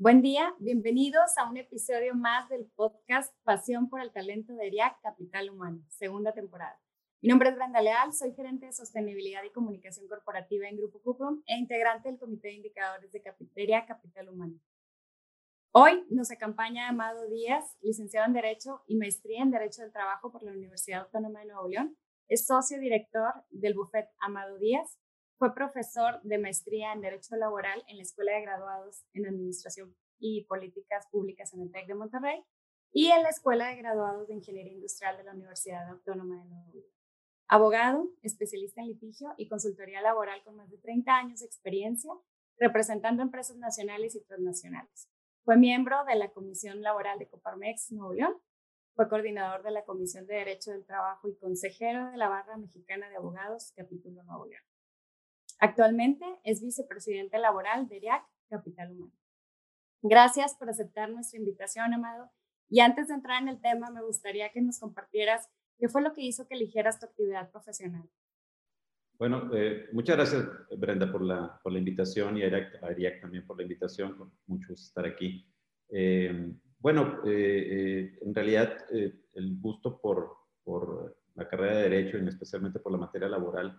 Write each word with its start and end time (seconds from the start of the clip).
Buen 0.00 0.22
día, 0.22 0.54
bienvenidos 0.60 1.36
a 1.38 1.50
un 1.50 1.56
episodio 1.56 2.14
más 2.14 2.48
del 2.48 2.66
podcast 2.76 3.34
Pasión 3.42 3.90
por 3.90 4.00
el 4.00 4.12
Talento 4.12 4.54
de 4.54 4.68
ERIAC 4.68 5.00
Capital 5.02 5.50
Humano, 5.50 5.82
segunda 5.88 6.32
temporada. 6.32 6.80
Mi 7.20 7.28
nombre 7.28 7.48
es 7.48 7.56
Brenda 7.56 7.82
Leal, 7.82 8.12
soy 8.12 8.32
gerente 8.32 8.66
de 8.66 8.72
sostenibilidad 8.72 9.42
y 9.42 9.50
comunicación 9.50 10.06
corporativa 10.06 10.68
en 10.68 10.76
Grupo 10.76 11.02
Cuprum 11.02 11.42
e 11.46 11.56
integrante 11.56 12.08
del 12.08 12.20
Comité 12.20 12.46
de 12.46 12.54
Indicadores 12.54 13.10
de 13.10 13.20
ERIAC 13.56 13.88
Capital 13.88 14.28
Humano. 14.28 14.60
Hoy 15.72 16.06
nos 16.10 16.30
acompaña 16.30 16.88
Amado 16.88 17.28
Díaz, 17.28 17.76
licenciado 17.80 18.28
en 18.28 18.34
Derecho 18.34 18.84
y 18.86 18.94
maestría 18.94 19.42
en 19.42 19.50
Derecho 19.50 19.82
del 19.82 19.90
Trabajo 19.90 20.30
por 20.30 20.44
la 20.44 20.52
Universidad 20.52 21.06
Autónoma 21.06 21.40
de 21.40 21.46
Nuevo 21.46 21.66
León. 21.66 21.98
Es 22.28 22.46
socio 22.46 22.78
director 22.78 23.32
del 23.50 23.74
Buffet 23.74 24.06
Amado 24.20 24.58
Díaz 24.58 24.96
fue 25.38 25.54
profesor 25.54 26.20
de 26.22 26.36
maestría 26.38 26.92
en 26.92 27.00
Derecho 27.00 27.36
Laboral 27.36 27.84
en 27.86 27.96
la 27.96 28.02
Escuela 28.02 28.32
de 28.32 28.42
Graduados 28.42 29.04
en 29.14 29.26
Administración 29.26 29.94
y 30.18 30.44
Políticas 30.46 31.06
Públicas 31.12 31.54
en 31.54 31.62
el 31.62 31.70
TEC 31.70 31.86
de 31.86 31.94
Monterrey 31.94 32.42
y 32.92 33.06
en 33.12 33.22
la 33.22 33.28
Escuela 33.28 33.68
de 33.68 33.76
Graduados 33.76 34.26
de 34.26 34.34
Ingeniería 34.34 34.72
Industrial 34.72 35.16
de 35.16 35.22
la 35.22 35.32
Universidad 35.32 35.88
Autónoma 35.90 36.42
de 36.42 36.48
Nuevo 36.48 36.72
León. 36.72 36.92
Abogado, 37.46 38.10
especialista 38.22 38.80
en 38.80 38.88
litigio 38.88 39.32
y 39.36 39.48
consultoría 39.48 40.02
laboral 40.02 40.42
con 40.42 40.56
más 40.56 40.70
de 40.70 40.78
30 40.78 41.16
años 41.16 41.40
de 41.40 41.46
experiencia 41.46 42.12
representando 42.58 43.22
empresas 43.22 43.56
nacionales 43.58 44.16
y 44.16 44.24
transnacionales. 44.24 45.08
Fue 45.44 45.56
miembro 45.56 46.04
de 46.04 46.16
la 46.16 46.30
Comisión 46.30 46.82
Laboral 46.82 47.18
de 47.20 47.28
Coparmex 47.28 47.92
Nuevo 47.92 48.12
León. 48.12 48.34
Fue 48.96 49.08
coordinador 49.08 49.62
de 49.62 49.70
la 49.70 49.84
Comisión 49.84 50.26
de 50.26 50.34
Derecho 50.34 50.72
del 50.72 50.84
Trabajo 50.84 51.28
y 51.28 51.36
consejero 51.36 52.10
de 52.10 52.16
la 52.16 52.28
Barra 52.28 52.56
Mexicana 52.56 53.08
de 53.08 53.16
Abogados, 53.16 53.72
capítulo 53.76 54.24
Nuevo 54.24 54.46
León. 54.46 54.62
Actualmente 55.58 56.24
es 56.44 56.62
vicepresidente 56.62 57.38
laboral 57.38 57.88
de 57.88 57.96
ERIAC 57.96 58.24
Capital 58.48 58.92
Humano. 58.92 59.12
Gracias 60.02 60.54
por 60.54 60.70
aceptar 60.70 61.10
nuestra 61.10 61.38
invitación, 61.38 61.92
Amado. 61.92 62.30
Y 62.68 62.80
antes 62.80 63.08
de 63.08 63.14
entrar 63.14 63.42
en 63.42 63.48
el 63.48 63.60
tema, 63.60 63.90
me 63.90 64.02
gustaría 64.02 64.50
que 64.50 64.60
nos 64.60 64.78
compartieras 64.78 65.48
qué 65.78 65.88
fue 65.88 66.02
lo 66.02 66.12
que 66.12 66.22
hizo 66.22 66.46
que 66.46 66.54
eligieras 66.54 67.00
tu 67.00 67.06
actividad 67.06 67.50
profesional. 67.50 68.08
Bueno, 69.18 69.50
eh, 69.52 69.88
muchas 69.92 70.16
gracias, 70.16 70.46
Brenda, 70.76 71.10
por 71.10 71.22
la, 71.22 71.58
por 71.60 71.72
invitación 71.72 72.36
y 72.36 72.42
a 72.42 72.46
ERIAC, 72.46 73.20
también 73.20 73.44
por 73.44 73.56
la 73.56 73.64
invitación. 73.64 74.16
Con 74.16 74.32
mucho 74.46 74.74
estar 74.74 75.04
aquí. 75.04 75.44
Eh, 75.88 76.52
bueno, 76.78 77.20
eh, 77.26 78.16
en 78.20 78.32
realidad 78.32 78.76
el 78.90 79.58
gusto 79.58 80.00
por, 80.00 80.36
por 80.62 81.18
la 81.34 81.48
carrera 81.48 81.78
de 81.78 81.88
Derecho 81.88 82.18
y 82.18 82.28
especialmente 82.28 82.78
por 82.78 82.92
la 82.92 82.98
materia 82.98 83.28
laboral 83.28 83.76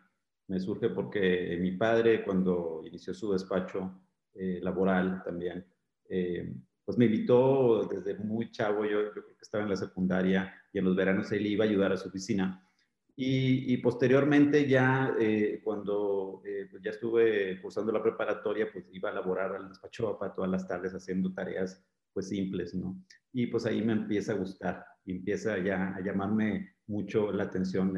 me 0.50 0.60
surge 0.60 0.90
porque 0.90 1.58
mi 1.62 1.72
padre, 1.72 2.24
cuando 2.24 2.82
inició 2.84 3.14
su 3.14 3.32
despacho 3.32 4.02
eh, 4.34 4.60
laboral 4.62 5.22
también, 5.24 5.66
eh, 6.10 6.54
pues 6.84 6.98
me 6.98 7.06
invitó 7.06 7.86
desde 7.86 8.16
muy 8.16 8.52
chavo, 8.52 8.84
yo, 8.84 9.14
que 9.14 9.22
estaba 9.40 9.64
en 9.64 9.70
la 9.70 9.76
secundaria 9.76 10.52
y 10.74 10.80
en 10.80 10.86
los 10.86 10.96
veranos 10.96 11.32
él 11.32 11.46
iba 11.46 11.66
a 11.66 11.68
ayudar 11.68 11.94
a 11.94 11.98
su 11.98 12.10
oficina. 12.10 12.66
Y, 13.22 13.76
posteriormente 13.78 14.66
ya 14.68 15.14
eh, 15.20 15.60
cuando 15.62 16.42
pues 16.72 16.82
ya 16.82 16.92
estuve 16.92 17.62
cursando 17.62 17.92
la 17.92 18.02
preparatoria, 18.02 18.72
pues 18.72 18.86
iba 18.94 19.10
a 19.10 19.14
laborar 19.14 19.56
al 19.56 19.68
despacho 19.68 20.18
para 20.18 20.34
todas 20.34 20.50
las 20.50 20.66
tardes 20.66 20.94
haciendo 20.94 21.34
tareas 21.34 21.86
pues 22.14 22.30
simples, 22.30 22.74
¿no? 22.74 23.04
Y 23.34 23.48
pues 23.48 23.66
ahí 23.66 23.82
me 23.82 23.92
empieza 23.92 24.32
a 24.32 24.36
gustar 24.38 24.86
y 25.04 25.12
empieza 25.12 25.58
ya 25.60 25.94
a 25.96 26.02
llamarme 26.02 26.76
mucho 26.88 27.32
la 27.34 27.44
atención 27.44 27.94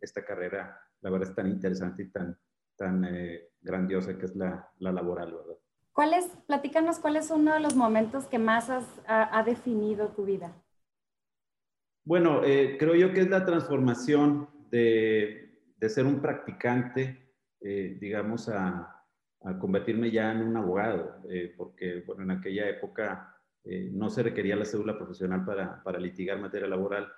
esta 0.00 0.22
carrera 0.22 0.78
la 1.02 1.10
verdad 1.10 1.28
es 1.28 1.34
tan 1.34 1.48
interesante 1.48 2.04
y 2.04 2.08
tan, 2.10 2.38
tan 2.76 3.04
eh, 3.04 3.48
grandiosa 3.60 4.16
que 4.16 4.26
es 4.26 4.36
la, 4.36 4.70
la 4.78 4.92
laboral, 4.92 5.32
¿verdad? 5.32 5.58
¿Cuál 5.92 6.14
es, 6.14 6.26
platícanos, 6.46 6.98
cuál 6.98 7.16
es 7.16 7.30
uno 7.30 7.52
de 7.52 7.60
los 7.60 7.76
momentos 7.76 8.26
que 8.26 8.38
más 8.38 8.70
has, 8.70 8.86
ha, 9.06 9.42
definido 9.42 10.08
tu 10.08 10.24
vida? 10.24 10.56
Bueno, 12.04 12.42
eh, 12.44 12.76
creo 12.78 12.94
yo 12.94 13.12
que 13.12 13.20
es 13.20 13.28
la 13.28 13.44
transformación 13.44 14.48
de, 14.70 15.60
de 15.76 15.88
ser 15.90 16.06
un 16.06 16.22
practicante, 16.22 17.34
eh, 17.60 17.98
digamos, 18.00 18.48
a, 18.48 19.04
a, 19.42 19.58
convertirme 19.58 20.10
ya 20.10 20.32
en 20.32 20.42
un 20.42 20.56
abogado, 20.56 21.20
porque, 21.58 22.02
bueno, 22.06 22.22
en 22.22 22.30
aquella 22.30 22.70
época 22.70 23.36
no 23.64 24.08
se 24.08 24.22
requería 24.22 24.56
la 24.56 24.64
cédula 24.64 24.96
profesional 24.96 25.44
para, 25.44 25.82
para 25.82 26.00
litigar 26.00 26.40
materia 26.40 26.66
laboral. 26.66 27.12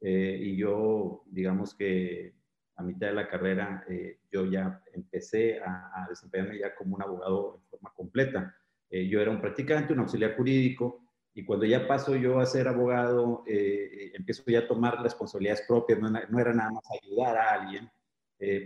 y 0.00 0.56
yo, 0.56 1.24
digamos 1.26 1.74
que 1.74 2.41
a 2.76 2.82
mitad 2.82 3.08
de 3.08 3.14
la 3.14 3.28
carrera 3.28 3.84
eh, 3.88 4.18
yo 4.30 4.46
ya 4.46 4.82
empecé 4.92 5.60
a, 5.60 6.06
desempeñarme 6.08 6.58
ya 6.58 6.74
como 6.74 6.96
un 6.96 7.02
abogado 7.02 7.56
en 7.56 7.70
forma 7.70 7.92
completa. 7.94 8.56
Eh, 8.90 9.08
yo 9.08 9.20
era 9.20 9.30
un 9.30 9.40
practicante, 9.40 9.92
un 9.92 10.00
auxiliar 10.00 10.36
jurídico, 10.36 11.00
y 11.34 11.44
cuando 11.44 11.64
ya 11.64 11.86
paso 11.86 12.14
yo 12.16 12.40
a 12.40 12.46
ser 12.46 12.68
abogado, 12.68 13.42
eh, 13.46 14.12
empiezo 14.14 14.42
ya 14.46 14.60
a 14.60 14.68
tomar 14.68 15.02
responsabilidades 15.02 15.62
propias, 15.66 15.98
no, 15.98 16.10
no, 16.10 16.38
era 16.38 16.52
nada 16.52 16.72
más 16.72 16.84
ayudar 17.02 17.36
a 17.36 17.54
alguien, 17.54 17.90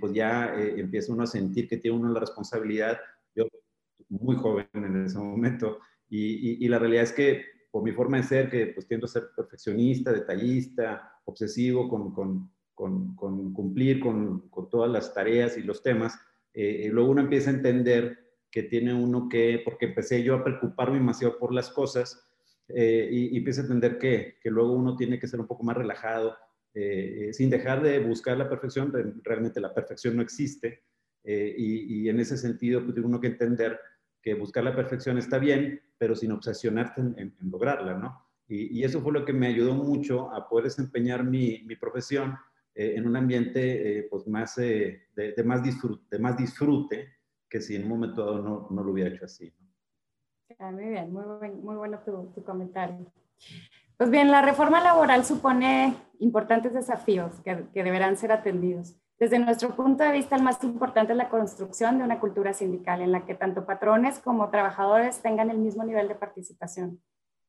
pues 0.01 0.15
ya 0.15 0.55
empieza 0.57 1.13
uno 1.13 1.25
a 1.25 1.27
sentir 1.27 1.69
que 1.69 1.77
tiene 1.77 1.99
uno 1.99 2.11
la 2.11 2.21
responsabilidad, 2.21 2.99
yo 3.35 3.45
muy 4.09 4.35
joven 4.35 4.67
en 4.73 5.05
ese 5.05 5.19
momento, 5.19 5.81
y, 6.09 6.65
y, 6.65 6.69
la 6.69 6.79
realidad 6.79 7.03
es 7.03 7.13
que 7.13 7.45
por 7.71 7.83
mi 7.83 7.93
forma 7.93 8.17
de 8.17 8.23
ser, 8.23 8.51
que 8.51 8.69
pues 8.69 8.89
tiendo 8.89 9.05
a 9.05 9.11
ser 9.11 9.25
perfeccionista, 9.37 10.11
detallista, 10.11 11.13
obsesivo 11.27 11.91
con, 11.91 12.15
con 12.15 12.51
con, 12.77 13.15
cumplir 13.55 14.01
con, 14.01 14.51
todas 14.71 14.91
las 14.91 15.13
tareas 15.15 15.57
y 15.57 15.63
los 15.63 15.83
temas, 15.83 16.21
eh, 16.53 16.89
luego 16.93 17.11
uno 17.11 17.23
empieza 17.23 17.51
a 17.51 17.55
entender 17.55 18.19
que 18.51 18.63
tiene 18.63 18.95
uno 18.95 19.29
que, 19.29 19.63
porque 19.65 19.87
empecé 19.87 20.23
yo 20.23 20.35
a 20.35 20.45
preocuparme 20.45 20.99
demasiado 20.99 21.39
por 21.39 21.53
las 21.53 21.71
cosas, 21.71 22.23
eh, 22.69 23.09
y, 23.11 23.37
empieza 23.37 23.63
a 23.63 23.65
entender 23.65 23.99
que, 23.99 24.37
que, 24.41 24.51
luego 24.51 24.73
uno 24.73 24.95
tiene 24.95 25.19
que 25.19 25.27
ser 25.27 25.41
un 25.41 25.47
poco 25.47 25.65
más 25.65 25.77
relajado, 25.77 26.37
eh, 26.75 27.31
sin 27.33 27.49
dejar 27.49 27.83
de 27.83 27.99
buscar 28.01 28.37
la 28.37 28.49
perfección, 28.49 28.93
realmente 29.23 29.61
la 29.61 29.73
perfección 29.73 30.15
no 30.17 30.23
existe, 30.23 30.83
y, 31.25 32.09
en 32.09 32.21
ese 32.21 32.37
sentido 32.37 32.83
pues, 32.83 32.95
tiene 32.95 33.09
uno 33.09 33.21
que 33.21 33.27
entender 33.27 33.81
que 34.23 34.35
buscar 34.35 34.63
la 34.63 34.77
perfección 34.77 35.19
está 35.19 35.39
bien, 35.39 35.81
pero 35.99 36.15
sin 36.15 36.31
obsesionarte 36.31 37.01
en, 37.01 37.35
lograrla, 37.41 37.95
¿no? 37.95 38.23
Y, 38.47 38.85
eso 38.85 39.01
fue 39.01 39.13
lo 39.13 39.25
que 39.25 39.33
me 39.33 39.49
ayudó 39.49 39.75
mucho 39.75 40.31
a 40.33 40.49
poder 40.49 40.67
desempeñar 40.67 41.25
mi 41.25 41.77
profesión 41.81 42.37
eh, 42.79 42.95
en 42.97 43.07
un 43.07 43.17
ambiente 43.17 44.01
eh, 44.01 44.07
pues 44.11 44.29
más, 44.29 44.59
eh, 44.59 45.09
de, 45.17 45.43
más 45.45 45.63
disfrute, 45.63 46.19
más 46.19 46.37
disfrute 46.37 47.09
que 47.49 47.63
si 47.63 47.75
en 47.75 47.85
un 47.85 47.89
momento 47.89 48.23
dado 48.23 48.43
no, 48.43 48.69
no 48.71 48.85
lo 48.85 48.93
hubiera 48.93 49.09
hecho 49.09 49.25
así. 49.25 49.51
Ah, 50.59 50.71
muy 50.71 50.85
bien, 50.85 51.11
muy, 51.11 51.25
muy 51.53 51.77
bueno 51.77 52.01
tu, 52.05 52.33
tu, 52.35 52.45
comentario. 52.45 53.11
Pues 53.97 54.11
bien, 54.11 54.31
la 54.31 54.43
reforma 54.43 54.83
laboral 54.83 55.25
supone 55.25 55.97
importantes 56.19 56.75
desafíos 56.75 57.41
que, 57.43 57.65
que 57.73 57.83
deberán 57.83 58.19
ser 58.19 58.31
atendidos. 58.31 58.95
Desde 59.19 59.39
nuestro 59.39 59.75
punto 59.75 60.05
de 60.05 60.13
vista, 60.13 60.37
el 60.37 60.43
más 60.43 60.63
importante 60.63 61.13
es 61.13 61.17
la 61.17 61.31
construcción 61.31 61.97
de 61.97 62.05
una 62.05 62.21
cultura 62.21 62.53
sindical 62.53 63.01
en 63.01 63.11
la 63.11 63.25
que 63.25 63.35
tanto 63.35 63.65
patrones 63.65 64.19
como 64.19 64.51
trabajadores 64.51 65.23
tengan 65.23 65.49
el 65.49 65.57
mismo 65.57 65.83
nivel 65.83 66.09
de 66.09 66.15
participación. 66.15 67.01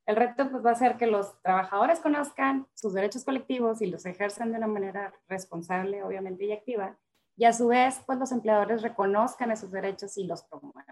El 0.07 0.15
reto 0.15 0.49
pues, 0.49 0.65
va 0.65 0.71
a 0.71 0.75
ser 0.75 0.95
que 0.95 1.05
los 1.05 1.39
trabajadores 1.41 1.99
conozcan 1.99 2.65
sus 2.73 2.93
derechos 2.93 3.25
colectivos 3.25 3.81
y 3.81 3.87
los 3.87 4.05
ejerzan 4.05 4.51
de 4.51 4.57
una 4.57 4.67
manera 4.67 5.13
responsable, 5.27 6.01
obviamente, 6.01 6.45
y 6.45 6.53
activa. 6.53 6.97
Y 7.35 7.43
a 7.43 7.51
su 7.51 7.67
vez, 7.67 8.01
pues 8.05 8.17
los 8.17 8.31
empleadores 8.31 8.81
reconozcan 8.81 9.51
esos 9.51 9.69
derechos 9.69 10.17
y 10.17 10.23
los 10.25 10.43
promuevan. 10.43 10.85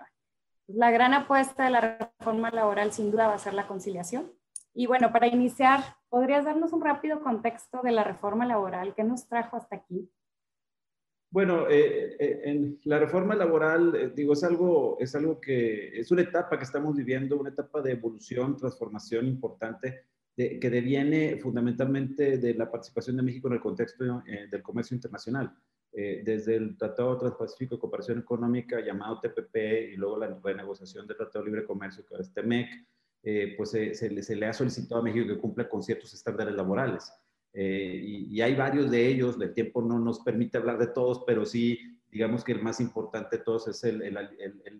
La 0.68 0.92
gran 0.92 1.14
apuesta 1.14 1.64
de 1.64 1.70
la 1.70 1.82
reforma 1.82 2.52
laboral 2.52 2.92
sin 2.92 3.10
duda 3.10 3.28
va 3.28 3.36
a 3.36 3.40
ser 3.40 3.54
la 3.54 3.68
conciliación. 3.68 4.32
Y 4.74 4.88
bueno, 4.88 5.14
para 5.14 5.28
iniciar, 5.28 5.80
¿podrías 6.10 6.44
darnos 6.44 6.74
un 6.74 6.82
rápido 6.82 7.24
contexto 7.24 7.82
de 7.84 7.94
la 7.94 8.04
reforma 8.04 8.46
laboral? 8.46 8.94
¿Qué 8.96 9.06
nos 9.06 9.30
trajo 9.30 9.56
hasta 9.56 9.78
aquí? 9.78 10.12
Bueno, 11.36 11.68
eh, 11.70 12.16
eh, 12.18 12.42
en 12.46 12.80
la 12.86 12.98
reforma 12.98 13.36
laboral, 13.36 13.94
eh, 13.94 14.12
digo, 14.16 14.32
es 14.32 14.44
algo, 14.46 14.96
es 15.02 15.16
algo 15.16 15.42
que 15.42 16.00
es 16.00 16.10
una 16.10 16.22
etapa 16.22 16.58
que 16.58 16.64
estamos 16.64 16.96
viviendo, 16.96 17.38
una 17.38 17.50
etapa 17.50 17.82
de 17.82 17.92
evolución, 17.92 18.56
transformación 18.56 19.28
importante, 19.28 20.06
que 20.34 20.70
deviene 20.70 21.36
fundamentalmente 21.36 22.38
de 22.38 22.54
la 22.54 22.72
participación 22.72 23.18
de 23.18 23.24
México 23.24 23.50
en 23.50 23.56
el 23.56 23.60
contexto 23.60 24.24
del 24.26 24.62
comercio 24.62 24.96
internacional. 24.96 25.54
desde 25.92 26.56
el 26.56 26.78
Tratado 26.78 27.18
Transpacífico 27.18 27.76
de 27.76 27.82
Cooperación 27.82 28.20
Económica 28.20 28.80
llamado 28.80 29.20
TPP 29.20 29.94
y 29.94 29.96
luego 29.98 30.18
la 30.18 30.40
renegociación 30.42 31.06
del 31.06 31.18
Tratado 31.18 31.44
de 31.44 31.52
Libre 31.52 31.66
Comercio 31.66 32.06
que 32.06 32.16
es 32.16 32.34
TEMEC, 32.34 32.70
pues 33.58 33.72
se, 33.72 34.36
le, 34.36 34.46
ha 34.46 34.54
solicitado 34.54 35.00
a 35.00 35.04
México 35.04 35.28
que 35.28 35.38
cumpla 35.38 35.68
con 35.70 35.82
ciertos 35.84 36.14
estándares 36.14 36.56
laborales. 36.56 37.12
Y, 37.58 38.28
y, 38.36 38.42
hay 38.42 38.54
varios 38.54 38.92
de 38.92 39.08
ellos, 39.08 39.38
el 39.40 39.54
tiempo 39.54 39.82
no 39.82 39.98
nos 39.98 40.20
permite 40.20 40.58
hablar 40.58 40.78
de 40.78 40.88
todos, 40.88 41.24
pero 41.26 41.46
sí 41.46 41.96
digamos 42.16 42.46
que 42.46 42.54
el 42.54 42.62
más 42.62 42.80
importante 42.80 43.38
de 43.38 43.44
todos 43.44 43.68
es 43.68 43.84
el, 43.84 44.02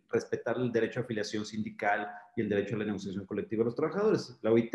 respetar 0.10 0.56
el 0.56 0.72
derecho 0.72 1.02
a 1.02 1.04
afiliación 1.04 1.46
sindical 1.46 2.08
y 2.34 2.40
el 2.40 2.48
derecho 2.48 2.76
a 2.76 2.80
la 2.80 2.86
negociación 2.86 3.26
colectiva 3.26 3.60
de 3.60 3.66
los 3.66 3.76
trabajadores. 3.76 4.40
La 4.42 4.54
OIT 4.54 4.74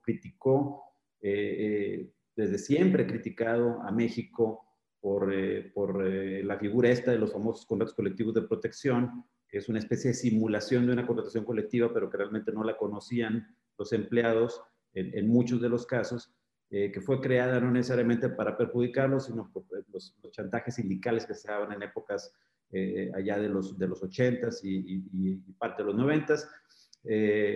criticó, 0.00 0.82
eh, 1.20 1.30
eh, 1.30 2.12
desde 2.34 2.58
siempre 2.58 3.06
criticado 3.06 3.80
a 3.82 3.92
México 3.92 4.66
por, 5.00 5.32
eh, 5.32 5.70
por 5.72 6.04
la 6.04 6.58
figura 6.58 6.90
esta 6.90 7.12
de 7.12 7.18
los 7.18 7.32
famosos 7.32 7.66
contratos 7.66 7.94
colectivos 7.94 8.34
de 8.34 8.42
protección, 8.42 9.24
que 9.46 9.58
es 9.58 9.68
una 9.68 9.78
especie 9.78 10.10
de 10.10 10.14
simulación 10.14 10.88
de 10.88 10.94
una 10.94 11.06
contratación 11.06 11.44
colectiva, 11.44 11.94
pero 11.94 12.10
que 12.10 12.16
realmente 12.16 12.50
no 12.50 12.64
la 12.64 12.76
conocían 12.76 13.46
los 13.78 13.92
empleados 13.92 14.60
en, 14.92 15.16
en 15.16 15.28
muchos 15.28 15.60
de 15.60 15.68
los 15.68 15.86
casos 15.86 16.34
eh, 16.74 16.90
que 16.90 17.02
fue 17.02 17.20
creada 17.20 17.60
no 17.60 17.70
necesariamente 17.70 18.30
para 18.30 18.56
perjudicarlos, 18.56 19.26
sino 19.26 19.50
por 19.52 19.64
eh, 19.78 19.82
los, 19.92 20.16
chantajes 20.30 20.76
sindicales 20.76 21.26
que 21.26 21.34
se 21.34 21.48
daban 21.48 21.70
en 21.72 21.82
épocas 21.82 22.34
eh, 22.70 23.12
allá 23.14 23.38
de 23.38 23.50
los, 23.50 23.78
de 23.78 23.88
los 23.88 24.02
80s 24.02 24.60
y, 24.62 25.34
parte 25.58 25.82
de 25.82 25.92
los 25.92 25.96
90s, 25.96 26.48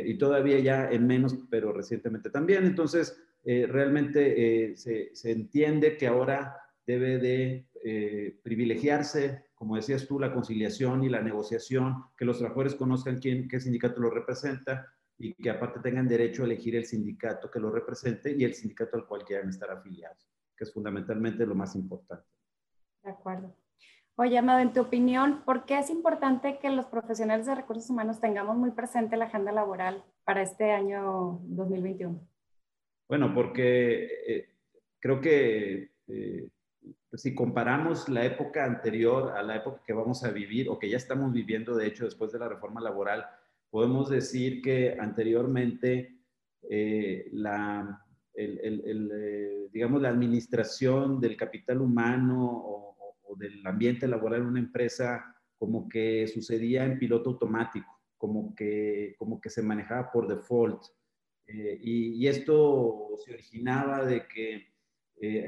y 0.04 0.18
todavía 0.18 0.58
ya 0.58 0.90
en 0.90 1.06
menos, 1.06 1.34
pero 1.48 1.72
recientemente 1.72 2.28
también. 2.28 2.66
Entonces, 2.66 3.18
realmente 3.42 4.76
se, 4.76 5.30
entiende 5.30 5.96
que 5.96 6.08
ahora 6.08 6.54
debe 6.86 7.16
de 7.18 8.36
privilegiarse, 8.42 9.46
como 9.54 9.76
decías 9.76 10.06
tú, 10.06 10.20
la 10.20 10.34
conciliación 10.34 11.04
y 11.04 11.08
la 11.08 11.22
negociación, 11.22 12.04
que 12.18 12.26
los 12.26 12.36
trabajadores 12.36 12.74
conozcan 12.74 13.18
quién, 13.18 13.48
qué 13.48 13.60
sindicato 13.60 13.98
los 13.98 14.12
representa, 14.12 14.92
y 15.18 15.34
que 15.34 15.50
aparte 15.50 15.80
tengan 15.80 16.08
derecho 16.08 16.42
a 16.42 16.46
elegir 16.46 16.76
el 16.76 16.84
sindicato 16.84 17.50
que 17.50 17.60
lo 17.60 17.70
represente 17.70 18.34
y 18.36 18.44
el 18.44 18.54
sindicato 18.54 18.96
al 18.96 19.06
cual 19.06 19.24
quieran 19.24 19.48
estar 19.48 19.70
afiliados, 19.70 20.28
que 20.56 20.64
es 20.64 20.72
fundamentalmente 20.72 21.46
lo 21.46 21.54
más 21.54 21.74
importante. 21.74 22.26
De 23.02 23.10
acuerdo. 23.10 23.54
Oye, 24.18 24.38
Amado, 24.38 24.60
en 24.60 24.72
tu 24.72 24.80
opinión, 24.80 25.42
¿por 25.44 25.66
qué 25.66 25.78
es 25.78 25.90
importante 25.90 26.58
que 26.58 26.70
los 26.70 26.86
profesionales 26.86 27.46
de 27.46 27.54
recursos 27.54 27.90
humanos 27.90 28.20
tengamos 28.20 28.56
muy 28.56 28.70
presente 28.70 29.16
la 29.16 29.26
agenda 29.26 29.52
laboral 29.52 30.04
para 30.24 30.42
este 30.42 30.72
año 30.72 31.40
2021? 31.44 32.18
Bueno, 33.08 33.34
porque 33.34 34.08
eh, 34.26 34.48
creo 34.98 35.20
que 35.20 35.92
eh, 36.08 36.48
si 37.12 37.34
comparamos 37.34 38.08
la 38.08 38.24
época 38.24 38.64
anterior 38.64 39.36
a 39.36 39.42
la 39.42 39.56
época 39.56 39.82
que 39.86 39.92
vamos 39.92 40.24
a 40.24 40.30
vivir 40.30 40.68
o 40.68 40.78
que 40.78 40.88
ya 40.88 40.96
estamos 40.96 41.32
viviendo, 41.32 41.76
de 41.76 41.86
hecho, 41.86 42.04
después 42.04 42.32
de 42.32 42.38
la 42.38 42.48
reforma 42.48 42.80
laboral, 42.80 43.26
podemos 43.70 44.08
decir 44.08 44.62
que 44.62 44.96
anteriormente 44.98 46.16
eh, 46.68 47.28
la, 47.32 48.04
eh, 48.34 49.68
digamos, 49.72 50.02
la 50.02 50.08
administración 50.08 51.20
del 51.20 51.36
capital 51.36 51.80
humano 51.80 52.44
o, 52.44 53.36
del 53.38 53.66
ambiente 53.66 54.08
laboral 54.08 54.40
en 54.40 54.46
una 54.46 54.60
empresa 54.60 55.22
como 55.58 55.88
que 55.90 56.26
sucedía 56.26 56.84
en 56.84 56.98
piloto 56.98 57.30
automático, 57.30 58.00
como 58.16 58.54
que, 58.54 59.14
como 59.18 59.40
que 59.40 59.50
se 59.50 59.62
manejaba 59.62 60.10
por 60.10 60.26
default. 60.26 60.82
Eh, 61.46 61.78
y, 61.82 62.26
esto 62.26 63.10
se 63.24 63.34
originaba 63.34 64.04
de 64.04 64.26
que 64.26 64.74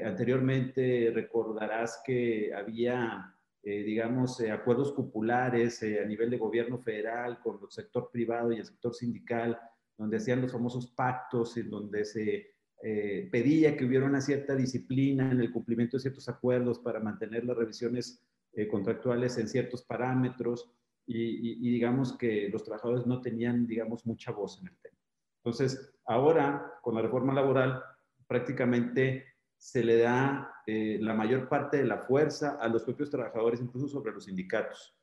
anteriormente 0.05 1.11
recordarás 1.15 2.03
que 2.05 2.53
había 2.55 3.38
eh, 3.63 3.83
digamos, 3.83 4.41
eh, 4.41 4.53
acuerdos 4.53 4.93
populares 4.93 5.83
eh, 5.83 6.01
a 6.01 6.05
nivel 6.07 6.31
de 6.31 6.39
gobierno 6.39 6.79
federal 6.79 7.41
con 7.41 7.59
el 7.61 7.71
sector 7.71 8.09
privado 8.11 8.53
y 8.53 8.59
el 8.59 8.65
sector 8.65 8.95
sindical, 8.95 9.59
donde 9.97 10.17
hacían 10.19 10.41
los 10.41 10.53
famosos 10.53 10.93
pactos, 10.93 11.57
en 11.57 11.71
donde 11.71 12.05
se 12.05 12.55
pedía 12.81 13.77
que 13.77 13.85
hubiera 13.85 14.07
una 14.07 14.21
cierta 14.21 14.55
disciplina 14.55 15.33
en 15.33 15.41
el 15.41 15.51
cumplimiento 15.51 15.97
de 15.97 16.01
ciertos 16.01 16.29
acuerdos 16.29 16.79
para 16.79 17.01
mantener 17.01 17.45
las 17.45 17.57
revisiones 17.57 18.25
contractuales 18.71 19.37
en 19.37 19.49
ciertos 19.49 19.83
parámetros 19.83 20.71
y, 21.05 21.73
digamos 21.73 22.17
que 22.17 22.49
los 22.51 22.63
trabajadores 22.63 23.05
no 23.05 23.21
tenían, 23.21 23.67
digamos, 23.67 24.07
mucha 24.07 24.31
voz 24.31 24.61
en 24.61 24.69
el 24.69 24.77
tema. 24.77 24.97
Entonces, 25.43 25.93
ahora, 26.07 26.75
con 26.81 26.95
la 26.95 27.03
reforma 27.03 27.35
laboral, 27.35 27.83
prácticamente 28.29 29.25
se 29.59 29.83
le 29.83 29.99
da 29.99 30.63
eh, 30.67 30.99
la 31.01 31.15
mayor 31.15 31.49
parte 31.49 31.79
de 31.79 31.85
la 31.85 31.99
fuerza 31.99 32.59
a 32.61 32.69
los 32.69 32.85
propios 32.85 33.11
trabajadores, 33.11 33.61
incluso 33.61 33.89
sobre 33.89 34.13
los 34.13 34.25
sindicatos. 34.25 34.97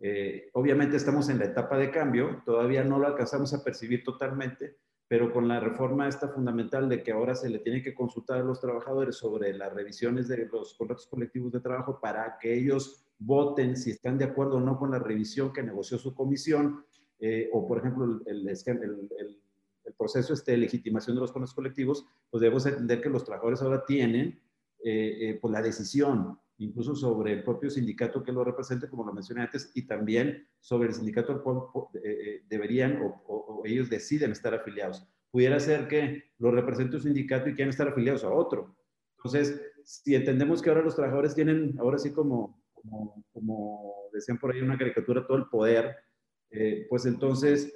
Eh, 0.00 0.50
obviamente 0.54 0.96
estamos 0.96 1.28
en 1.28 1.38
la 1.38 1.44
etapa 1.44 1.78
de 1.78 1.90
cambio, 1.90 2.42
todavía 2.44 2.82
no 2.82 2.98
lo 2.98 3.06
alcanzamos 3.06 3.54
a 3.54 3.62
percibir 3.62 4.02
totalmente, 4.02 4.78
pero 5.06 5.32
con 5.32 5.46
la 5.46 5.60
reforma 5.60 6.08
esta 6.08 6.28
fundamental 6.28 6.88
de 6.88 7.02
que 7.04 7.12
ahora 7.12 7.36
se 7.36 7.48
le 7.48 7.60
tiene 7.60 7.82
que 7.82 7.94
consultar 7.94 8.40
a 8.40 8.44
los 8.44 8.60
trabajadores 8.60 9.16
sobre 9.16 9.52
las 9.52 9.72
revisiones 9.72 10.26
de 10.26 10.48
los 10.50 10.74
contratos 10.74 11.06
colectivos 11.06 11.52
de 11.52 11.60
trabajo 11.60 12.00
para 12.00 12.38
que 12.40 12.52
ellos 12.52 13.06
voten 13.18 13.76
si 13.76 13.92
están 13.92 14.18
de 14.18 14.24
acuerdo 14.24 14.56
o 14.56 14.60
no 14.60 14.76
con 14.76 14.90
la 14.90 14.98
revisión 14.98 15.52
que 15.52 15.62
negoció 15.62 15.98
su 15.98 16.14
comisión, 16.14 16.84
eh, 17.20 17.48
o 17.52 17.68
por 17.68 17.78
ejemplo 17.78 18.04
el, 18.26 18.48
el 18.48 19.41
proceso 19.96 20.32
este 20.34 20.52
de 20.52 20.58
legitimación 20.58 21.16
de 21.16 21.20
los 21.20 21.32
contratos 21.32 21.54
colectivos, 21.54 22.06
pues 22.30 22.40
debemos 22.40 22.66
entender 22.66 23.00
que 23.00 23.10
los 23.10 23.24
trabajadores 23.24 23.62
ahora 23.62 23.84
tienen 23.84 24.40
eh, 24.84 25.30
eh, 25.30 25.38
pues 25.40 25.52
la 25.52 25.62
decisión, 25.62 26.40
incluso 26.58 26.96
sobre 26.96 27.32
el 27.32 27.44
propio 27.44 27.70
sindicato 27.70 28.20
que 28.24 28.32
lo 28.32 28.42
represente, 28.42 28.88
como 28.88 29.04
lo 29.04 29.12
mencioné 29.12 29.42
antes, 29.42 29.70
y 29.74 29.86
también 29.86 30.48
sobre 30.60 30.88
el 30.88 30.94
sindicato 30.94 31.32
al 31.32 31.42
cual 31.42 31.60
eh, 32.02 32.42
deberían 32.48 33.00
o, 33.00 33.62
ellos 33.64 33.88
deciden 33.88 34.32
estar 34.32 34.52
afiliados. 34.54 35.06
Pudiera 35.30 35.60
ser 35.60 35.86
que 35.86 36.32
lo 36.38 36.50
represente 36.50 36.96
un 36.96 37.02
sindicato 37.02 37.48
y 37.48 37.54
quieran 37.54 37.70
estar 37.70 37.86
afiliados 37.86 38.24
a 38.24 38.30
otro. 38.32 38.76
Entonces, 39.18 39.62
si 39.84 40.16
entendemos 40.16 40.60
que 40.60 40.70
ahora 40.70 40.82
los 40.82 40.96
trabajadores 40.96 41.36
tienen, 41.36 41.76
ahora 41.78 41.98
sí 41.98 42.12
como, 42.12 42.60
como, 42.72 43.24
como 43.32 43.94
decían 44.12 44.38
por 44.38 44.52
ahí 44.52 44.60
una 44.62 44.76
caricatura, 44.76 45.24
todo 45.24 45.38
el 45.38 45.46
poder, 45.46 45.94
pues 46.90 47.06
entonces 47.06 47.72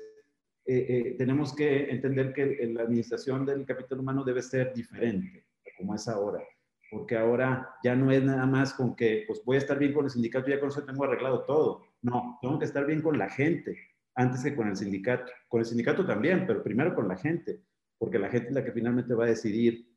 eh, 0.69 0.87
eh, 0.89 1.15
tenemos 1.17 1.55
que 1.55 1.91
entender 1.91 2.33
que 2.33 2.67
la 2.73 2.83
administración 2.83 3.47
del 3.47 3.65
capital 3.65 4.01
humano 4.01 4.25
debe 4.25 4.43
ser 4.43 4.75
diferente, 4.75 5.47
como 5.79 5.95
es 5.95 6.09
ahora. 6.09 6.43
Porque 6.91 7.17
ahora 7.17 7.69
ya 7.85 7.95
no 7.95 8.11
es 8.11 8.23
nada 8.23 8.47
más 8.47 8.75
con 8.75 8.97
que, 8.97 9.25
pues 9.27 9.43
voy 9.45 9.57
a 9.57 9.61
estar 9.61 9.79
bien 9.79 9.93
con 9.93 10.05
el 10.05 10.11
sindicato 10.11 10.49
ya 10.49 10.59
con 10.59 10.69
eso 10.69 10.85
tengo 10.85 11.05
arreglado 11.05 11.45
todo. 11.45 11.85
No, 12.03 12.39
tengo 12.41 12.59
que 12.59 12.65
estar 12.65 12.85
bien 12.85 13.01
con 13.01 13.19
la 13.19 13.29
gente 13.29 13.77
antes 14.15 14.43
que 14.43 14.57
con 14.57 14.69
el 14.69 14.77
sindicato. 14.77 15.31
Con 15.49 15.61
el 15.61 15.67
sindicato 15.67 16.05
también, 16.05 16.47
pero 16.47 16.63
primero 16.63 16.95
con 16.95 17.07
la 17.07 17.17
gente, 17.17 17.63
porque 17.99 18.19
la 18.19 18.29
gente 18.29 18.49
es 18.49 18.55
la 18.55 18.65
que 18.65 18.73
finalmente 18.73 19.15
va 19.15 19.25
a 19.25 19.29
decidir 19.29 19.89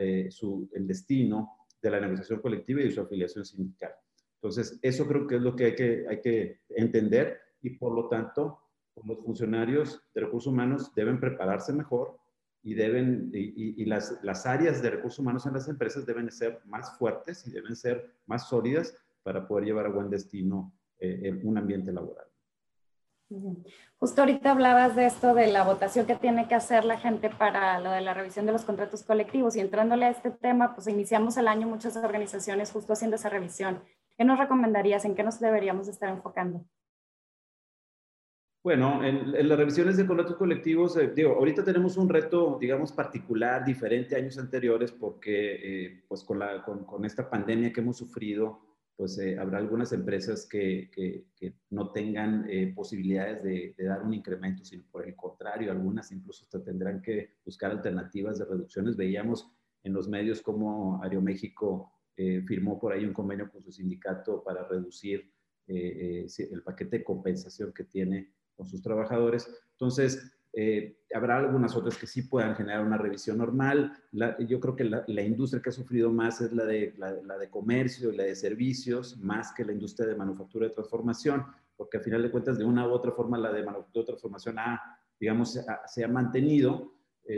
eh, 0.00 0.28
su, 0.30 0.68
el 0.74 0.86
destino 0.86 1.58
de 1.80 1.90
la 1.90 2.00
negociación 2.00 2.40
colectiva 2.40 2.80
y 2.80 2.84
de 2.84 2.90
su 2.90 3.00
afiliación 3.00 3.44
sindical. 3.44 3.92
Entonces, 4.34 4.78
eso 4.82 5.06
creo 5.06 5.26
que 5.26 5.36
es 5.36 5.42
lo 5.42 5.54
que 5.54 5.64
hay 5.66 5.74
que, 5.74 6.06
hay 6.08 6.20
que 6.20 6.60
entender 6.70 7.38
y 7.60 7.70
por 7.70 7.92
lo 7.92 8.08
tanto 8.08 8.67
los 9.04 9.24
funcionarios 9.24 10.02
de 10.14 10.20
recursos 10.22 10.52
humanos 10.52 10.94
deben 10.94 11.20
prepararse 11.20 11.72
mejor 11.72 12.18
y, 12.62 12.74
deben, 12.74 13.30
y, 13.32 13.84
las, 13.84 14.18
las, 14.22 14.46
áreas 14.46 14.82
de 14.82 14.90
recursos 14.90 15.20
humanos 15.20 15.46
en 15.46 15.54
las 15.54 15.68
empresas 15.68 16.04
deben 16.04 16.30
ser 16.30 16.60
más 16.66 16.98
fuertes 16.98 17.46
y 17.46 17.50
deben 17.50 17.76
ser 17.76 18.14
más 18.26 18.48
sólidas 18.48 18.94
para 19.22 19.46
poder 19.46 19.66
llevar 19.66 19.86
a 19.86 19.90
buen 19.90 20.10
destino 20.10 20.72
eh, 20.98 21.40
un 21.44 21.56
ambiente 21.56 21.92
laboral. 21.92 22.26
Justo 23.98 24.22
ahorita 24.22 24.52
hablabas 24.52 24.96
de 24.96 25.04
esto 25.04 25.34
de 25.34 25.48
la 25.48 25.62
votación 25.62 26.06
que 26.06 26.16
tiene 26.16 26.48
que 26.48 26.54
hacer 26.54 26.84
la 26.84 26.98
gente 26.98 27.28
para 27.28 27.78
lo 27.78 27.90
de 27.90 28.00
la 28.00 28.14
revisión 28.14 28.46
de 28.46 28.52
los 28.52 28.64
contratos 28.64 29.02
colectivos 29.02 29.54
y 29.54 29.60
entrándole 29.60 30.06
a 30.06 30.10
este 30.10 30.30
tema, 30.30 30.74
pues 30.74 30.88
iniciamos 30.88 31.36
el 31.36 31.46
año 31.46 31.66
muchas 31.66 31.96
organizaciones 31.96 32.72
justo 32.72 32.94
haciendo 32.94 33.16
esa 33.16 33.28
revisión. 33.28 33.82
¿Qué 34.16 34.24
nos 34.24 34.38
recomendarías? 34.38 35.04
¿En 35.04 35.14
qué 35.14 35.22
nos 35.22 35.40
deberíamos 35.40 35.88
estar 35.88 36.08
enfocando? 36.08 36.64
Bueno, 38.68 39.02
en, 39.02 39.48
las 39.48 39.58
revisiones 39.58 39.96
de 39.96 40.06
contratos 40.06 40.36
colectivos, 40.36 40.94
eh, 40.98 41.10
digo, 41.16 41.36
ahorita 41.36 41.64
tenemos 41.64 41.96
un 41.96 42.06
reto, 42.06 42.58
digamos, 42.60 42.92
particular, 42.92 43.64
diferente 43.64 44.14
a 44.14 44.18
años 44.18 44.36
anteriores, 44.36 44.92
porque 44.92 45.86
eh, 45.86 46.04
pues 46.06 46.22
con, 46.22 46.38
la, 46.38 46.62
con, 46.62 47.02
esta 47.06 47.30
pandemia 47.30 47.72
que 47.72 47.80
hemos 47.80 47.96
sufrido, 47.96 48.60
pues 48.94 49.18
eh, 49.20 49.38
habrá 49.38 49.56
algunas 49.56 49.90
empresas 49.94 50.46
que, 50.46 50.90
que, 50.94 51.54
no 51.70 51.92
tengan 51.92 52.46
posibilidades 52.74 53.42
de, 53.42 53.74
dar 53.78 54.02
un 54.02 54.12
incremento, 54.12 54.62
sino 54.66 54.84
por 54.92 55.08
el 55.08 55.16
contrario, 55.16 55.72
algunas 55.72 56.12
incluso 56.12 56.44
hasta 56.44 56.62
tendrán 56.62 57.00
que 57.00 57.36
buscar 57.46 57.70
alternativas 57.70 58.38
de 58.38 58.44
reducciones. 58.44 58.98
Veíamos 58.98 59.50
en 59.82 59.94
los 59.94 60.08
medios 60.08 60.42
como 60.42 61.02
Aeroméxico 61.02 61.90
firmó 62.46 62.78
por 62.78 62.92
ahí 62.92 63.06
un 63.06 63.14
convenio 63.14 63.50
con 63.50 63.62
su 63.62 63.72
sindicato 63.72 64.44
para 64.44 64.68
reducir 64.68 65.32
el 65.66 66.62
paquete 66.62 66.98
de 66.98 67.04
compensación 67.04 67.72
que 67.72 67.84
tiene 67.84 68.34
con 68.58 68.66
sus 68.66 68.82
trabajadores. 68.82 69.48
Entonces, 69.70 70.30
eh, 70.52 70.98
habrá 71.14 71.38
algunas 71.38 71.76
otras 71.76 71.96
que 71.96 72.08
sí 72.08 72.22
puedan 72.22 72.56
generar 72.56 72.84
una 72.84 72.98
revisión 72.98 73.38
normal. 73.38 73.92
yo 74.12 74.58
creo 74.58 74.74
que 74.74 74.84
la, 74.84 75.22
industria 75.22 75.62
que 75.62 75.70
ha 75.70 75.72
sufrido 75.72 76.10
más 76.10 76.40
es 76.40 76.52
la 76.52 76.64
de, 76.64 76.94
la, 76.98 77.38
de 77.38 77.48
comercio 77.48 78.12
y 78.12 78.16
la 78.16 78.24
de 78.24 78.34
servicios, 78.34 79.16
más 79.18 79.52
que 79.54 79.64
la 79.64 79.72
industria 79.72 80.08
de 80.08 80.16
manufactura 80.16 80.66
y 80.66 80.72
transformación, 80.72 81.44
porque 81.76 81.98
al 81.98 82.02
final 82.02 82.22
de 82.22 82.30
cuentas, 82.30 82.58
de 82.58 82.64
una 82.64 82.86
u 82.88 82.90
otra 82.90 83.12
forma, 83.12 83.38
la 83.38 83.52
de 83.52 83.62
manufactura 83.62 84.02
y 84.02 84.06
transformación 84.06 84.58
ha, 84.58 84.98
digamos, 85.20 85.58
se 85.86 86.04
ha 86.04 86.08
mantenido 86.08 86.92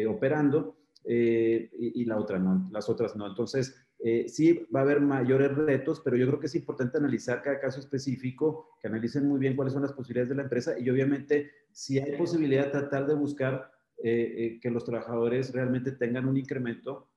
operando 0.08 0.78
y, 1.04 2.00
y, 2.00 2.04
la 2.06 2.16
otra 2.16 2.38
no, 2.38 2.70
las 2.72 2.88
otras 2.88 3.16
no. 3.16 3.26
Entonces, 3.26 3.76
eh, 4.02 4.28
sí 4.28 4.66
va 4.74 4.80
a 4.80 4.82
haber 4.82 5.00
mayores 5.00 5.54
retos, 5.54 6.00
pero 6.00 6.16
yo 6.16 6.26
creo 6.26 6.40
que 6.40 6.46
es 6.46 6.54
importante 6.54 6.96
analizar 6.96 7.42
cada 7.42 7.60
caso 7.60 7.80
específico, 7.80 8.70
que 8.80 8.88
analicen 8.88 9.28
muy 9.28 9.38
bien 9.38 9.54
cuáles 9.54 9.74
son 9.74 9.82
las 9.82 9.92
posibilidades 9.92 10.30
de 10.30 10.36
la 10.36 10.42
empresa 10.44 10.78
y 10.78 10.88
obviamente 10.88 11.50
si 11.70 11.98
hay 11.98 12.16
posibilidad 12.16 12.70
tratar 12.70 13.06
de 13.06 13.14
buscar 13.14 13.70
eh, 14.02 14.34
eh, 14.36 14.60
que 14.60 14.70
los 14.70 14.86
trabajadores 14.86 15.52
realmente 15.52 15.92
tengan 15.92 16.26
un 16.26 16.36
incremento, 16.36 17.08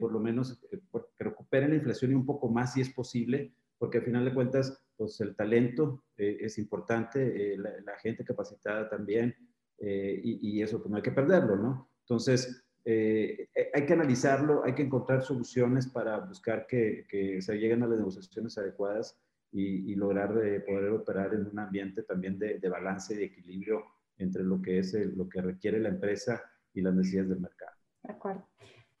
por 0.00 0.10
lo 0.10 0.18
menos 0.18 0.58
que 0.70 1.24
recuperen 1.24 1.70
la 1.70 1.76
inflación 1.76 2.10
y 2.10 2.14
un 2.14 2.26
poco 2.26 2.48
más 2.48 2.72
si 2.72 2.80
es 2.80 2.90
posible, 2.90 3.52
porque 3.76 3.98
al 3.98 4.04
final 4.04 4.24
de 4.24 4.34
cuentas, 4.34 4.82
pues 4.96 5.20
el 5.20 5.36
talento 5.36 6.02
es 6.16 6.58
importante, 6.58 7.56
la, 7.56 7.96
gente 8.02 8.24
capacitada 8.24 8.88
también, 8.88 9.36
y, 9.78 10.40
y, 10.42 10.62
eso 10.62 10.78
pues 10.78 10.90
no 10.90 10.96
hay 10.96 11.02
que 11.02 11.12
perderlo, 11.12 11.54
¿no? 11.54 11.90
Entonces, 12.00 12.67
eh, 12.90 13.50
eh, 13.54 13.70
hay 13.74 13.84
que 13.84 13.92
analizarlo, 13.92 14.64
hay 14.64 14.74
que 14.74 14.80
encontrar 14.80 15.20
soluciones 15.20 15.86
para 15.86 16.20
buscar 16.20 16.66
que, 16.66 17.04
se 17.38 17.58
lleguen 17.58 17.82
a 17.82 17.86
las 17.86 17.98
negociaciones 17.98 18.56
adecuadas 18.56 19.20
y, 19.52 19.94
lograr 19.94 20.34
eh, 20.42 20.60
poder 20.60 20.92
operar 20.92 21.34
en 21.34 21.48
un 21.48 21.58
ambiente 21.58 22.02
también 22.02 22.38
de, 22.38 22.66
balance 22.66 23.12
y 23.12 23.18
de 23.18 23.24
equilibrio 23.26 23.84
entre 24.16 24.42
lo 24.42 24.62
que 24.62 24.78
es 24.78 24.94
lo 24.94 25.28
que 25.28 25.42
requiere 25.42 25.80
la 25.80 25.90
empresa 25.90 26.42
y 26.72 26.80
las 26.80 26.94
necesidades 26.94 27.28
del 27.28 27.40
mercado. 27.40 27.76
De 28.04 28.12
acuerdo. 28.14 28.48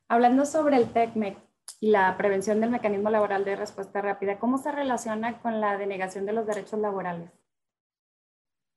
Hablando 0.08 0.44
sobre 0.44 0.76
el 0.76 0.92
TECMEC 0.92 1.38
y 1.80 1.90
la 1.90 2.14
prevención 2.18 2.60
del 2.60 2.68
mecanismo 2.68 3.08
laboral 3.08 3.46
de 3.46 3.56
respuesta 3.56 4.02
rápida, 4.02 4.38
¿cómo 4.38 4.58
se 4.58 4.70
relaciona 4.70 5.40
con 5.40 5.62
la 5.62 5.78
denegación 5.78 6.26
de 6.26 6.34
los 6.34 6.46
derechos 6.46 6.78
laborales? 6.78 7.30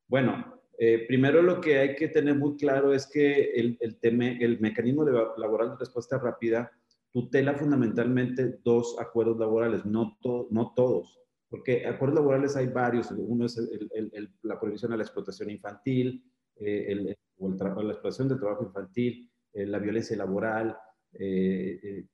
Bueno, 0.07 0.60
eh, 0.83 1.05
primero 1.07 1.43
lo 1.43 1.61
que 1.61 1.77
hay 1.77 1.95
que 1.95 2.07
tener 2.07 2.33
muy 2.33 2.57
claro 2.57 2.91
es 2.91 3.05
que 3.05 3.51
el, 3.51 3.77
el, 3.81 3.99
el 4.41 4.59
mecanismo 4.59 5.05
de 5.05 5.11
laboral 5.37 5.69
de 5.69 5.75
respuesta 5.77 6.17
rápida 6.17 6.71
tutela 7.11 7.53
fundamentalmente 7.53 8.57
dos 8.63 8.95
acuerdos 8.99 9.37
laborales, 9.37 9.85
no, 9.85 10.17
no 10.49 10.73
todos, 10.75 11.19
porque 11.49 11.85
acuerdos 11.85 12.15
laborales 12.15 12.55
hay 12.55 12.65
varios. 12.65 13.11
Uno 13.11 13.45
es 13.45 13.61
la 14.41 14.59
prohibición 14.59 14.91
a 14.91 14.97
la 14.97 15.03
explotación 15.03 15.51
infantil, 15.51 16.25
eh, 16.55 17.15
o 17.37 17.49
la 17.51 17.91
explotación 17.91 18.29
del 18.29 18.39
trabajo 18.39 18.63
infantil, 18.63 19.29
eh, 19.53 19.67
la 19.67 19.77
violencia 19.77 20.17
laboral, 20.17 20.75
el 21.13 22.07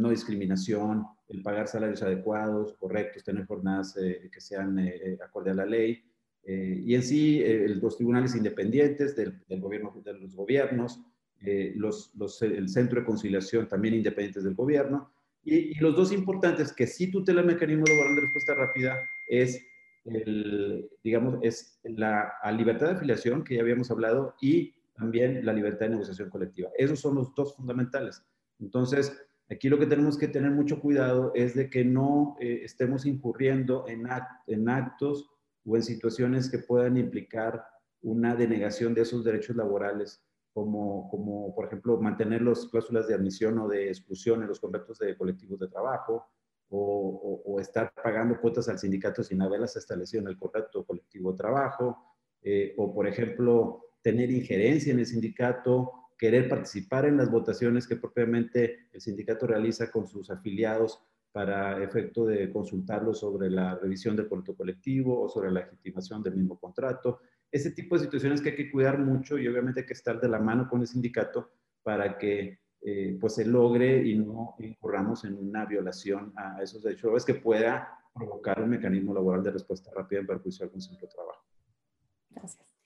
no 0.00 0.08
discriminación, 0.08 1.04
el 1.28 1.42
pagar 1.42 1.68
salarios 1.68 2.02
adecuados, 2.02 2.72
correctos, 2.78 3.22
tener 3.22 3.44
jornadas 3.44 3.92
que 3.94 4.40
sean 4.40 4.78
acorde 5.22 5.50
a 5.50 5.54
la 5.54 5.66
ley. 5.66 6.02
Eh, 6.46 6.82
y 6.84 6.94
en 6.94 7.02
sí, 7.02 7.42
eh, 7.42 7.68
los 7.80 7.96
tribunales 7.96 8.36
independientes 8.36 9.16
del, 9.16 9.40
gobierno, 9.48 9.94
de 10.04 10.12
los 10.14 10.34
gobiernos, 10.34 11.00
eh, 11.40 11.72
los, 11.76 12.14
los, 12.16 12.40
el 12.42 12.68
centro 12.68 13.00
de 13.00 13.06
conciliación 13.06 13.66
también 13.66 13.94
independientes 13.94 14.44
del 14.44 14.54
gobierno, 14.54 15.10
y, 15.42 15.74
los 15.78 15.96
dos 15.96 16.12
importantes 16.12 16.72
que 16.72 16.86
sí 16.86 17.10
tutela 17.10 17.40
el 17.40 17.46
mecanismo 17.46 17.84
laboral 17.86 18.14
de 18.14 18.20
respuesta 18.22 18.54
rápida 18.54 18.96
es, 19.28 19.62
el, 20.04 20.88
digamos, 21.02 21.38
es 21.42 21.80
la 21.84 22.32
libertad 22.56 22.88
de 22.88 22.92
afiliación, 22.94 23.42
que 23.42 23.56
ya 23.56 23.62
habíamos 23.62 23.90
hablado, 23.90 24.34
y 24.40 24.74
también 24.94 25.44
la 25.44 25.52
libertad 25.52 25.86
de 25.86 25.90
negociación 25.90 26.30
colectiva. 26.30 26.70
Esos 26.78 27.00
son 27.00 27.16
los 27.16 27.34
dos 27.34 27.56
fundamentales. 27.56 28.22
Entonces, 28.60 29.18
aquí 29.50 29.68
lo 29.68 29.78
que 29.78 29.86
tenemos 29.86 30.16
que 30.16 30.28
tener 30.28 30.50
mucho 30.50 30.80
cuidado 30.80 31.32
es 31.34 31.54
de 31.54 31.68
que 31.68 31.84
no 31.84 32.36
estemos 32.40 33.04
incurriendo 33.04 33.86
en, 33.88 34.06
en 34.46 34.68
actos 34.68 35.33
o 35.64 35.76
en 35.76 35.82
situaciones 35.82 36.50
que 36.50 36.58
puedan 36.58 36.96
implicar 36.96 37.64
una 38.02 38.34
denegación 38.34 38.94
de 38.94 39.02
esos 39.02 39.24
derechos 39.24 39.56
laborales, 39.56 40.22
como, 40.52 41.08
como 41.10 41.54
por 41.54 41.66
ejemplo 41.66 42.00
mantener 42.00 42.42
las 42.42 42.66
cláusulas 42.66 43.08
de 43.08 43.14
admisión 43.14 43.58
o 43.58 43.68
de 43.68 43.88
exclusión 43.88 44.42
en 44.42 44.48
los 44.48 44.60
contratos 44.60 44.98
de 44.98 45.16
colectivos 45.16 45.58
de 45.58 45.68
trabajo, 45.68 46.26
o, 46.70 47.42
o, 47.44 47.60
estar 47.60 47.92
pagando 48.02 48.40
cuotas 48.40 48.68
al 48.68 48.78
sindicato 48.78 49.22
sin 49.22 49.40
haberlas 49.42 49.76
establecido 49.76 50.22
en 50.22 50.28
el 50.28 50.38
contrato 50.38 50.84
colectivo 50.84 51.30
de 51.32 51.38
trabajo, 51.38 52.16
eh, 52.42 52.74
o 52.76 52.92
por 52.92 53.06
ejemplo 53.06 53.92
tener 54.02 54.30
injerencia 54.30 54.92
en 54.92 54.98
el 54.98 55.06
sindicato, 55.06 55.92
querer 56.18 56.48
participar 56.48 57.06
en 57.06 57.16
las 57.16 57.30
votaciones 57.30 57.86
que 57.86 57.96
propiamente 57.96 58.88
el 58.92 59.00
sindicato 59.00 59.46
realiza 59.46 59.90
con 59.90 60.06
sus 60.06 60.30
afiliados 60.30 61.02
para 61.34 61.82
efecto 61.82 62.26
de 62.26 62.48
consultarlo 62.52 63.12
sobre 63.12 63.50
la 63.50 63.74
revisión 63.74 64.14
del 64.14 64.28
contrato 64.28 64.56
colectivo 64.56 65.22
o 65.22 65.28
sobre 65.28 65.50
la 65.50 65.62
legitimación 65.62 66.22
del 66.22 66.36
mismo 66.36 66.60
contrato. 66.60 67.22
Ese 67.50 67.72
tipo 67.72 67.96
de 67.96 68.04
situaciones 68.04 68.40
que 68.40 68.50
hay 68.50 68.54
que 68.54 68.70
cuidar 68.70 69.00
mucho 69.00 69.36
y 69.36 69.48
obviamente 69.48 69.80
hay 69.80 69.86
que 69.86 69.94
estar 69.94 70.20
de 70.20 70.28
la 70.28 70.38
mano 70.38 70.68
con 70.68 70.80
el 70.80 70.86
sindicato 70.86 71.50
para 71.82 72.16
que 72.18 72.60
eh, 72.82 73.18
pues 73.20 73.34
se 73.34 73.44
logre 73.44 74.06
y 74.06 74.16
no 74.16 74.54
incurramos 74.60 75.24
en 75.24 75.34
una 75.34 75.64
violación 75.64 76.32
a 76.36 76.62
esos 76.62 76.84
derechos 76.84 77.24
que 77.24 77.34
pueda 77.34 77.98
provocar 78.14 78.62
un 78.62 78.70
mecanismo 78.70 79.12
laboral 79.12 79.42
de 79.42 79.50
respuesta 79.50 79.90
rápida 79.92 80.20
en 80.20 80.28
perjuicio 80.28 80.60
de 80.60 80.68
algún 80.68 80.82
centro 80.82 81.08
de 81.08 81.14
trabajo. 81.14 81.44
Gracias. 82.30 82.78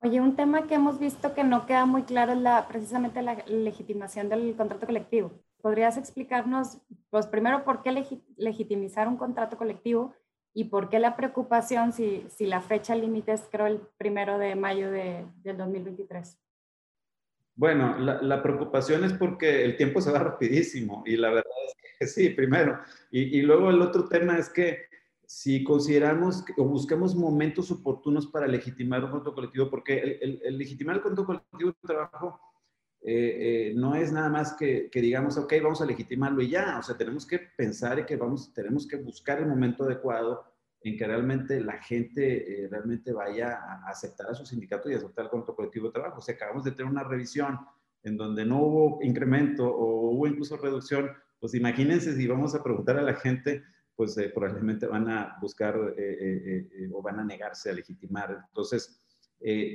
Oye, 0.00 0.18
un 0.18 0.34
tema 0.34 0.66
que 0.66 0.76
hemos 0.76 0.98
visto 0.98 1.34
que 1.34 1.44
no 1.44 1.66
queda 1.66 1.84
muy 1.84 2.04
claro 2.04 2.32
es 2.32 2.64
precisamente 2.68 3.20
la 3.20 3.44
legitimación 3.46 4.30
del 4.30 4.56
contrato 4.56 4.86
colectivo. 4.86 5.32
¿Podrías 5.62 5.96
explicarnos, 5.96 6.78
pues 7.08 7.28
primero, 7.28 7.64
por 7.64 7.82
qué 7.82 7.92
legitimizar 8.36 9.06
un 9.06 9.16
contrato 9.16 9.56
colectivo 9.56 10.12
y 10.52 10.64
por 10.64 10.88
qué 10.88 10.98
la 10.98 11.16
preocupación 11.16 11.92
si, 11.92 12.26
si 12.28 12.46
la 12.46 12.60
fecha 12.60 12.96
límite 12.96 13.32
es, 13.32 13.42
creo, 13.50 13.66
el 13.66 13.80
primero 13.96 14.38
de 14.38 14.56
mayo 14.56 14.90
de, 14.90 15.24
del 15.42 15.56
2023? 15.56 16.36
Bueno, 17.54 17.96
la, 17.98 18.20
la, 18.20 18.42
preocupación 18.42 19.04
es 19.04 19.12
porque 19.12 19.64
el 19.64 19.76
tiempo 19.76 20.00
se 20.00 20.10
va 20.10 20.18
rapidísimo 20.18 21.04
y 21.06 21.16
la 21.16 21.28
verdad 21.28 21.52
es 21.66 21.74
que 21.98 22.06
sí, 22.08 22.30
primero. 22.30 22.80
Y, 23.12 23.38
y 23.38 23.42
luego 23.42 23.70
el 23.70 23.80
otro 23.82 24.08
tema 24.08 24.38
es 24.38 24.48
que 24.48 24.86
si 25.24 25.62
consideramos 25.62 26.44
o 26.56 26.64
buscamos 26.64 27.14
momentos 27.14 27.70
oportunos 27.70 28.26
para 28.26 28.48
legitimar 28.48 29.04
un 29.04 29.12
contrato 29.12 29.36
colectivo, 29.36 29.70
porque 29.70 29.98
el, 29.98 30.18
el, 30.20 30.40
el 30.44 30.58
legitimar 30.58 30.96
el 30.96 31.02
contrato 31.02 31.24
colectivo 31.26 31.70
de 31.70 31.88
trabajo 31.88 32.40
eh, 33.04 33.70
eh, 33.70 33.74
no 33.74 33.96
es 33.96 34.12
nada 34.12 34.28
más 34.28 34.54
que, 34.54 34.88
digamos, 34.92 35.36
ok, 35.36 35.54
vamos 35.60 35.82
a 35.82 35.86
legitimarlo 35.86 36.40
y 36.40 36.50
ya, 36.50 36.78
o 36.78 36.82
sea, 36.84 36.96
tenemos 36.96 37.26
que 37.26 37.40
pensar 37.56 37.98
y 37.98 38.04
que 38.04 38.16
vamos, 38.16 38.54
tenemos 38.54 38.86
que 38.86 38.96
buscar 38.96 39.40
el 39.40 39.46
momento 39.46 39.82
adecuado 39.82 40.44
en 40.84 40.96
que 40.96 41.06
realmente 41.06 41.60
la 41.60 41.82
gente 41.82 42.64
eh, 42.64 42.68
realmente 42.68 43.12
vaya 43.12 43.58
a 43.58 43.88
aceptar 43.88 44.30
a 44.30 44.34
su 44.34 44.46
sindicato 44.46 44.88
y 44.88 44.94
aceptar 44.94 45.24
el 45.24 45.30
contrato 45.32 45.56
colectivo 45.56 45.88
de 45.88 45.94
trabajo. 45.94 46.18
O 46.18 46.22
sea, 46.22 46.36
acabamos 46.36 46.62
de 46.62 46.72
tener 46.72 46.90
una 46.90 47.02
revisión 47.02 47.58
en 48.04 48.16
donde 48.16 48.44
no 48.44 48.62
hubo 48.62 48.98
incremento 49.02 49.66
o 49.66 50.12
hubo 50.12 50.28
incluso 50.28 50.56
reducción, 50.56 51.10
pues 51.40 51.54
imagínense 51.54 52.14
si 52.14 52.26
vamos 52.28 52.54
a 52.54 52.62
preguntar 52.62 52.98
a 52.98 53.02
la 53.02 53.14
gente, 53.14 53.64
pues 53.96 54.16
probablemente 54.32 54.86
van 54.86 55.08
a 55.08 55.38
buscar 55.40 55.76
o 55.76 57.02
van 57.02 57.20
a 57.20 57.24
negarse 57.24 57.70
a 57.70 57.74
legitimar. 57.74 58.44
Entonces, 58.48 59.00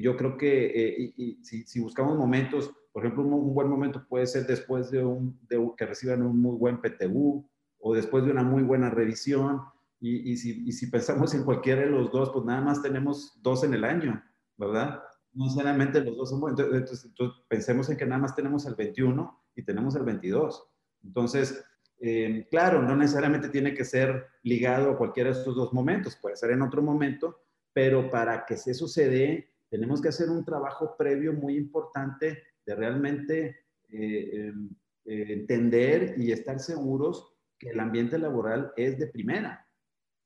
yo 0.01 0.17
creo 0.17 0.37
que 0.37 1.13
si 1.41 1.79
buscamos 1.79 2.17
momentos 2.17 2.73
por 2.97 3.05
ejemplo, 3.05 3.25
un, 3.25 3.53
buen 3.53 3.69
momento 3.69 4.03
puede 4.09 4.25
ser 4.25 4.47
después 4.47 4.89
de, 4.89 5.05
un, 5.05 5.39
que 5.77 5.85
reciban 5.85 6.23
un 6.23 6.41
muy 6.41 6.55
buen 6.57 6.81
PTU 6.81 7.47
o 7.77 7.93
después 7.93 8.25
de 8.25 8.31
una 8.31 8.41
muy 8.41 8.63
buena 8.63 8.89
revisión. 8.89 9.61
Y, 9.99 10.35
si, 10.35 10.71
si, 10.71 10.87
pensamos 10.87 11.35
en 11.35 11.43
cualquiera 11.43 11.81
de 11.81 11.91
los 11.91 12.11
dos, 12.11 12.31
pues 12.31 12.43
nada 12.45 12.59
más 12.59 12.81
tenemos 12.81 13.39
dos 13.43 13.63
en 13.63 13.75
el 13.75 13.83
año, 13.83 14.19
¿verdad? 14.57 15.03
No 15.31 15.43
necesariamente 15.43 16.03
los 16.03 16.17
dos 16.17 16.31
son 16.31 16.39
buenos. 16.39 16.59
Entonces, 16.59 17.13
pensemos 17.47 17.87
en 17.91 17.97
que 17.97 18.05
nada 18.07 18.19
más 18.19 18.33
tenemos 18.33 18.65
el 18.65 18.73
21 18.73 19.43
y 19.55 19.61
tenemos 19.61 19.95
el 19.95 20.01
22. 20.01 20.67
Entonces, 21.03 21.63
eh, 21.99 22.47
claro, 22.49 22.81
no 22.81 22.95
necesariamente 22.95 23.49
tiene 23.49 23.75
que 23.75 23.85
ser 23.85 24.25
ligado 24.41 24.89
a 24.89 24.97
cualquiera 24.97 25.29
de 25.29 25.37
estos 25.37 25.55
dos 25.55 25.71
momentos, 25.71 26.15
puede 26.15 26.35
ser 26.35 26.49
en 26.49 26.63
otro 26.63 26.81
momento, 26.81 27.41
pero 27.73 28.09
para 28.09 28.43
que 28.43 28.55
eso 28.55 28.73
sucede, 28.73 29.53
tenemos 29.69 30.01
que 30.01 30.09
hacer 30.09 30.31
un 30.31 30.43
trabajo 30.43 30.95
previo 30.97 31.31
muy 31.31 31.57
importante 31.57 32.41
de 32.67 32.75
realmente 32.75 33.65
eh, 33.89 34.29
em, 34.33 34.69
eh, 35.05 35.33
entender 35.33 36.15
y 36.17 36.31
estar 36.31 36.59
seguros 36.59 37.33
que 37.57 37.69
el 37.69 37.79
ambiente 37.79 38.19
laboral 38.19 38.73
es 38.75 38.99
de 38.99 39.07
primera. 39.07 39.65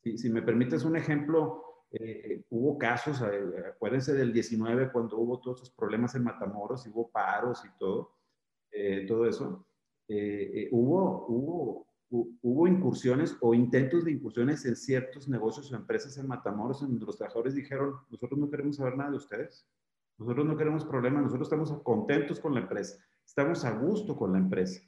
Si, 0.04 0.18
si 0.18 0.30
me 0.30 0.42
permites 0.42 0.84
un 0.84 0.98
ejemplo, 0.98 1.64
eh, 1.92 2.44
hubo 2.50 2.80
casos, 2.80 3.22
acuérdense 3.22 4.14
del 4.14 4.34
19 4.34 4.92
cuando 4.92 5.18
hubo 5.20 5.40
todos 5.40 5.62
esos 5.62 5.76
problemas 5.76 6.16
en 6.16 6.24
Matamoros, 6.24 6.88
y 6.88 6.90
hubo 6.90 7.12
paros 7.12 7.64
y 7.64 7.78
todo, 7.78 8.18
todo 9.08 9.28
eso. 9.28 9.68
hubo, 10.72 11.28
hubo, 11.28 11.88
hubo 12.42 12.68
incursiones 12.68 13.38
o 13.42 13.54
intentos 13.54 14.06
de 14.06 14.12
incursiones 14.12 14.66
en 14.66 14.76
ciertos 14.76 15.28
negocios 15.28 15.72
o 15.72 15.76
empresas 15.76 16.18
en 16.18 16.28
Matamoros 16.28 16.82
en 16.82 16.90
donde 16.90 17.06
los 17.06 17.18
trabajadores 17.18 17.54
dijeron, 17.54 17.94
nosotros 18.10 18.40
no 18.40 18.50
queremos 18.50 18.78
saber 18.78 18.98
nada 18.98 19.12
de 19.12 19.18
ustedes. 19.18 19.68
Nosotros 20.22 20.46
no 20.46 20.56
queremos 20.56 20.86
problemas, 20.86 21.24
nosotros 21.24 21.48
estamos 21.48 21.82
contentos 21.82 22.40
con 22.40 22.54
la 22.54 22.60
empresa, 22.60 23.04
estamos 23.26 23.66
a 23.66 23.72
gusto 23.72 24.16
con 24.16 24.32
la 24.34 24.38
empresa. 24.38 24.80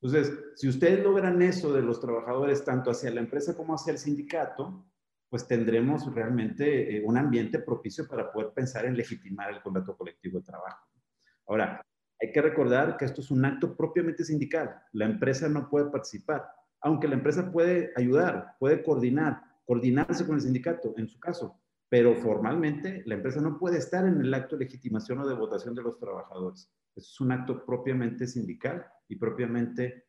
Entonces, 0.00 0.32
si 0.54 0.68
ustedes 0.68 1.02
logran 1.02 1.42
eso 1.42 1.72
de 1.72 1.82
los 1.82 1.98
trabajadores, 1.98 2.64
tanto 2.64 2.92
hacia 2.92 3.10
la 3.10 3.18
empresa 3.18 3.56
como 3.56 3.74
hacia 3.74 3.90
el 3.90 3.98
sindicato, 3.98 4.86
pues 5.28 5.48
tendremos 5.48 6.14
realmente 6.14 6.98
eh, 6.98 7.02
un 7.04 7.16
ambiente 7.16 7.58
propicio 7.58 8.06
para 8.06 8.30
poder 8.30 8.52
pensar 8.54 8.84
en 8.84 8.96
legitimar 8.96 9.52
el 9.52 9.60
contrato 9.60 9.96
colectivo 9.96 10.38
de 10.38 10.44
trabajo. 10.44 10.86
Ahora, 11.48 11.84
hay 12.20 12.30
que 12.30 12.40
recordar 12.40 12.96
que 12.96 13.06
esto 13.06 13.22
es 13.22 13.32
un 13.32 13.44
acto 13.44 13.76
propiamente 13.76 14.22
sindical. 14.22 14.82
La 14.92 15.06
empresa 15.06 15.48
no 15.48 15.68
puede 15.68 15.90
participar, 15.90 16.46
aunque 16.80 17.08
la 17.08 17.16
empresa 17.16 17.50
puede 17.50 17.90
ayudar, 17.96 18.54
puede 18.60 18.84
coordinar, 18.84 19.42
coordinarse 19.64 20.24
con 20.24 20.36
el 20.36 20.42
sindicato, 20.42 20.94
en 20.96 21.08
su 21.08 21.18
caso, 21.18 21.60
pero 21.88 22.14
formalmente 22.16 23.02
la 23.06 23.14
empresa 23.14 23.40
no 23.40 23.58
puede 23.58 23.78
estar 23.78 24.06
en 24.06 24.20
el 24.20 24.34
acto 24.34 24.56
de 24.56 24.64
legitimación 24.64 25.20
o 25.20 25.26
de 25.26 25.34
votación 25.34 25.74
de 25.74 25.82
los 25.82 25.98
trabajadores. 25.98 26.72
Eso 26.94 27.10
es 27.10 27.20
un 27.20 27.32
acto 27.32 27.64
propiamente 27.64 28.26
sindical 28.26 28.86
y 29.08 29.16
propiamente 29.16 30.06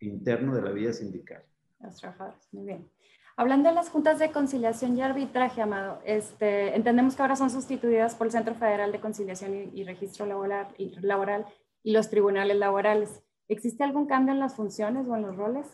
interno 0.00 0.54
de 0.54 0.62
la 0.62 0.72
vida 0.72 0.92
sindical. 0.92 1.42
Los 1.80 1.96
trabajadores, 1.96 2.48
muy 2.52 2.66
bien. 2.66 2.90
Hablando 3.38 3.68
de 3.68 3.74
las 3.74 3.90
juntas 3.90 4.18
de 4.18 4.32
conciliación 4.32 4.96
y 4.96 5.02
arbitraje, 5.02 5.60
Amado, 5.60 6.00
este, 6.04 6.74
entendemos 6.74 7.14
que 7.14 7.22
ahora 7.22 7.36
son 7.36 7.50
sustituidas 7.50 8.14
por 8.14 8.26
el 8.26 8.32
Centro 8.32 8.54
Federal 8.54 8.92
de 8.92 9.00
Conciliación 9.00 9.70
y, 9.74 9.84
Registro 9.84 10.24
laboral 10.24 10.68
y, 10.78 10.98
laboral 11.00 11.46
y 11.82 11.92
los 11.92 12.08
tribunales 12.08 12.56
laborales. 12.56 13.22
¿Existe 13.48 13.84
algún 13.84 14.06
cambio 14.06 14.32
en 14.32 14.40
las 14.40 14.56
funciones 14.56 15.06
o 15.06 15.16
en 15.16 15.22
los 15.22 15.36
roles? 15.36 15.66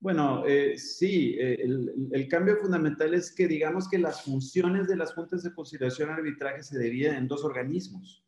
Bueno, 0.00 0.44
eh, 0.46 0.78
sí, 0.78 1.36
eh, 1.38 1.62
el, 1.62 2.26
cambio 2.28 2.56
fundamental 2.56 3.12
es 3.12 3.30
que 3.30 3.46
digamos 3.46 3.86
que 3.86 3.98
las 3.98 4.22
funciones 4.22 4.88
de 4.88 4.96
las 4.96 5.12
juntas 5.12 5.42
de 5.42 5.52
conciliación 5.52 6.08
y 6.08 6.12
arbitraje 6.12 6.62
se 6.62 6.78
dividen 6.78 7.16
en 7.16 7.28
dos 7.28 7.44
organismos, 7.44 8.24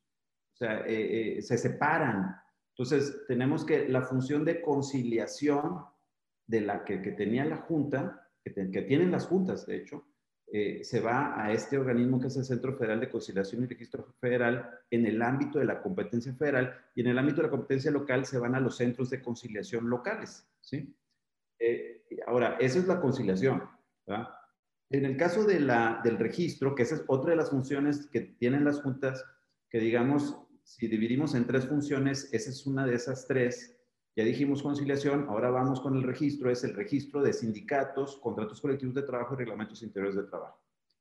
o 0.53 0.57
sea, 0.57 0.85
eh, 0.87 1.41
se 1.41 1.57
separan. 1.57 2.37
Entonces, 2.71 3.23
tenemos 3.27 3.65
que 3.65 3.89
la 3.89 4.03
función 4.03 4.45
de 4.45 4.61
conciliación 4.61 5.85
de 6.47 6.61
la 6.61 6.85
que, 6.85 7.01
que 7.01 7.13
tenía 7.13 7.47
la 7.47 7.57
junta 7.57 8.23
que, 8.45 8.83
tienen 8.83 9.11
las 9.11 9.27
juntas, 9.27 9.67
de 9.67 9.77
hecho, 9.77 10.05
eh, 10.47 10.85
se 10.85 11.01
va 11.01 11.43
a 11.43 11.53
este 11.53 11.79
organismo 11.79 12.21
que 12.21 12.27
es 12.27 12.37
el 12.37 12.45
Centro 12.45 12.77
Federal 12.77 13.01
de 13.01 13.09
Conciliación 13.09 13.63
y 13.63 13.67
Registro 13.67 14.15
Federal 14.21 14.69
en 14.91 15.07
el 15.07 15.23
ámbito 15.23 15.59
de 15.59 15.65
la 15.65 15.81
competencia 15.81 16.35
federal 16.35 16.75
y 16.95 17.01
en 17.01 17.07
el 17.07 17.19
ámbito 17.19 17.37
de 17.37 17.45
la 17.45 17.51
competencia 17.51 17.91
local 17.91 18.27
se 18.27 18.39
van 18.39 18.55
a 18.55 18.61
los 18.61 18.77
centros 18.77 19.09
de 19.11 19.23
conciliación 19.23 19.89
locales. 19.89 20.47
¿sí? 20.61 20.95
Eh, 21.63 22.05
ahora, 22.27 22.57
esa 22.61 22.79
es 22.79 22.87
la 22.87 23.01
conciliación. 23.01 23.63
En 24.91 25.05
el 25.05 25.17
caso 25.17 25.45
de 25.45 25.61
la, 25.61 26.01
del 26.05 26.19
registro, 26.19 26.75
que 26.75 26.83
esa 26.83 26.97
es 26.97 27.05
otra 27.07 27.31
de 27.31 27.37
las 27.37 27.51
funciones 27.51 28.09
que 28.09 28.21
tienen 28.21 28.65
las 28.65 28.83
juntas, 28.83 29.25
que 29.71 29.79
digamos, 29.79 30.37
si 30.65 30.89
dividimos 30.89 31.35
en 31.35 31.47
tres 31.47 31.67
funciones, 31.67 32.29
esa 32.33 32.51
es 32.51 32.67
una 32.67 32.85
de 32.85 32.95
esas 32.95 33.27
tres 33.27 33.79
ya 34.15 34.25
dijimos 34.25 34.63
conciliación, 34.63 35.27
ahora 35.29 35.51
vamos 35.51 35.81
con 35.81 35.97
el 35.97 36.03
registro, 36.03 36.51
es 36.51 36.63
el 36.65 36.75
registro 36.75 37.23
de 37.23 37.33
sindicatos, 37.33 38.19
contratos 38.19 38.61
colectivos 38.61 38.95
de 38.95 39.03
trabajo 39.03 39.35
y 39.35 39.39
reglamentos 39.39 39.83
interiores 39.83 40.17
de 40.17 40.25
trabajo. 40.25 40.61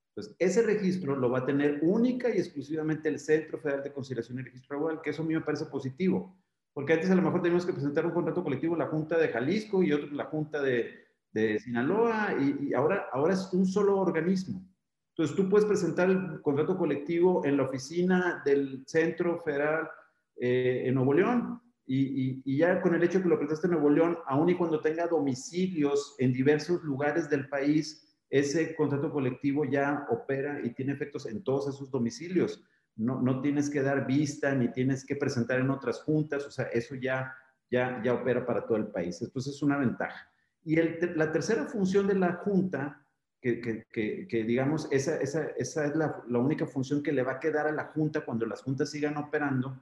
Entonces, 0.09 0.35
ese 0.39 0.61
registro 0.61 1.17
lo 1.17 1.29
va 1.29 1.39
a 1.39 1.45
tener 1.45 1.79
única 1.81 2.33
y 2.33 2.39
exclusivamente 2.39 3.09
el 3.09 3.19
Centro 3.19 3.59
Federal 3.59 3.83
de 3.83 3.91
Conciliación 3.91 4.39
y 4.39 4.43
Registro 4.43 4.77
Laboral, 4.77 5.01
que 5.01 5.09
eso 5.09 5.23
a 5.23 5.25
mí 5.25 5.33
me 5.33 5.41
parece 5.41 5.65
positivo, 5.65 6.37
porque 6.73 6.93
antes 6.93 7.11
a 7.11 7.15
lo 7.15 7.21
mejor 7.21 7.41
teníamos 7.41 7.65
que 7.65 7.73
presentar 7.73 8.05
un 8.05 8.13
contrato 8.13 8.43
colectivo 8.43 8.73
en 8.73 8.79
la 8.79 8.87
Junta 8.87 9.17
de 9.17 9.27
Jalisco 9.27 9.83
y 9.83 9.91
otro 9.91 10.07
en 10.07 10.17
la 10.17 10.25
Junta 10.25 10.61
de, 10.61 10.91
de 11.33 11.59
Sinaloa, 11.59 12.35
y, 12.39 12.73
ahora, 12.73 13.07
ahora 13.11 13.33
es 13.33 13.49
un 13.53 13.65
solo 13.65 13.97
organismo. 13.99 14.65
Entonces, 15.09 15.35
tú 15.35 15.49
puedes 15.49 15.65
presentar 15.65 16.09
el 16.09 16.41
contrato 16.41 16.77
colectivo 16.77 17.45
en 17.45 17.57
la 17.57 17.63
oficina 17.63 18.41
del 18.45 18.83
Centro 18.87 19.39
Federal 19.41 19.89
eh, 20.37 20.83
en 20.85 20.95
Nuevo 20.95 21.13
León, 21.13 21.61
y, 21.85 22.57
ya 22.57 22.81
con 22.81 22.95
el 22.95 23.03
hecho 23.03 23.17
de 23.17 23.23
que 23.23 23.29
lo 23.29 23.37
presentaste 23.37 23.67
en 23.67 23.73
Nuevo 23.73 23.89
León, 23.89 24.17
aun 24.25 24.49
y 24.49 24.55
cuando 24.55 24.79
tenga 24.79 25.07
domicilios 25.07 26.15
en 26.19 26.31
diversos 26.31 26.81
lugares 26.83 27.29
del 27.29 27.49
país, 27.49 28.07
ese 28.29 28.73
contrato 28.75 29.11
colectivo 29.11 29.65
ya 29.65 30.07
opera 30.09 30.61
y 30.63 30.73
tiene 30.73 30.93
efectos 30.93 31.25
en 31.25 31.43
todos 31.43 31.67
esos 31.67 31.91
domicilios. 31.91 32.63
No, 33.01 33.21
no 33.21 33.41
tienes 33.41 33.69
que 33.69 33.81
dar 33.81 34.05
vista 34.05 34.53
ni 34.53 34.71
tienes 34.71 35.05
que 35.05 35.15
presentar 35.15 35.59
en 35.59 35.69
otras 35.69 36.01
juntas, 36.03 36.45
o 36.45 36.51
sea, 36.51 36.65
eso 36.65 36.95
ya, 36.95 37.35
ya, 37.69 38.01
ya 38.03 38.13
opera 38.13 38.45
para 38.45 38.65
todo 38.65 38.77
el 38.77 38.87
país. 38.87 39.21
Entonces 39.21 39.55
es 39.55 39.61
una 39.61 39.77
ventaja. 39.77 40.29
Y 40.63 40.77
el, 40.77 41.13
la 41.15 41.31
tercera 41.31 41.65
función 41.65 42.07
de 42.07 42.15
la 42.15 42.33
junta, 42.33 43.03
que, 43.41 43.59
que, 43.59 44.27
que, 44.27 44.43
digamos, 44.43 44.87
esa, 44.91 45.17
esa, 45.17 45.45
esa 45.57 45.85
es 45.85 45.95
la, 45.95 46.23
la, 46.27 46.37
única 46.37 46.67
función 46.67 47.01
que 47.01 47.11
le 47.11 47.23
va 47.23 47.33
a 47.33 47.39
quedar 47.39 47.65
a 47.65 47.71
la 47.71 47.85
junta 47.85 48.23
cuando 48.23 48.45
las 48.45 48.61
juntas 48.61 48.91
sigan 48.91 49.17
operando, 49.17 49.81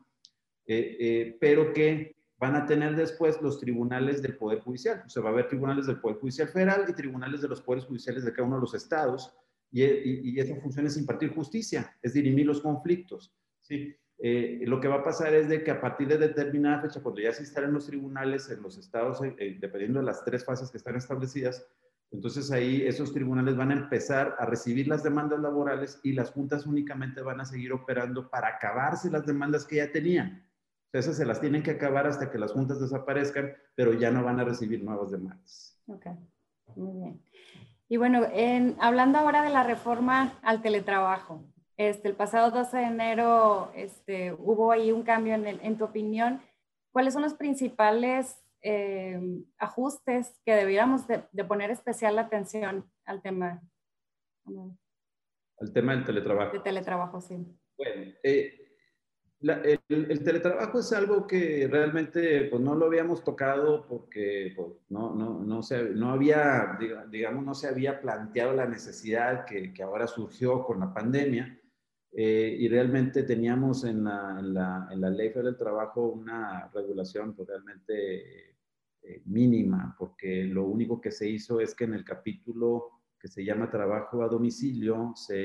eh, 0.66 0.96
eh, 1.00 1.38
pero 1.42 1.74
que 1.74 2.16
van 2.38 2.56
a 2.56 2.66
tener 2.66 2.96
después 2.96 3.42
los 3.42 3.60
tribunales 3.60 4.22
del 4.22 4.38
Poder 4.38 4.62
Judicial. 4.62 5.04
O 5.06 5.10
sea, 5.10 5.22
va 5.22 5.30
a 5.30 5.34
haber 5.34 5.50
tribunales 5.50 5.88
del 5.88 6.00
Poder 6.00 6.18
Judicial 6.20 6.48
Federal 6.48 6.86
y 6.88 6.94
tribunales 6.94 7.42
de 7.42 7.50
los 7.50 7.62
Poderes 7.62 7.86
Judiciales 7.86 8.24
de 8.24 8.32
cada 8.32 8.48
uno 8.48 8.56
de 8.56 8.62
los 8.62 8.74
estados. 8.74 9.36
Y, 9.72 9.84
y, 9.84 10.40
esa 10.40 10.56
función 10.56 10.88
es 10.88 10.98
impartir 10.98 11.34
justicia, 11.34 11.96
es 12.02 12.14
dirimir 12.14 12.46
los 12.46 12.62
conflictos. 12.62 13.36
¿sí? 13.62 13.96
Eh, 14.18 14.64
lo 14.66 14.82
que 14.82 14.88
va 14.88 14.96
a 14.96 15.04
pasar 15.04 15.34
es 15.34 15.48
de 15.48 15.64
que 15.64 15.72
a 15.72 15.80
partir 15.80 16.08
de 16.08 16.18
determinada 16.18 16.82
fecha, 16.82 17.02
cuando 17.02 17.22
ya 17.22 17.32
se 17.32 17.44
instalen 17.44 17.74
los 17.74 17.86
tribunales 17.86 18.50
en 18.50 18.62
los 18.62 18.78
estados, 18.78 19.22
dependiendo 19.22 20.00
de 20.00 20.06
las 20.06 20.26
tres 20.26 20.44
fases 20.44 20.70
que 20.72 20.78
están 20.78 20.96
establecidas, 20.96 21.66
entonces 22.12 22.52
ahí 22.52 22.82
esos 22.88 23.14
tribunales 23.14 23.56
van 23.56 23.72
a 23.72 23.76
empezar 23.76 24.36
a 24.40 24.46
recibir 24.46 24.88
las 24.88 25.04
demandas 25.04 25.40
laborales 25.40 26.00
y 26.04 26.14
las 26.14 26.32
juntas 26.32 26.66
únicamente 26.66 27.22
van 27.22 27.40
a 27.40 27.46
seguir 27.46 27.72
operando 27.72 28.30
para 28.30 28.48
acabarse 28.48 29.12
las 29.12 29.26
demandas 29.26 29.66
que 29.66 29.78
ya 29.78 29.92
tenían. 29.92 30.46
Esas 30.92 31.18
se 31.18 31.26
las 31.26 31.40
tienen 31.40 31.62
que 31.62 31.72
acabar 31.72 32.08
hasta 32.08 32.32
que 32.32 32.40
las 32.40 32.52
juntas 32.52 32.82
desaparezcan, 32.82 33.54
pero 33.76 33.94
ya 33.94 34.10
no 34.10 34.24
van 34.24 34.40
a 34.40 34.44
recibir 34.44 34.84
nuevas 34.84 35.12
demandas. 35.12 35.80
Ok, 35.86 36.08
muy 36.76 36.98
bien. 36.98 37.22
Y 37.90 37.98
bueno, 37.98 38.26
en, 38.32 38.76
hablando 38.80 39.18
ahora 39.18 39.42
de 39.42 39.50
la 39.50 39.64
reforma 39.64 40.38
al 40.44 40.62
teletrabajo, 40.62 41.44
este, 41.76 42.08
el 42.08 42.16
pasado 42.16 42.52
12 42.52 42.78
de 42.78 42.84
enero 42.84 43.72
este, 43.74 44.32
hubo 44.34 44.72
ahí 44.72 44.92
un 44.92 45.02
cambio 45.02 45.34
en, 45.34 45.48
en 45.48 45.78
tu 45.78 45.86
opinión. 45.86 46.40
¿Cuáles 46.92 47.14
son 47.14 47.24
los 47.24 47.34
principales 47.34 48.44
eh, 48.62 49.20
ajustes 49.58 50.40
que 50.46 50.54
debiéramos 50.54 51.08
de, 51.08 51.20
poner 51.46 51.72
especial 51.72 52.20
atención 52.20 52.92
al 53.06 53.22
tema? 53.22 53.62
Al 55.60 55.74
tema 55.74 55.96
del 55.96 56.06
teletrabajo. 56.06 56.54
De 56.54 56.60
teletrabajo, 56.60 57.22
sí. 57.22 57.38
Bueno, 57.78 58.12
eh, 58.24 58.59
el, 59.42 60.24
teletrabajo 60.24 60.80
es 60.80 60.92
algo 60.92 61.26
que 61.26 61.68
realmente 61.72 62.46
pues, 62.46 62.62
no 62.62 62.76
lo 62.76 62.88
habíamos 62.88 63.24
tocado 63.24 63.86
porque 63.88 64.54
pues, 64.56 64.68
no, 64.90 65.16
no, 65.16 65.40
no, 65.40 65.64
se, 65.64 65.92
no 65.92 66.12
había, 66.12 66.78
digamos, 67.10 67.46
no 67.46 67.54
se 67.54 67.68
había 67.68 68.02
planteado 68.02 68.54
la 68.54 68.66
necesidad 68.66 69.46
que, 69.46 69.74
que 69.74 69.84
ahora 69.84 70.08
surgió 70.08 70.64
con 70.66 70.80
la 70.80 70.94
pandemia. 70.94 71.56
Eh, 72.12 72.58
y 72.60 72.68
realmente 72.68 73.22
teníamos 73.22 73.84
en 73.84 74.04
la, 74.04 74.38
en, 74.40 74.54
la, 74.54 74.88
en 74.92 75.00
la, 75.00 75.10
Ley 75.12 75.30
Federal 75.30 75.52
del 75.52 75.58
Trabajo 75.58 76.08
una 76.08 76.68
regulación 76.74 77.36
pues, 77.36 77.48
realmente 77.48 78.56
eh, 79.04 79.22
mínima, 79.26 79.96
porque 79.98 80.44
lo 80.44 80.66
único 80.66 81.00
que 81.00 81.12
se 81.12 81.30
hizo 81.30 81.62
es 81.62 81.76
que 81.76 81.84
en 81.84 81.94
el 81.94 82.04
capítulo 82.04 83.04
que 83.20 83.28
se 83.28 83.46
llama 83.46 83.70
Trabajo 83.70 84.24
a 84.24 84.28
domicilio 84.28 85.14
se 85.16 85.40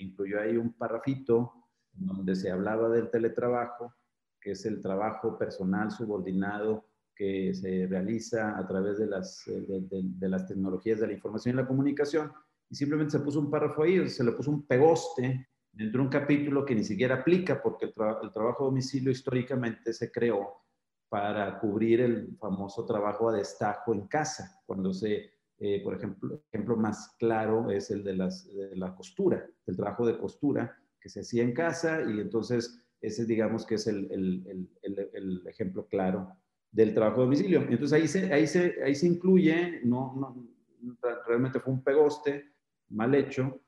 incluyó 0.00 0.40
ahí 0.40 0.56
un 0.56 0.72
parrafito 0.72 1.57
donde 1.98 2.36
se 2.36 2.50
hablaba 2.50 2.88
del 2.88 3.10
teletrabajo, 3.10 3.94
que 4.40 4.52
es 4.52 4.64
el 4.66 4.80
trabajo 4.80 5.36
personal 5.36 5.90
subordinado 5.90 6.86
que 7.18 7.52
se 7.52 7.86
realiza 7.88 8.56
a 8.56 8.66
través 8.66 8.98
de 8.98 9.06
las, 9.06 9.42
de, 9.46 10.28
las 10.28 10.46
tecnologías 10.46 11.00
de 11.00 11.08
la 11.08 11.12
información 11.14 11.54
y 11.54 11.56
la 11.56 11.66
comunicación, 11.66 12.32
y 12.70 12.76
simplemente 12.76 13.12
se 13.12 13.20
puso 13.20 13.40
un 13.40 13.50
párrafo 13.50 13.82
ahí, 13.82 14.08
se 14.08 14.22
le 14.22 14.32
puso 14.32 14.52
un 14.52 14.64
pegoste 14.66 15.48
dentro 15.72 16.00
de 16.00 16.06
un 16.06 16.12
capítulo 16.12 16.64
que 16.64 16.76
ni 16.76 16.84
siquiera 16.84 17.16
aplica 17.16 17.60
porque 17.60 17.86
el, 17.86 17.92
trabajo 18.32 18.64
a 18.64 18.66
domicilio 18.66 19.10
históricamente 19.10 19.92
se 19.92 20.12
creó 20.12 20.62
para 21.08 21.58
cubrir 21.58 22.02
el 22.02 22.36
famoso 22.36 22.84
trabajo 22.84 23.30
a 23.30 23.36
destajo 23.36 23.94
en 23.94 24.06
casa, 24.06 24.60
cuando 24.64 24.92
se, 24.92 25.30
eh, 25.58 25.82
por 25.82 25.94
ejemplo, 25.94 26.34
el 26.34 26.42
ejemplo 26.52 26.76
más 26.76 27.16
claro 27.18 27.68
es 27.70 27.90
el 27.90 28.04
de, 28.04 28.14
las, 28.14 28.46
de 28.54 28.76
la 28.76 28.94
costura, 28.94 29.44
el 29.66 29.76
trabajo 29.76 30.06
de 30.06 30.18
costura, 30.18 30.76
que 31.00 31.08
se 31.08 31.20
hacía 31.20 31.42
en 31.42 31.52
casa 31.52 32.02
y 32.02 32.20
entonces 32.20 32.80
ese 33.00 33.24
digamos 33.24 33.64
que 33.64 33.76
es 33.76 33.86
el, 33.86 34.10
el, 34.10 34.68
el, 35.12 35.46
ejemplo 35.46 35.86
claro 35.86 36.36
del 36.70 36.94
trabajo 36.94 37.20
de 37.20 37.26
domicilio. 37.26 37.62
Entonces 37.62 37.92
ahí 37.92 38.08
se, 38.08 38.32
ahí 38.32 38.46
se, 38.46 38.82
ahí 38.82 38.94
se 38.94 39.06
incluye, 39.06 39.80
no, 39.84 40.14
no, 40.16 41.06
realmente 41.26 41.60
fue 41.60 41.72
un 41.72 41.82
pegoste 41.82 42.52
mal 42.88 43.14
hecho, 43.14 43.60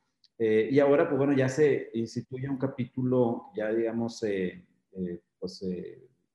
eh, 0.43 0.71
y 0.73 0.79
ahora 0.81 1.07
pues 1.07 1.19
bueno, 1.19 1.35
ya 1.35 1.51
se 1.51 1.91
instituye 1.93 2.49
un 2.49 2.57
capítulo 2.57 3.51
ya 3.55 3.71
digamos, 3.73 4.23
eh, 4.23 4.65
eh, 4.93 5.21
pues 5.39 5.63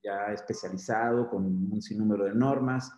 ya 0.03 0.31
especializado 0.31 1.27
con 1.27 1.43
un 1.45 1.81
sinnúmero 1.81 2.25
de 2.25 2.35
normas, 2.35 2.91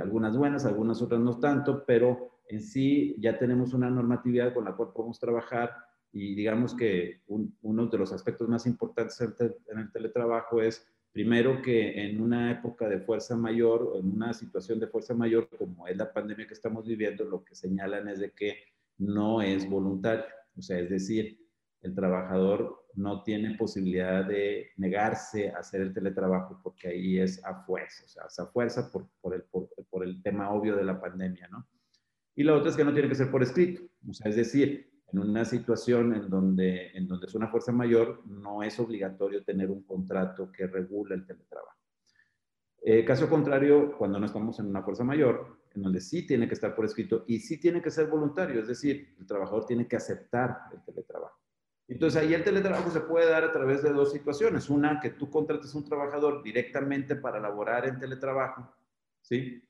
algunas 0.00 0.36
buenas, 0.36 0.64
algunas 0.64 1.00
otras 1.02 1.20
no 1.20 1.38
tanto, 1.38 1.84
pero 1.86 2.40
en 2.48 2.62
sí 2.62 3.14
ya 3.18 3.38
tenemos 3.38 3.74
una 3.74 3.90
normatividad 3.90 4.54
con 4.54 4.64
la 4.64 4.74
cual 4.74 4.90
podemos 4.94 5.18
trabajar 5.18 5.74
y 6.12 6.34
digamos 6.34 6.74
que 6.74 7.20
uno 7.26 7.86
de 7.86 7.98
los 7.98 8.12
aspectos 8.12 8.48
más 8.48 8.66
importantes 8.66 9.20
en 9.20 9.78
el 9.78 9.92
teletrabajo 9.92 10.62
es, 10.62 10.86
primero, 11.12 11.60
que 11.62 12.06
en 12.06 12.20
una 12.20 12.50
época 12.52 12.88
de 12.88 13.00
fuerza 13.00 13.36
mayor, 13.36 13.92
en 13.96 14.10
una 14.10 14.32
situación 14.32 14.80
de 14.80 14.86
fuerza 14.86 15.14
mayor 15.14 15.48
como 15.48 15.86
es 15.86 15.96
la 15.96 16.12
pandemia 16.12 16.46
que 16.46 16.54
estamos 16.54 16.86
viviendo, 16.86 17.24
lo 17.24 17.44
que 17.44 17.54
señalan 17.54 18.08
es 18.08 18.20
de 18.20 18.32
que 18.32 18.56
no 18.98 19.42
es 19.42 19.68
voluntario. 19.68 20.24
O 20.56 20.62
sea, 20.62 20.78
es 20.78 20.88
decir, 20.88 21.38
el 21.82 21.94
trabajador 21.94 22.86
no 22.94 23.22
tiene 23.22 23.54
posibilidad 23.56 24.24
de 24.24 24.70
negarse 24.76 25.50
a 25.50 25.58
hacer 25.58 25.82
el 25.82 25.92
teletrabajo 25.92 26.60
porque 26.62 26.88
ahí 26.88 27.18
es 27.18 27.44
a 27.44 27.62
fuerza, 27.64 28.04
o 28.04 28.08
sea, 28.08 28.24
es 28.26 28.38
a 28.38 28.46
fuerza 28.46 28.90
por, 28.90 29.08
por, 29.20 29.34
el, 29.34 29.42
por, 29.42 30.04
el 30.04 30.22
tema 30.22 30.50
obvio 30.50 30.74
de 30.76 30.84
la 30.84 31.00
pandemia, 31.00 31.48
¿no? 31.48 31.68
Y 32.34 32.42
la 32.42 32.54
otra 32.54 32.70
es 32.70 32.76
que 32.76 32.84
no 32.84 32.92
tiene 32.92 33.08
que 33.08 33.14
ser 33.14 33.30
por 33.30 33.42
escrito, 33.42 33.82
o 34.08 34.14
sea, 34.14 34.30
es 34.30 34.36
decir, 34.36 34.90
en 35.12 35.18
una 35.18 35.44
situación 35.44 36.14
en 36.14 36.28
donde, 36.28 36.92
es 37.26 37.34
una 37.34 37.48
fuerza 37.48 37.72
mayor, 37.72 38.22
no 38.26 38.62
es 38.62 38.78
obligatorio 38.80 39.44
tener 39.44 39.70
un 39.70 39.84
contrato 39.84 40.50
que 40.50 40.66
regule 40.66 41.14
el 41.14 41.26
teletrabajo. 41.26 41.76
Eh, 42.82 43.04
caso 43.04 43.28
contrario, 43.28 43.96
cuando 43.96 44.18
no 44.18 44.26
estamos 44.26 44.58
en 44.58 44.66
una 44.66 44.82
fuerza 44.82 45.04
mayor, 45.04 45.58
en 45.74 45.82
donde 45.82 46.00
sí 46.00 46.26
tiene 46.26 46.48
que 46.48 46.54
estar 46.54 46.74
por 46.74 46.84
escrito 46.84 47.24
y 47.26 47.40
sí 47.40 47.58
tiene 47.58 47.82
que 47.82 47.90
ser 47.90 48.06
voluntario, 48.06 48.60
es 48.60 48.68
decir, 48.68 49.14
el 49.18 49.26
trabajador 49.26 49.66
tiene 49.66 49.86
que 49.86 49.96
aceptar 49.96 50.68
el 50.72 50.82
teletrabajo. 50.84 51.40
Entonces 51.88 52.20
ahí 52.20 52.34
el 52.34 52.42
teletrabajo 52.42 52.90
se 52.90 53.00
puede 53.00 53.30
dar 53.30 53.44
a 53.44 53.52
través 53.52 53.82
de 53.82 53.92
dos 53.92 54.12
situaciones. 54.12 54.68
Una, 54.70 54.98
que 55.00 55.10
tú 55.10 55.30
contrates 55.30 55.74
a 55.74 55.78
un 55.78 55.84
trabajador 55.84 56.42
directamente 56.42 57.14
para 57.14 57.38
laborar 57.38 57.86
en 57.86 57.98
teletrabajo, 57.98 58.74
¿sí? 59.20 59.62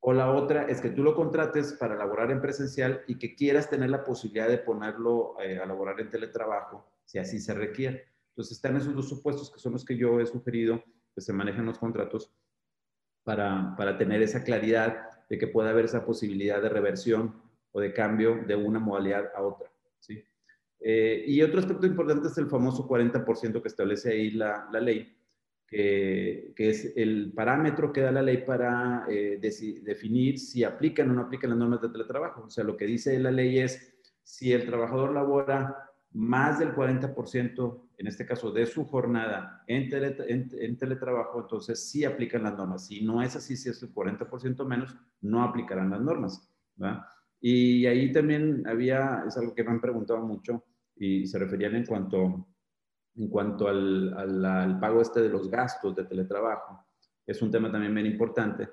O 0.00 0.12
la 0.14 0.32
otra 0.32 0.64
es 0.64 0.80
que 0.80 0.90
tú 0.90 1.02
lo 1.02 1.14
contrates 1.14 1.74
para 1.74 1.94
laborar 1.94 2.30
en 2.30 2.40
presencial 2.40 3.02
y 3.06 3.18
que 3.18 3.34
quieras 3.34 3.68
tener 3.68 3.90
la 3.90 4.02
posibilidad 4.02 4.48
de 4.48 4.58
ponerlo 4.58 5.36
eh, 5.40 5.58
a 5.58 5.66
laborar 5.66 6.00
en 6.00 6.10
teletrabajo, 6.10 6.86
si 7.04 7.18
así 7.18 7.38
se 7.38 7.52
requiere. 7.52 8.08
Entonces 8.30 8.56
están 8.56 8.76
esos 8.76 8.94
dos 8.94 9.08
supuestos 9.08 9.50
que 9.50 9.60
son 9.60 9.72
los 9.72 9.84
que 9.84 9.96
yo 9.96 10.18
he 10.18 10.26
sugerido 10.26 10.82
que 11.14 11.20
se 11.20 11.32
manejen 11.32 11.66
los 11.66 11.78
contratos 11.78 12.32
para, 13.24 13.74
para 13.76 13.98
tener 13.98 14.22
esa 14.22 14.42
claridad 14.42 15.10
de 15.28 15.38
que 15.38 15.46
pueda 15.46 15.70
haber 15.70 15.84
esa 15.84 16.04
posibilidad 16.04 16.62
de 16.62 16.70
reversión 16.70 17.42
o 17.72 17.80
de 17.80 17.92
cambio 17.92 18.42
de 18.46 18.56
una 18.56 18.78
modalidad 18.78 19.30
a 19.34 19.42
otra. 19.42 19.70
¿sí? 19.98 20.24
Eh, 20.80 21.24
y 21.26 21.42
otro 21.42 21.60
aspecto 21.60 21.86
importante 21.86 22.28
es 22.28 22.38
el 22.38 22.48
famoso 22.48 22.88
40% 22.88 23.60
que 23.60 23.68
establece 23.68 24.12
ahí 24.12 24.30
la, 24.30 24.68
la 24.72 24.80
ley, 24.80 25.14
que, 25.70 26.52
que, 26.56 26.70
es 26.70 26.92
el 26.96 27.32
parámetro 27.32 27.92
que 27.92 28.00
da 28.00 28.10
la 28.10 28.22
ley 28.22 28.38
para 28.44 29.06
eh, 29.08 29.38
definir 29.40 30.38
si 30.38 30.64
aplican 30.64 31.10
o 31.10 31.14
no 31.14 31.22
aplican 31.22 31.50
las 31.50 31.58
normas 31.58 31.80
de 31.80 31.90
teletrabajo. 31.90 32.42
O 32.42 32.50
sea, 32.50 32.64
lo 32.64 32.76
que 32.76 32.86
dice 32.86 33.18
la 33.20 33.30
ley 33.30 33.60
es 33.60 33.94
si 34.22 34.52
el 34.52 34.66
trabajador 34.66 35.12
labora 35.12 35.90
más 36.12 36.58
del 36.58 36.74
40%, 36.74 37.82
en 37.98 38.06
este 38.06 38.26
caso 38.26 38.50
de 38.50 38.66
su 38.66 38.84
jornada 38.84 39.62
en, 39.66 39.88
en, 39.92 40.76
teletrabajo, 40.78 41.40
entonces 41.40 41.88
sí 41.88 42.04
aplican 42.04 42.42
las 42.42 42.56
normas. 42.56 42.86
Si 42.86 43.04
no 43.04 43.22
es 43.22 43.36
así, 43.36 43.56
si 43.56 43.68
es 43.68 43.82
el 43.82 43.94
40% 43.94 44.66
menos, 44.66 44.96
no 45.20 45.42
aplicarán 45.42 45.90
las 45.90 46.00
normas. 46.00 46.50
Y 47.40 47.86
ahí 47.86 48.12
también 48.12 48.66
había, 48.66 49.24
es 49.26 49.36
algo 49.36 49.54
que 49.54 49.62
me 49.64 49.70
han 49.70 49.80
preguntado 49.80 50.20
mucho 50.26 50.64
y 50.96 51.26
se 51.26 51.38
referían 51.38 51.76
en 51.76 51.86
cuanto, 51.86 52.48
en 53.16 53.28
cuanto 53.28 53.68
al, 53.68 54.78
pago 54.80 55.00
este 55.00 55.20
de 55.20 55.28
los 55.28 55.50
gastos 55.50 55.94
de 55.96 56.04
teletrabajo. 56.04 56.84
Es 57.26 57.42
un 57.42 57.50
tema 57.50 57.70
también 57.70 57.94
bien 57.94 58.06
importante. 58.06 58.68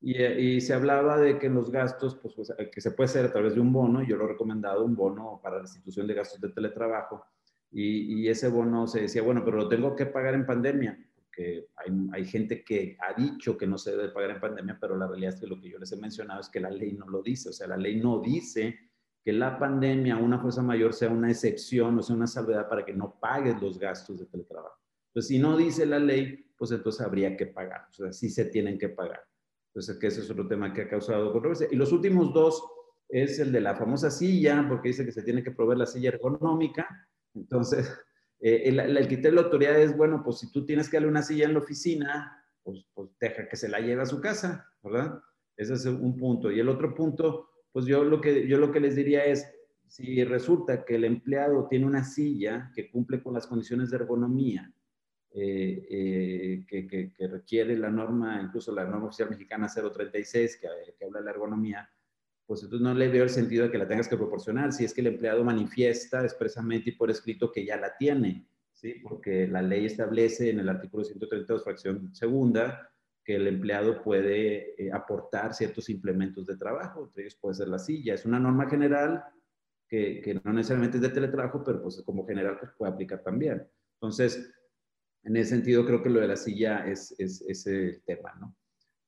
Y, 0.00 0.60
se 0.60 0.74
hablaba 0.74 1.18
de 1.18 1.38
que 1.38 1.48
los 1.48 1.70
gastos, 1.70 2.16
pues, 2.16 2.34
pues, 2.34 2.52
que 2.72 2.80
se 2.80 2.92
puede 2.92 3.06
hacer 3.06 3.26
a 3.26 3.32
través 3.32 3.54
de 3.54 3.60
un 3.60 3.72
bono, 3.72 4.02
yo 4.02 4.16
lo 4.16 4.26
he 4.26 4.28
recomendado, 4.28 4.84
un 4.84 4.94
bono 4.94 5.40
para 5.42 5.60
restitución 5.60 6.06
de 6.06 6.14
gastos 6.14 6.40
de 6.40 6.50
teletrabajo, 6.50 7.24
y, 7.70 8.26
ese 8.28 8.48
bono 8.48 8.86
se 8.86 9.02
decía, 9.02 9.22
bueno, 9.22 9.42
pero 9.44 9.56
lo 9.56 9.68
tengo 9.68 9.96
que 9.96 10.06
pagar 10.06 10.34
en 10.34 10.46
pandemia, 10.46 10.98
porque 11.16 11.68
hay, 11.76 11.92
hay, 12.12 12.24
gente 12.24 12.64
que 12.64 12.96
ha 13.00 13.12
dicho 13.12 13.58
que 13.58 13.66
no 13.66 13.76
se 13.76 13.90
debe 13.90 14.10
pagar 14.10 14.30
en 14.30 14.40
pandemia, 14.40 14.78
pero 14.80 14.96
la 14.96 15.08
realidad 15.08 15.34
es 15.34 15.40
que 15.40 15.46
lo 15.48 15.60
que 15.60 15.70
yo 15.70 15.78
les 15.78 15.92
he 15.92 15.96
mencionado 15.96 16.40
es 16.40 16.48
que 16.48 16.60
la 16.60 16.70
ley 16.70 16.92
no 16.92 17.08
lo 17.08 17.20
dice, 17.20 17.50
o 17.50 17.52
sea, 17.52 17.66
la 17.66 17.76
ley 17.76 18.00
no 18.00 18.20
dice 18.20 18.87
que 19.28 19.32
la 19.34 19.58
pandemia, 19.58 20.16
una 20.16 20.38
fuerza 20.38 20.62
mayor, 20.62 20.94
sea 20.94 21.10
una 21.10 21.30
excepción 21.30 21.98
o 21.98 22.02
sea 22.02 22.16
una 22.16 22.26
salvedad 22.26 22.66
para 22.66 22.82
que 22.82 22.94
no 22.94 23.20
pagues 23.20 23.60
los 23.60 23.78
gastos 23.78 24.20
de 24.20 24.24
teletrabajo. 24.24 24.80
Entonces, 25.08 25.28
si 25.28 25.38
no 25.38 25.54
dice 25.54 25.84
la 25.84 25.98
ley, 25.98 26.50
pues 26.56 26.70
entonces 26.70 27.02
habría 27.02 27.36
que 27.36 27.44
pagar, 27.44 27.88
o 27.90 27.92
sea, 27.92 28.10
sí 28.10 28.30
se 28.30 28.46
tienen 28.46 28.78
que 28.78 28.88
pagar. 28.88 29.22
Entonces, 29.66 29.98
que 29.98 30.06
ese 30.06 30.22
es 30.22 30.30
otro 30.30 30.48
tema 30.48 30.72
que 30.72 30.80
ha 30.80 30.88
causado 30.88 31.30
controversia. 31.30 31.68
Y 31.70 31.76
los 31.76 31.92
últimos 31.92 32.32
dos 32.32 32.64
es 33.06 33.38
el 33.38 33.52
de 33.52 33.60
la 33.60 33.76
famosa 33.76 34.10
silla, 34.10 34.64
porque 34.66 34.88
dice 34.88 35.04
que 35.04 35.12
se 35.12 35.22
tiene 35.22 35.42
que 35.42 35.50
proveer 35.50 35.76
la 35.76 35.84
silla 35.84 36.08
ergonómica. 36.08 36.88
Entonces, 37.34 37.86
eh, 38.40 38.62
el, 38.64 38.80
el, 38.80 39.06
criterio 39.08 39.32
de 39.32 39.36
la 39.36 39.42
autoridad 39.42 39.78
es, 39.78 39.94
bueno, 39.94 40.22
pues 40.24 40.38
si 40.38 40.50
tú 40.50 40.64
tienes 40.64 40.88
que 40.88 40.96
darle 40.96 41.10
una 41.10 41.20
silla 41.20 41.44
en 41.44 41.52
la 41.52 41.60
oficina, 41.60 42.46
pues, 42.62 42.82
pues 42.94 43.10
deja 43.20 43.46
que 43.46 43.56
se 43.56 43.68
la 43.68 43.80
lleve 43.80 44.00
a 44.00 44.06
su 44.06 44.22
casa, 44.22 44.72
¿verdad? 44.82 45.20
Ese 45.54 45.74
es 45.74 45.84
un 45.84 46.16
punto. 46.16 46.50
Y 46.50 46.60
el 46.60 46.68
otro 46.70 46.94
punto, 46.94 47.50
pues 47.78 47.86
yo 47.86 48.02
lo 48.02 48.20
que, 48.20 48.48
yo 48.48 48.58
lo 48.58 48.72
que 48.72 48.80
les 48.80 48.96
diría 48.96 49.24
es, 49.24 49.48
si 49.86 50.24
resulta 50.24 50.84
que 50.84 50.96
el 50.96 51.04
empleado 51.04 51.68
tiene 51.68 51.86
una 51.86 52.02
silla 52.02 52.72
que 52.74 52.90
cumple 52.90 53.22
con 53.22 53.34
las 53.34 53.46
condiciones 53.46 53.88
de 53.88 53.98
ergonomía, 53.98 54.74
eh, 55.30 55.86
eh, 55.88 56.66
que, 56.66 56.88
que, 56.88 57.28
requiere 57.28 57.78
la 57.78 57.88
norma, 57.88 58.42
incluso 58.42 58.74
la 58.74 58.84
norma 58.84 59.06
oficial 59.06 59.30
mexicana 59.30 59.68
036, 59.68 60.56
que, 60.60 60.66
que 60.98 61.04
habla 61.04 61.20
de 61.20 61.26
la 61.26 61.30
ergonomía, 61.30 61.88
pues 62.44 62.64
entonces 62.64 62.82
no 62.82 62.92
le 62.94 63.06
veo 63.10 63.22
el 63.22 63.30
sentido 63.30 63.66
de 63.66 63.70
que 63.70 63.78
la 63.78 63.86
tengas 63.86 64.08
que 64.08 64.16
proporcionar, 64.16 64.72
si 64.72 64.84
es 64.84 64.92
que 64.92 65.00
el 65.02 65.06
empleado 65.06 65.44
manifiesta 65.44 66.24
expresamente 66.24 66.90
y 66.90 66.94
por 66.94 67.12
escrito 67.12 67.52
que 67.52 67.64
ya 67.64 67.76
la 67.76 67.96
tiene, 67.96 68.48
¿sí? 68.72 68.94
Porque 69.04 69.46
la 69.46 69.62
ley 69.62 69.86
establece 69.86 70.50
en 70.50 70.58
el 70.58 70.68
artículo 70.68 71.04
132, 71.04 71.62
fracción 71.62 72.12
segunda, 72.12 72.90
que 73.28 73.36
el 73.36 73.46
empleado 73.46 74.02
puede 74.02 74.82
eh, 74.82 74.90
aportar 74.90 75.52
ciertos 75.52 75.90
implementos 75.90 76.46
de 76.46 76.56
trabajo, 76.56 77.04
entre 77.04 77.24
ellos 77.24 77.36
puede 77.38 77.56
ser 77.56 77.68
la 77.68 77.78
silla. 77.78 78.14
Es 78.14 78.24
una 78.24 78.40
norma 78.40 78.70
general 78.70 79.22
que, 79.86 80.22
que 80.22 80.32
no 80.32 80.50
necesariamente 80.50 80.96
es 80.96 81.02
de 81.02 81.10
teletrabajo, 81.10 81.62
pero 81.62 81.82
pues 81.82 82.00
como 82.06 82.26
general 82.26 82.56
pues 82.58 82.72
puede 82.78 82.90
aplicar 82.90 83.22
también. 83.22 83.68
Entonces, 83.96 84.50
en 85.24 85.36
ese 85.36 85.50
sentido, 85.50 85.84
creo 85.84 86.02
que 86.02 86.08
lo 86.08 86.20
de 86.20 86.28
la 86.28 86.36
silla 86.36 86.88
es, 86.88 87.14
es, 87.18 87.66
el 87.66 88.00
tema, 88.06 88.32
¿no? 88.40 88.56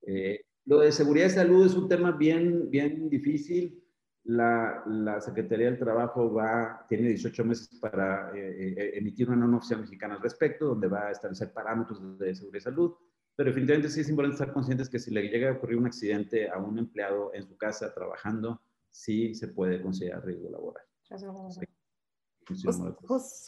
Eh, 0.02 0.44
lo 0.66 0.80
de 0.80 0.92
seguridad 0.92 1.28
y 1.28 1.30
salud 1.30 1.64
es 1.64 1.74
un 1.74 1.88
tema 1.88 2.12
bien, 2.12 2.68
bien 2.68 3.08
difícil. 3.08 3.82
La, 4.24 4.82
la, 4.86 5.18
Secretaría 5.22 5.70
del 5.70 5.78
Trabajo 5.78 6.30
va, 6.30 6.84
tiene 6.90 7.08
18 7.08 7.42
meses 7.42 7.70
para 7.80 8.36
eh, 8.36 8.74
eh, 8.76 8.90
emitir 8.98 9.28
una 9.28 9.38
norma 9.38 9.56
oficial 9.56 9.80
mexicana 9.80 10.16
al 10.16 10.22
respecto, 10.22 10.66
donde 10.66 10.88
va 10.88 11.06
a 11.06 11.10
establecer 11.10 11.54
parámetros 11.54 12.18
de, 12.18 12.34
seguridad 12.34 12.58
y 12.58 12.64
salud. 12.64 12.94
Pero 13.36 13.50
definitivamente 13.50 13.88
sí 13.88 14.00
es 14.00 14.08
importante 14.08 14.34
estar 14.34 14.52
conscientes 14.52 14.88
que 14.88 14.98
si 14.98 15.10
le 15.10 15.22
llega 15.22 15.48
a 15.48 15.52
ocurrir 15.52 15.78
un 15.78 15.86
accidente 15.86 16.50
a 16.50 16.58
un 16.58 16.78
empleado 16.78 17.32
en 17.34 17.46
su 17.46 17.56
casa 17.56 17.92
trabajando, 17.94 18.60
sí 18.90 19.34
se 19.34 19.48
puede 19.48 19.80
considerar 19.80 20.24
riesgo 20.24 20.50
laboral. 20.50 20.84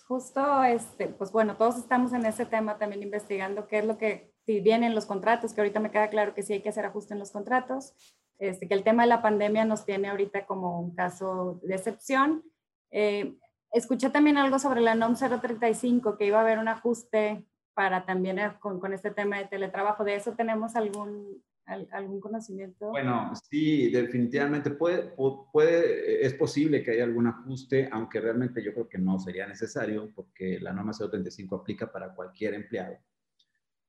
Justo, 0.07 0.65
este, 0.65 1.09
pues 1.09 1.33
bueno, 1.33 1.57
todos 1.57 1.77
estamos 1.77 2.13
en 2.13 2.25
ese 2.25 2.47
tema 2.47 2.79
también 2.79 3.03
investigando 3.03 3.67
qué 3.67 3.79
es 3.79 3.85
lo 3.85 3.99
que, 3.99 4.33
si 4.47 4.61
vienen 4.61 4.95
los 4.95 5.07
contratos, 5.07 5.53
que 5.53 5.61
ahorita 5.61 5.81
me 5.81 5.91
queda 5.91 6.09
claro 6.09 6.35
que 6.35 6.43
sí 6.43 6.53
hay 6.53 6.63
que 6.63 6.69
hacer 6.69 6.85
ajuste 6.85 7.15
en 7.15 7.21
los 7.21 7.33
contratos, 7.33 7.95
este, 8.39 8.69
que 8.69 8.75
el 8.75 8.85
tema 8.85 9.03
de 9.03 9.09
la 9.09 9.23
pandemia 9.23 9.65
nos 9.65 9.85
tiene 9.85 10.09
ahorita 10.09 10.47
como 10.47 10.81
un 10.81 10.95
caso 10.95 11.61
de 11.63 11.75
excepción. 11.75 12.45
Eh, 12.91 13.37
escuché 13.73 14.11
también 14.11 14.37
algo 14.37 14.59
sobre 14.59 14.81
la 14.81 14.95
NOM 14.95 15.15
035, 15.15 16.17
que 16.17 16.27
iba 16.27 16.39
a 16.39 16.43
haber 16.43 16.59
un 16.59 16.69
ajuste 16.69 17.47
para 17.75 18.05
también 18.05 18.39
eh, 18.39 18.53
con, 18.61 18.81
con 18.81 18.93
este 18.93 19.11
tema 19.11 19.39
de 19.39 19.47
teletrabajo. 19.47 20.05
¿De 20.05 20.17
eso 20.17 20.33
tenemos 20.33 20.77
algún, 20.77 21.43
¿Algún 21.65 22.21
conocimiento? 22.21 22.91
Bueno, 22.91 23.33
sí, 23.49 23.91
definitivamente 23.91 24.73
puede, 24.73 25.15
puede, 25.53 26.27
es 26.27 26.35
posible 26.35 26.83
que 26.83 26.91
haya 26.91 27.05
algún 27.05 27.29
ajuste, 27.29 27.89
aunque 27.93 28.21
realmente 28.21 28.63
yo 28.63 28.73
creo 28.73 28.89
que 28.89 28.99
no 28.99 29.19
sería 29.21 29.47
necesario 29.47 30.11
porque 30.13 30.59
la 30.61 30.73
norma 30.73 30.93
035 30.93 31.55
aplica 31.55 31.91
para 31.91 32.13
cualquier 32.15 32.55
empleado. 32.55 32.99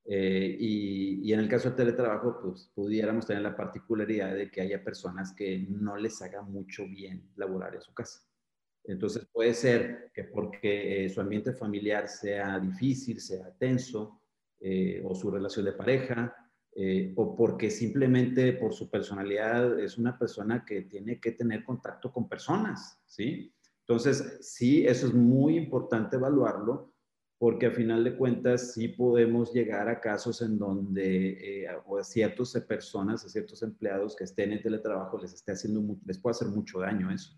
Eh, 0.06 0.56
y, 0.60 1.28
y, 1.28 1.34
en 1.34 1.40
el 1.40 1.50
caso 1.50 1.70
del 1.70 1.78
teletrabajo, 1.78 2.40
pues 2.42 2.70
pudiéramos 2.76 3.26
tener 3.26 3.42
la 3.42 3.56
particularidad 3.56 4.36
de 4.36 4.52
que 4.52 4.62
haya 4.62 4.84
personas 4.84 5.34
que 5.34 5.66
no 5.70 5.96
les 5.98 6.22
haga 6.22 6.42
mucho 6.42 6.86
bien 6.86 7.32
laborar 7.36 7.74
en 7.74 7.82
su 7.82 7.94
casa. 7.94 8.22
Entonces 8.86 9.26
puede 9.32 9.54
ser 9.54 10.12
que 10.14 10.26
porque 10.26 11.06
eh, 11.06 11.10
su 11.10 11.22
ambiente 11.22 11.54
familiar 11.54 12.08
sea 12.10 12.60
difícil, 12.60 13.22
sea 13.22 13.52
tenso, 13.58 14.20
eh, 14.60 15.02
o 15.06 15.16
su 15.16 15.32
relación 15.32 15.66
de 15.66 15.74
pareja, 15.74 16.36
eh, 16.76 17.14
o 17.16 17.36
porque 17.36 17.70
simplemente 17.70 18.54
por 18.54 18.74
su 18.74 18.90
personalidad 18.90 19.80
es 19.80 19.98
una 19.98 20.18
persona 20.18 20.66
que 20.66 20.84
tiene 20.84 21.20
que 21.20 21.32
tener 21.32 21.64
contacto 21.64 22.12
con 22.12 22.28
personas, 22.28 23.00
¿sí? 23.06 23.54
Entonces, 23.82 24.40
sí, 24.42 24.86
eso 24.86 25.08
es 25.08 25.14
muy 25.14 25.58
importante 25.58 26.16
evaluarlo, 26.16 26.94
porque 27.38 27.68
a 27.68 27.72
final 27.72 28.04
de 28.04 28.16
cuentas 28.16 28.74
sí 28.74 28.88
podemos 28.88 29.54
llegar 29.54 29.90
a 29.90 30.00
casos 30.00 30.42
en 30.42 30.58
donde 30.58 31.68
a 31.70 32.04
ciertas 32.04 32.54
personas, 32.66 33.26
a 33.26 33.30
ciertos 33.30 33.62
empleados 33.62 34.16
que 34.16 34.24
estén 34.24 34.54
en 34.54 34.62
teletrabajo 34.62 35.22
les 35.22 35.34
esté 35.34 35.52
haciendo, 35.52 35.98
les 36.06 36.18
puede 36.18 36.32
hacer 36.32 36.48
mucho 36.48 36.80
daño 36.80 37.12
eso. 37.12 37.38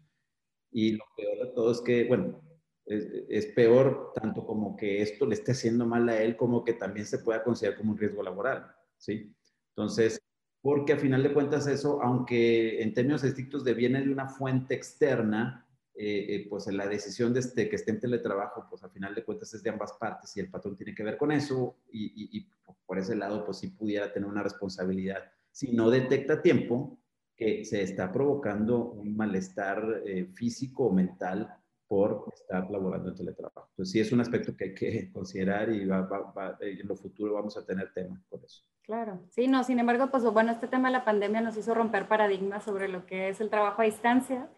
Y 0.77 0.91
lo 0.91 1.05
peor 1.15 1.47
de 1.47 1.53
todo 1.53 1.71
es 1.71 1.79
que, 1.79 2.03
bueno, 2.03 2.41
es, 2.85 3.45
peor 3.55 4.11
tanto 4.13 4.45
como 4.45 4.75
que 4.75 5.01
esto 5.01 5.25
le 5.25 5.35
esté 5.35 5.53
haciendo 5.53 5.85
mal 5.85 6.09
a 6.09 6.21
él, 6.21 6.35
como 6.35 6.65
que 6.65 6.73
también 6.73 7.05
se 7.05 7.19
pueda 7.19 7.45
considerar 7.45 7.77
como 7.77 7.93
un 7.93 7.97
riesgo 7.97 8.21
laboral. 8.21 8.75
¿sí? 8.97 9.33
Entonces, 9.69 10.21
porque 10.61 10.91
a 10.91 10.97
final 10.97 11.23
de 11.23 11.31
cuentas 11.31 11.65
eso, 11.67 12.01
aunque 12.01 12.83
en 12.83 12.93
términos 12.93 13.23
estrictos 13.23 13.63
viene 13.63 14.01
de 14.01 14.11
una 14.11 14.27
fuente 14.27 14.75
externa, 14.75 15.65
eh, 15.95 16.25
eh, 16.27 16.47
pues 16.49 16.67
la 16.67 16.87
decisión 16.87 17.33
de 17.33 17.39
este, 17.39 17.69
que 17.69 17.77
esté 17.77 17.91
en 17.91 18.01
teletrabajo, 18.01 18.67
pues 18.69 18.83
al 18.83 18.91
final 18.91 19.15
de 19.15 19.23
cuentas 19.23 19.53
es 19.53 19.63
de 19.63 19.69
ambas 19.69 19.93
partes 19.93 20.35
y 20.35 20.41
el 20.41 20.49
patrón 20.49 20.75
tiene 20.75 20.93
que 20.93 21.03
ver 21.03 21.15
con 21.15 21.31
eso 21.31 21.77
y, 21.89 22.37
y, 22.37 22.49
por 22.85 22.99
ese 22.99 23.15
lado, 23.15 23.45
pues 23.45 23.59
sí 23.59 23.69
pudiera 23.69 24.11
tener 24.11 24.27
una 24.27 24.43
responsabilidad. 24.43 25.23
Si 25.51 25.71
no 25.71 25.89
detecta 25.89 26.33
a 26.33 26.41
tiempo 26.41 26.99
que 27.35 27.65
se 27.65 27.81
está 27.81 28.11
provocando 28.11 28.91
un 28.91 29.15
malestar 29.15 30.01
eh, 30.05 30.25
físico 30.33 30.85
o 30.87 30.93
mental 30.93 31.53
por 31.87 32.25
estar 32.33 32.69
laborando 32.71 33.09
en 33.09 33.15
teletrabajo. 33.15 33.67
Entonces 33.71 33.91
sí 33.91 33.99
es 33.99 34.11
un 34.11 34.21
aspecto 34.21 34.55
que 34.55 34.65
hay 34.65 34.73
que 34.73 35.11
considerar 35.13 35.71
y 35.71 35.85
va, 35.85 36.01
va, 36.01 36.57
en 36.61 36.87
lo 36.87 36.95
futuro 36.95 37.33
vamos 37.33 37.57
a 37.57 37.65
tener 37.65 37.91
tema 37.93 38.21
por 38.29 38.43
eso. 38.43 38.63
Claro, 38.81 39.23
sí, 39.29 39.47
no, 39.47 39.63
sin 39.63 39.79
embargo, 39.79 40.09
pues 40.11 40.23
bueno, 40.23 40.51
este 40.51 40.67
tema 40.67 40.89
de 40.89 40.93
la 40.93 41.05
pandemia 41.05 41.41
nos 41.41 41.57
hizo 41.57 41.73
romper 41.73 42.07
paradigmas 42.07 42.63
sobre 42.63 42.87
lo 42.87 43.05
que 43.05 43.29
es 43.29 43.41
el 43.41 43.49
trabajo 43.49 43.81
a 43.81 43.85
distancia 43.85 44.49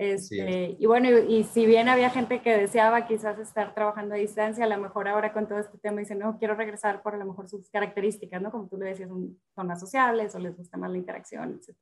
este, 0.00 0.76
y 0.78 0.86
bueno, 0.86 1.10
y, 1.10 1.44
si 1.44 1.66
bien 1.66 1.90
había 1.90 2.08
gente 2.08 2.40
que 2.40 2.56
deseaba 2.56 3.06
quizás 3.06 3.38
estar 3.38 3.74
trabajando 3.74 4.14
a 4.14 4.16
distancia, 4.16 4.64
a 4.64 4.66
lo 4.66 4.78
mejor 4.78 5.08
ahora 5.08 5.30
con 5.34 5.46
todo 5.46 5.58
este 5.58 5.76
tema 5.76 6.00
dicen, 6.00 6.20
no, 6.20 6.38
quiero 6.38 6.54
regresar 6.54 7.02
por 7.02 7.14
a 7.14 7.18
lo 7.18 7.26
mejor 7.26 7.50
sus 7.50 7.68
características, 7.68 8.40
¿no? 8.40 8.50
Como 8.50 8.66
tú 8.66 8.78
le 8.78 8.86
decías, 8.86 9.10
son, 9.10 9.38
más 9.56 9.78
sociables 9.78 10.34
o 10.34 10.38
les 10.38 10.56
gusta 10.56 10.78
más 10.78 10.90
la 10.90 10.96
interacción, 10.96 11.52
etc. 11.52 11.76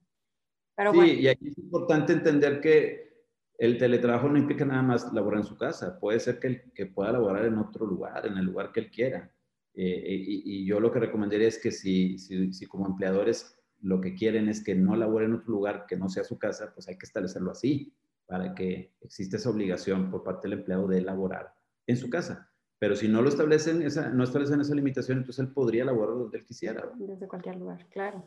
Pero 0.79 0.93
sí, 0.93 1.23
y 1.23 1.27
aquí 1.27 1.49
es 1.49 1.59
importante 1.59 2.13
entender 2.13 2.61
que 2.61 3.27
el 3.59 3.79
teletrabajo 3.79 4.29
no 4.29 4.39
implica 4.39 4.65
nada 4.65 4.81
más 4.81 5.13
laborar 5.13 5.41
en 5.41 5.47
su 5.47 5.59
casa, 5.59 5.99
puede 5.99 6.21
ser 6.21 6.39
que, 6.39 6.71
que 6.73 6.87
pueda 6.87 7.11
laborar 7.11 7.45
en 7.47 7.59
otro 7.59 7.85
lugar, 7.85 8.25
en 8.27 8.39
el 8.39 8.45
lugar 8.45 8.71
que 8.71 8.79
él 8.79 8.91
quiera. 8.93 9.29
Eh, 9.75 10.05
y, 10.09 10.63
y, 10.63 10.65
yo 10.65 10.79
lo 10.79 10.93
que 10.93 11.01
recomendaría 11.01 11.49
es 11.49 11.59
que 11.59 11.73
si, 11.73 12.17
si, 12.21 12.53
si 12.53 12.67
como 12.67 12.87
empleadores 12.87 13.59
lo 13.81 14.01
que 14.01 14.15
quieren 14.15 14.49
es 14.49 14.63
que 14.63 14.77
no 14.77 14.95
labore 14.95 15.27
en 15.27 15.35
otro 15.35 15.51
lugar 15.51 15.85
que 15.89 15.97
no 15.97 16.09
sea 16.09 16.23
su 16.23 16.39
casa, 16.39 16.73
pues 16.73 16.89
hay 16.89 16.97
que 16.97 17.07
establecerlo 17.07 17.51
así 17.51 17.93
para 18.27 18.55
que 18.55 18.95
exista 19.01 19.37
esa 19.37 19.51
obligación 19.51 20.13
por 20.13 20.23
parte 20.23 20.49
del 20.49 20.61
empleado 20.61 20.87
de 20.87 20.99
elaborar 20.99 21.55
en 21.89 21.97
su 21.97 22.09
casa. 22.09 22.53
Pero 22.79 22.95
si 22.95 23.09
no 23.09 23.21
lo 23.21 23.29
establecen, 23.29 23.83
esa, 23.83 24.11
no 24.11 24.23
establecen 24.23 24.61
esa 24.61 24.77
limitación, 24.77 25.19
entonces 25.19 25.45
él 25.45 25.53
podría 25.53 25.83
elaborar 25.83 26.15
donde 26.15 26.39
él 26.39 26.45
quisiera. 26.45 26.89
Desde 26.97 27.27
cualquier 27.27 27.57
lugar, 27.57 27.85
claro. 27.91 28.25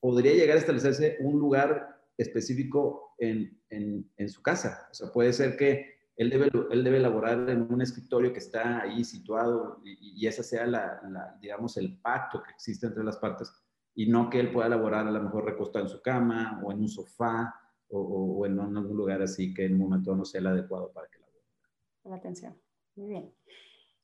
Podría 0.00 0.34
llegar 0.34 0.56
a 0.56 0.60
establecerse 0.60 1.16
un 1.20 1.38
lugar 1.38 2.00
específico 2.16 3.14
en, 3.18 3.60
en, 3.70 4.10
en, 4.16 4.28
su 4.28 4.42
casa. 4.42 4.88
O 4.90 4.94
sea, 4.94 5.12
puede 5.12 5.32
ser 5.32 5.56
que 5.56 5.98
él 6.16 6.30
debe, 6.30 6.50
él 6.70 6.84
debe 6.84 6.96
elaborar 6.96 7.48
en 7.48 7.62
un 7.72 7.80
escritorio 7.80 8.32
que 8.32 8.40
está 8.40 8.82
ahí 8.82 9.04
situado 9.04 9.80
y, 9.84 10.22
y 10.22 10.26
esa 10.26 10.42
sea, 10.42 10.66
la, 10.66 11.00
la, 11.08 11.38
digamos, 11.40 11.76
el 11.76 11.98
pacto 12.00 12.42
que 12.42 12.50
existe 12.50 12.86
entre 12.86 13.04
las 13.04 13.18
partes 13.18 13.52
y 13.98 14.06
no 14.06 14.30
que 14.30 14.38
él 14.38 14.52
pueda 14.52 14.68
elaborar 14.68 15.08
a 15.08 15.10
lo 15.10 15.20
mejor 15.20 15.44
recostado 15.44 15.84
en 15.84 15.90
su 15.90 16.00
cama 16.00 16.60
o 16.62 16.70
en 16.70 16.78
un 16.78 16.88
sofá 16.88 17.52
o, 17.88 18.46
en 18.46 18.60
algún 18.60 18.96
lugar 18.96 19.22
así 19.22 19.52
que 19.52 19.64
en 19.64 19.72
un 19.72 19.80
momento 19.80 20.14
no 20.14 20.24
sea 20.24 20.40
el 20.40 20.46
adecuado 20.46 20.92
para 20.92 21.08
que 21.08 21.18
la 21.18 22.10
La 22.10 22.16
atención. 22.16 22.56
Muy 22.94 23.08
bien. 23.08 23.34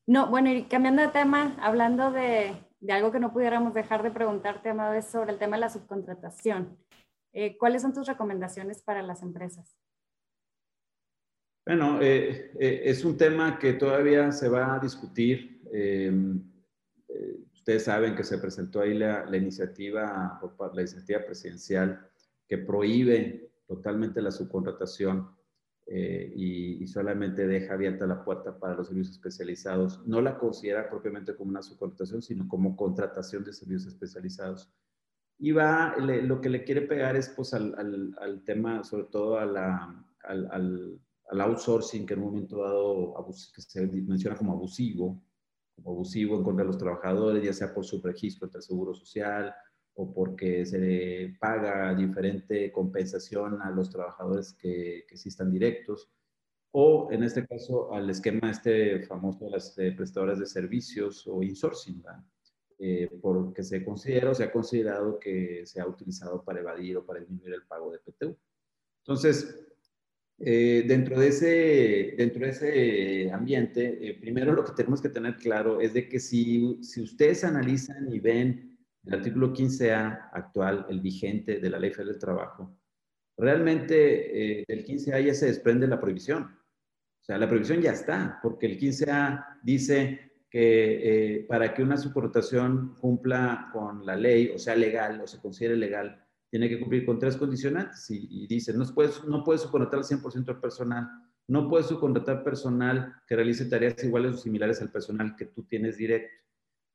No, 0.06 0.28
bueno, 0.30 0.50
y 0.50 0.64
cambiando 0.64 1.02
de 1.02 1.08
tema, 1.08 1.56
hablando 1.60 2.10
de, 2.10 2.56
de, 2.84 2.92
algo 2.92 3.10
que 3.10 3.20
no 3.20 3.32
pudiéramos 3.32 3.74
dejar 3.74 4.02
de 4.02 4.10
preguntarte, 4.10 4.68
Amado, 4.68 4.94
es 4.94 5.06
sobre 5.06 5.32
el 5.32 5.38
tema 5.38 5.56
de 5.56 5.60
la 5.60 5.70
subcontratación. 5.70 6.76
Eh, 7.32 7.56
¿Cuáles 7.58 7.82
son 7.82 7.92
tus 7.92 8.06
recomendaciones 8.06 8.82
para 8.82 9.02
las 9.02 9.22
empresas? 9.22 9.76
Bueno, 11.66 12.00
eh, 12.00 12.52
eh, 12.60 12.82
es 12.84 13.04
un 13.04 13.16
tema 13.16 13.58
que 13.58 13.72
todavía 13.72 14.30
se 14.32 14.48
va 14.48 14.74
a 14.74 14.78
discutir. 14.78 15.60
ustedes 17.54 17.84
saben 17.84 18.14
que 18.14 18.24
se 18.24 18.36
presentó 18.38 18.82
ahí 18.82 18.92
la 18.94 19.36
iniciativa, 19.36 20.38
la 20.72 20.80
iniciativa 20.82 21.24
presidencial 21.24 22.06
que 22.46 22.58
prohíbe 22.58 23.50
totalmente 23.66 24.20
la 24.20 24.30
subcontratación 24.30 25.34
eh, 25.86 26.32
y, 26.34 26.86
solamente 26.86 27.46
deja 27.46 27.74
abierta 27.74 28.06
la 28.06 28.24
puerta 28.24 28.58
para 28.58 28.74
los 28.74 28.88
servicios 28.88 29.16
especializados. 29.16 30.06
No 30.06 30.20
la 30.20 30.38
considera 30.38 30.88
propiamente 30.88 31.36
como 31.36 31.50
una 31.50 31.62
subcontratación, 31.62 32.22
sino 32.22 32.48
como 32.48 32.76
contratación 32.76 33.44
de 33.44 33.52
servicios 33.52 33.86
especializados. 33.92 34.72
Y 35.38 35.52
va, 35.52 35.96
lo 35.98 36.40
que 36.40 36.48
le 36.48 36.64
quiere 36.64 36.82
pegar 36.82 37.16
es 37.16 37.28
pues 37.30 37.52
al, 37.52 37.74
al, 38.18 38.44
tema, 38.44 38.84
sobre 38.84 39.04
todo 39.04 39.38
a 39.38 39.44
la, 39.44 40.06
al, 40.22 41.00
al, 41.28 41.40
outsourcing, 41.40 42.06
que 42.06 42.14
en 42.14 42.20
un 42.20 42.26
momento 42.26 42.62
dado 42.62 43.14
que 43.54 43.60
se 43.60 43.86
menciona 43.86 44.36
como 44.36 44.52
abusivo, 44.52 45.20
como 45.74 45.90
abusivo 45.90 46.36
en 46.36 46.44
contra 46.44 46.64
de 46.64 46.68
los 46.68 46.78
trabajadores, 46.78 47.42
ya 47.42 47.52
sea 47.52 47.74
por 47.74 47.84
su 47.84 48.00
registro 48.00 48.46
ante 48.46 48.58
el 48.58 48.62
Seguro 48.62 48.94
Social, 48.94 49.52
o 49.94 50.12
porque 50.12 50.66
se 50.66 50.78
le 50.78 51.36
paga 51.38 51.94
diferente 51.94 52.72
compensación 52.72 53.62
a 53.62 53.70
los 53.70 53.90
trabajadores 53.90 54.52
que, 54.54 55.04
que 55.08 55.16
sí 55.16 55.28
están 55.28 55.50
directos, 55.50 56.10
o 56.76 57.08
en 57.12 57.22
este 57.22 57.46
caso 57.46 57.92
al 57.94 58.10
esquema 58.10 58.50
este 58.50 59.00
famoso 59.06 59.44
de 59.44 59.52
las 59.52 59.70
prestadoras 59.96 60.40
de 60.40 60.46
servicios 60.46 61.24
o 61.28 61.40
insourcing, 61.40 62.02
eh, 62.80 63.08
porque 63.22 63.62
se 63.62 63.84
considera 63.84 64.30
o 64.30 64.34
se 64.34 64.42
ha 64.42 64.50
considerado 64.50 65.20
que 65.20 65.64
se 65.66 65.80
ha 65.80 65.86
utilizado 65.86 66.42
para 66.42 66.58
evadir 66.58 66.96
o 66.96 67.06
para 67.06 67.20
disminuir 67.20 67.54
el 67.54 67.62
pago 67.62 67.92
de 67.92 68.00
PTU. 68.00 68.36
Entonces, 69.02 69.64
eh, 70.40 70.84
dentro, 70.88 71.20
de 71.20 71.28
ese, 71.28 72.14
dentro 72.18 72.44
de 72.44 72.50
ese 72.50 73.30
ambiente, 73.30 74.08
eh, 74.08 74.18
primero 74.20 74.52
lo 74.52 74.64
que 74.64 74.72
tenemos 74.72 75.00
que 75.00 75.10
tener 75.10 75.36
claro 75.36 75.80
es 75.80 75.94
de 75.94 76.08
que 76.08 76.18
si, 76.18 76.82
si 76.82 77.02
ustedes 77.02 77.44
analizan 77.44 78.12
y 78.12 78.18
ven 78.18 78.73
el 79.06 79.14
artículo 79.14 79.52
15A 79.52 80.30
actual, 80.32 80.86
el 80.88 81.00
vigente 81.00 81.60
de 81.60 81.70
la 81.70 81.78
Ley 81.78 81.90
Federal 81.90 82.12
del 82.12 82.20
Trabajo, 82.20 82.78
realmente 83.36 84.60
eh, 84.60 84.64
del 84.66 84.84
15A 84.84 85.24
ya 85.24 85.34
se 85.34 85.46
desprende 85.46 85.86
la 85.86 86.00
prohibición. 86.00 86.44
O 86.44 87.24
sea, 87.24 87.38
la 87.38 87.48
prohibición 87.48 87.80
ya 87.80 87.92
está, 87.92 88.38
porque 88.42 88.66
el 88.66 88.78
15A 88.78 89.60
dice 89.62 90.32
que 90.50 91.36
eh, 91.36 91.46
para 91.48 91.74
que 91.74 91.82
una 91.82 91.96
subcontratación 91.96 92.94
cumpla 93.00 93.70
con 93.72 94.06
la 94.06 94.14
ley, 94.14 94.50
o 94.54 94.58
sea, 94.58 94.76
legal, 94.76 95.20
o 95.20 95.26
se 95.26 95.40
considere 95.40 95.76
legal, 95.76 96.22
tiene 96.50 96.68
que 96.68 96.78
cumplir 96.78 97.04
con 97.04 97.18
tres 97.18 97.36
condicionantes. 97.36 98.08
Y, 98.10 98.46
dice, 98.46 98.72
no 98.72 98.84
puedes, 98.94 99.24
no 99.24 99.42
puedes 99.42 99.62
subcontratar 99.62 99.98
al 99.98 100.04
100% 100.04 100.44
del 100.44 100.60
personal, 100.60 101.08
no 101.48 101.68
puedes 101.68 101.86
subcontratar 101.86 102.44
personal 102.44 103.16
que 103.26 103.36
realice 103.36 103.66
tareas 103.66 104.02
iguales 104.04 104.34
o 104.34 104.38
similares 104.38 104.80
al 104.80 104.92
personal 104.92 105.34
que 105.36 105.46
tú 105.46 105.64
tienes 105.64 105.96
directo 105.96 106.43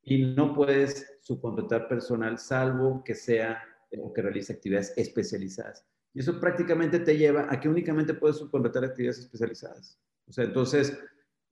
y 0.02 0.34
no 0.34 0.54
puedes 0.54 1.18
subcontratar 1.20 1.88
personal 1.88 2.38
salvo 2.38 3.02
que 3.04 3.14
sea 3.14 3.62
eh, 3.90 3.98
o 4.02 4.12
que 4.12 4.22
realice 4.22 4.52
actividades 4.52 4.92
especializadas. 4.96 5.86
Y 6.12 6.20
eso 6.20 6.40
prácticamente 6.40 6.98
te 7.00 7.16
lleva 7.16 7.46
a 7.48 7.60
que 7.60 7.68
únicamente 7.68 8.14
puedes 8.14 8.36
subcontratar 8.36 8.84
actividades 8.84 9.20
especializadas. 9.20 10.00
O 10.26 10.32
sea, 10.32 10.44
entonces 10.44 10.98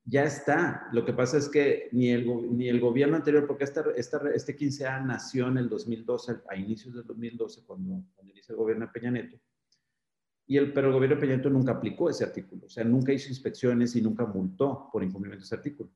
ya 0.05 0.23
está. 0.23 0.87
Lo 0.91 1.05
que 1.05 1.13
pasa 1.13 1.37
es 1.37 1.47
que 1.47 1.89
ni 1.91 2.09
el, 2.09 2.57
ni 2.57 2.67
el 2.67 2.79
gobierno 2.79 3.15
anterior, 3.15 3.45
porque 3.45 3.63
esta, 3.63 3.85
esta, 3.95 4.21
este 4.33 4.57
15A 4.57 5.05
nació 5.05 5.47
en 5.47 5.57
el 5.57 5.69
2012, 5.69 6.37
a 6.49 6.55
inicios 6.55 6.95
del 6.95 7.05
2012, 7.05 7.63
cuando, 7.65 8.03
cuando 8.15 8.31
inicia 8.31 8.53
el 8.53 8.57
gobierno 8.57 8.87
de 8.87 8.91
Peña 8.91 9.11
Nieto. 9.11 9.37
Y 10.47 10.57
el, 10.57 10.73
pero 10.73 10.87
el 10.87 10.93
gobierno 10.93 11.15
de 11.15 11.21
Peña 11.21 11.35
Nieto 11.35 11.49
nunca 11.49 11.73
aplicó 11.73 12.09
ese 12.09 12.23
artículo. 12.23 12.65
O 12.65 12.69
sea, 12.69 12.83
nunca 12.83 13.13
hizo 13.13 13.29
inspecciones 13.29 13.95
y 13.95 14.01
nunca 14.01 14.25
multó 14.25 14.89
por 14.91 15.03
incumplimiento 15.03 15.43
de 15.43 15.45
ese 15.45 15.55
artículo. 15.55 15.91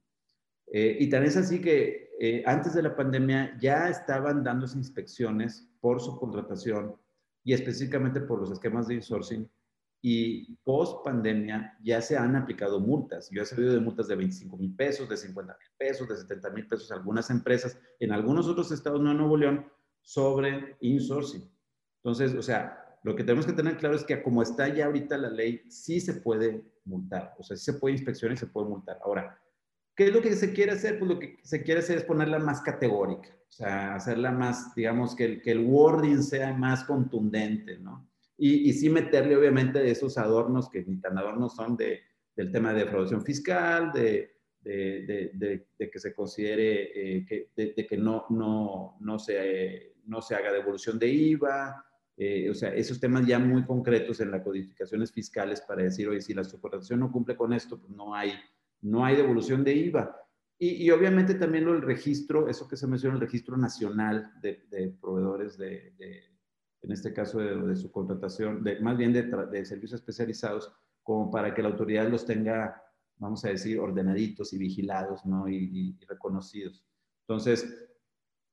Eh, 0.76 0.98
y 1.00 1.08
tan 1.08 1.24
es 1.24 1.38
así 1.38 1.62
que 1.62 2.10
eh, 2.20 2.44
antes 2.48 2.74
de 2.74 2.82
la 2.82 2.96
pandemia 2.96 3.56
ya 3.62 3.90
estaban 3.90 4.44
dándose 4.44 4.76
inspecciones 4.76 5.70
por 5.80 6.02
su 6.02 6.18
contratación 6.20 6.96
y 7.44 7.54
específicamente 7.54 8.20
por 8.22 8.40
los 8.40 8.52
esquemas 8.52 8.88
de 8.88 8.96
insourcing. 8.96 9.48
Y 10.02 10.56
post 10.64 11.06
pandemia 11.06 11.78
ya 11.84 12.02
se 12.02 12.18
han 12.18 12.36
aplicado 12.36 12.80
multas. 12.80 13.30
Yo 13.30 13.44
he 13.44 13.46
sabido 13.46 13.72
de 13.72 13.80
multas 13.80 14.08
de 14.08 14.16
25 14.16 14.58
mil 14.58 14.76
pesos, 14.76 15.08
de 15.08 15.16
50 15.16 15.54
mil 15.54 15.72
pesos, 15.78 16.10
de 16.10 16.18
70 16.18 16.50
mil 16.50 16.68
pesos 16.68 16.92
algunas 16.92 17.30
empresas, 17.30 17.80
en 18.00 18.12
algunos 18.12 18.48
otros 18.48 18.72
estados, 18.72 19.00
no 19.00 19.12
en 19.12 19.18
Nuevo 19.18 19.38
León, 19.38 19.72
sobre 20.02 20.76
insourcing. 20.82 21.50
Entonces, 22.04 22.34
o 22.34 22.42
sea, 22.42 22.98
lo 23.04 23.16
que 23.16 23.24
tenemos 23.24 23.46
que 23.46 23.54
tener 23.54 23.78
claro 23.78 23.96
es 23.96 24.04
que 24.04 24.22
como 24.24 24.42
está 24.42 24.68
ya 24.68 24.88
ahorita 24.88 25.18
la 25.18 25.30
ley, 25.30 25.62
sí 25.70 26.02
se 26.02 26.16
puede 26.16 26.66
multar. 26.84 27.36
O 27.38 27.44
sea, 27.44 27.56
sí 27.56 27.64
se 27.64 27.74
puede 27.74 27.94
inspeccionar 27.94 28.34
y 28.34 28.40
se 28.40 28.48
puede 28.48 28.68
multar. 28.68 29.00
Ahora, 29.04 29.40
¿Qué 29.96 30.06
es 30.06 30.14
lo 30.14 30.22
que 30.22 30.34
se 30.36 30.54
quiere 30.54 30.72
hacer? 30.72 30.98
Pues 30.98 31.10
lo 31.10 31.20
que 31.20 31.38
se 31.44 31.64
quiere 31.64 31.82
hacer 31.82 31.98
es 31.98 32.04
ponerla 32.04 32.40
más 32.40 32.62
categórica, 32.62 33.30
o 33.48 33.52
sea, 33.52 33.96
hacerla 33.96 34.32
más, 34.32 34.74
digamos, 34.76 35.16
que 35.16 35.26
el, 35.26 35.42
que 35.42 35.52
el 35.52 35.60
wording 35.60 36.22
sea 36.22 36.54
más 36.54 36.84
contundente, 36.84 37.78
¿no? 37.78 38.10
Y, 38.38 38.70
y 38.70 38.74
sí 38.74 38.90
meterle, 38.90 39.36
obviamente, 39.36 39.90
esos 39.90 40.18
adornos 40.18 40.70
que 40.70 40.84
ni 40.84 41.00
tan 41.00 41.18
adornos 41.18 41.56
son 41.56 41.78
de, 41.78 42.02
del 42.36 42.52
tema 42.52 42.74
de 42.74 42.84
defraudación 42.84 43.24
fiscal, 43.24 43.92
de, 43.94 44.34
de, 44.62 45.32
de, 45.34 45.68
de 45.78 45.90
que 45.90 46.00
se 46.00 46.14
considere 46.14 47.18
eh, 47.18 47.26
que, 47.26 47.50
de, 47.56 47.86
que 47.86 47.98
no, 47.98 48.26
no, 48.30 48.98
no, 49.00 49.20
se, 49.20 49.94
no 50.06 50.22
se 50.22 50.36
haga 50.36 50.52
devolución 50.52 50.98
de 50.98 51.08
IVA, 51.10 51.86
eh, 52.18 52.50
o 52.50 52.54
sea, 52.54 52.74
esos 52.74 53.00
temas 53.00 53.26
ya 53.26 53.40
muy 53.40 53.66
concretos 53.66 54.20
en 54.20 54.32
las 54.32 54.42
codificaciones 54.42 55.12
fiscales 55.12 55.62
para 55.62 55.84
decir, 55.84 56.08
oye, 56.08 56.22
si 56.22 56.34
la 56.34 56.44
subcontratación 56.44 57.00
no 57.00 57.12
cumple 57.12 57.36
con 57.36 57.54
esto, 57.54 57.80
pues 57.80 57.92
no 57.92 58.14
hay 58.16 58.34
no 58.84 59.04
hay 59.04 59.16
devolución 59.16 59.64
de 59.64 59.74
IVA. 59.74 60.20
Y, 60.60 60.90
obviamente 60.92 61.34
también 61.34 61.66
lo 61.66 61.74
del 61.74 61.82
registro, 61.82 62.48
eso 62.48 62.70
que 62.70 62.78
se 62.78 62.88
menciona, 62.88 63.16
el 63.16 63.22
registro 63.22 63.58
nacional 63.58 64.32
de, 64.42 64.96
proveedores 65.02 65.58
de, 65.58 65.94
en 66.82 66.92
este 66.92 67.12
caso 67.12 67.40
de, 67.40 67.76
su 67.76 67.92
contratación, 67.92 68.64
más 68.82 68.98
bien 68.98 69.12
de, 69.12 69.66
servicios 69.66 70.00
especializados, 70.00 70.72
como 71.02 71.30
para 71.30 71.54
que 71.54 71.62
la 71.62 71.70
autoridad 71.70 72.08
los 72.08 72.26
tenga, 72.26 72.82
vamos 73.18 73.44
a 73.44 73.50
decir, 73.50 73.78
ordenaditos 73.78 74.54
y 74.54 74.58
vigilados, 74.58 75.26
¿no? 75.26 75.50
Y, 75.50 75.98
reconocidos. 76.08 76.86
Entonces, 77.28 77.90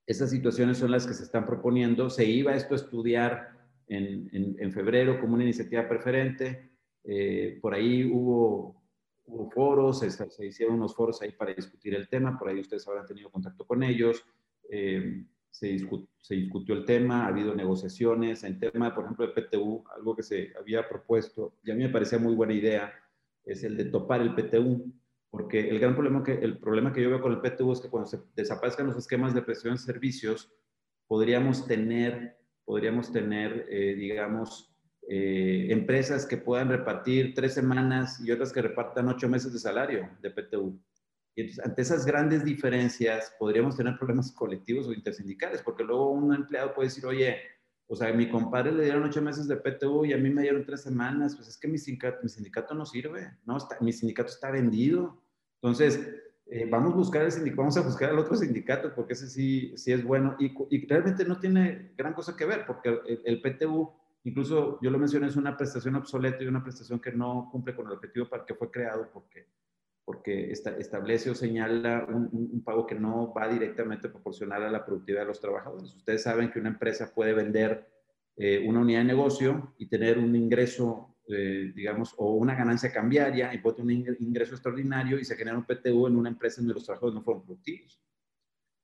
esas 0.07 0.31
situaciones 0.31 0.79
son 0.79 0.91
las 0.91 1.07
que 1.07 1.15
se 1.15 1.23
están 1.23 1.47
proponiendo. 1.47 2.11
Se 2.11 2.25
iba 2.25 2.57
esto 2.57 2.75
a 2.75 2.79
estudiar 2.79 3.57
en, 3.87 4.57
en, 4.59 4.73
febrero 4.73 5.21
como 5.21 5.35
una 5.35 5.45
iniciativa 5.45 5.89
preferente. 5.89 6.73
Eh, 7.05 7.59
por 7.63 7.75
ahí 7.75 8.05
hubo, 8.05 8.80
hubo 9.31 9.51
foros, 9.51 10.01
se, 10.01 10.11
se, 10.11 10.47
hicieron 10.47 10.77
unos 10.77 10.95
foros 10.95 11.23
ahí 11.23 11.33
para 11.33 11.55
discutir 11.55 11.95
el 11.95 12.09
tema. 12.09 12.39
Por 12.39 12.49
ahí 12.49 12.61
ustedes 12.61 12.87
habrán 12.89 13.07
tenido 13.07 13.31
contacto 13.31 13.67
con 13.67 13.83
ellos. 13.83 14.25
Eh, 14.69 15.25
se, 15.51 15.79
se, 16.21 16.35
discutió 16.35 16.75
el 16.75 16.85
tema, 16.85 17.25
ha 17.25 17.29
habido 17.29 17.55
negociaciones. 17.55 18.45
En 18.45 18.59
tema, 18.59 18.95
por 18.95 19.05
ejemplo, 19.05 19.27
de 19.27 19.33
PTU, 19.33 19.85
algo 19.97 20.17
que 20.17 20.23
se 20.23 20.53
había 20.59 20.89
propuesto, 20.89 21.55
y 21.63 21.71
a 21.71 21.75
mí 21.75 21.83
me 21.83 21.91
parecía 21.91 22.19
muy 22.19 22.35
buena 22.35 22.55
idea, 22.55 22.93
es 23.45 23.65
el 23.65 23.77
de 23.77 23.87
topar 23.87 24.21
el 24.21 24.35
PTU, 24.35 24.93
porque 25.31 25.69
el 25.69 25.79
gran 25.79 25.95
problema 25.95 26.23
que, 26.23 26.35
el 26.35 26.59
problema 26.59 26.93
que 26.93 27.03
yo 27.03 27.11
veo 27.11 27.21
con 27.21 27.33
el 27.33 27.41
PTU 27.41 27.73
es 27.73 27.81
que 27.81 27.89
cuando 27.89 28.09
se 28.09 28.21
desaparezcan 28.35 28.87
los 28.87 28.97
esquemas 28.97 29.35
de 29.35 29.43
presión 29.43 29.75
de 29.75 29.81
servicios, 29.81 30.53
podríamos 31.07 31.67
tener, 31.67 32.37
podríamos 32.65 33.13
tener 33.13 33.67
eh, 33.69 33.95
digamos, 33.95 34.70
eh, 35.13 35.67
empresas 35.73 36.25
que 36.25 36.37
puedan 36.37 36.69
repartir 36.69 37.35
tres 37.35 37.53
semanas 37.55 38.21
y 38.25 38.31
otras 38.31 38.53
que 38.53 38.63
repartan 38.63 39.09
ocho 39.09 39.29
meses 39.29 39.53
de 39.53 39.59
salario 39.59 40.09
de 40.23 40.31
PTU. 40.31 40.81
Y 41.35 41.41
entonces, 41.41 41.65
ante 41.65 41.83
esas 41.83 42.07
grandes 42.07 42.45
diferencias, 42.45 43.35
podríamos 43.37 43.77
tener 43.77 43.99
problemas 43.99 44.31
colectivos 44.31 44.87
o 44.87 44.93
intersindicales, 44.93 45.63
porque 45.63 45.83
luego 45.83 46.13
un 46.13 46.33
empleado 46.33 46.73
puede 46.75 46.91
decir, 46.91 47.05
oye, 47.07 47.39
o 47.89 47.97
sea, 47.97 48.11
a 48.11 48.13
mi 48.13 48.31
compadre 48.31 48.71
le 48.71 48.85
dieron 48.85 49.03
ocho 49.03 49.21
meses 49.21 49.49
de 49.49 49.57
PTU 49.57 50.05
y 50.05 50.13
a 50.13 50.17
mí 50.17 50.31
me 50.31 50.43
dieron 50.43 50.65
tres 50.65 50.83
semanas, 50.83 51.35
pues 51.35 51.49
es 51.49 51.59
que 51.59 51.67
mi 51.67 51.77
sindicato, 51.77 52.21
mi 52.23 52.29
sindicato 52.29 52.73
no 52.73 52.87
sirve, 52.87 53.37
¿no? 53.45 53.57
Está, 53.57 53.79
mi 53.81 53.93
sindicato 53.93 54.29
está 54.29 54.53
vendido. 54.53 55.21
Entonces, 55.61 56.09
eh, 56.47 56.69
vamos 56.71 56.93
a 56.93 56.97
buscar 56.97 57.25
el 57.25 57.33
sindicato, 57.33 57.63
vamos 57.63 57.77
a 57.79 57.81
buscar 57.81 58.11
al 58.11 58.19
otro 58.21 58.37
sindicato, 58.37 58.95
porque 58.95 59.15
ese 59.15 59.27
sí, 59.27 59.77
sí 59.77 59.91
es 59.91 60.05
bueno 60.05 60.37
y, 60.39 60.55
y 60.71 60.87
realmente 60.87 61.25
no 61.25 61.41
tiene 61.41 61.95
gran 61.97 62.15
cosa 62.15 62.37
que 62.37 62.45
ver, 62.45 62.65
porque 62.65 62.91
el, 63.09 63.23
el, 63.25 63.43
PTU, 63.43 63.93
incluso 64.25 64.79
yo 64.83 64.91
lo 64.91 64.99
mencioné, 64.99 65.27
es 65.29 65.37
una 65.37 65.57
prestación 65.57 65.97
obsoleta 65.97 66.43
y 66.43 66.47
una 66.47 66.63
prestación 66.63 67.01
que 67.01 67.13
no 67.13 67.49
cumple 67.51 67.75
con 67.75 67.87
el 67.87 67.93
objetivo 67.93 68.29
para 68.29 68.43
el 68.43 68.47
que 68.47 68.55
fue 68.55 68.71
creado, 68.71 69.09
porque 69.13 69.47
porque 70.11 70.51
establece 70.51 71.31
o 71.31 71.37
señala 71.37 72.05
un, 72.09 72.63
pago 72.65 72.85
que 72.85 72.97
no 72.97 73.33
va 73.33 73.47
directamente 73.47 74.09
proporcional 74.09 74.65
a 74.65 74.71
la 74.71 74.85
productividad 74.85 75.21
de 75.21 75.29
los 75.29 75.41
trabajadores. 75.41 75.95
Ustedes 75.95 76.25
saben 76.25 76.51
que 76.51 76.59
una 76.59 76.71
empresa 76.71 77.15
puede 77.15 77.33
vender 77.33 77.89
eh, 78.37 78.65
una 78.67 78.81
unidad 78.81 79.01
de 79.01 79.05
negocio 79.05 79.73
y 79.79 79.87
tener 79.87 80.19
un 80.19 80.35
ingreso, 80.35 81.17
eh, 81.29 81.73
digamos, 81.77 82.13
o 82.19 82.35
una 82.35 82.57
ganancia 82.57 82.93
cambiaria 82.93 83.55
y 83.55 83.59
puede 83.59 83.77
tener 83.77 84.17
un 84.19 84.27
ingreso 84.27 84.55
extraordinario 84.55 85.17
y 85.17 85.25
se 85.25 85.37
genera 85.37 85.57
un 85.57 85.65
PTU 85.65 86.09
en 86.09 86.17
una 86.17 86.29
empresa 86.29 86.61
donde 86.61 86.75
los 86.75 86.85
trabajadores 86.85 87.15
no 87.15 87.23
fueron 87.23 87.45
productivos. 87.45 88.03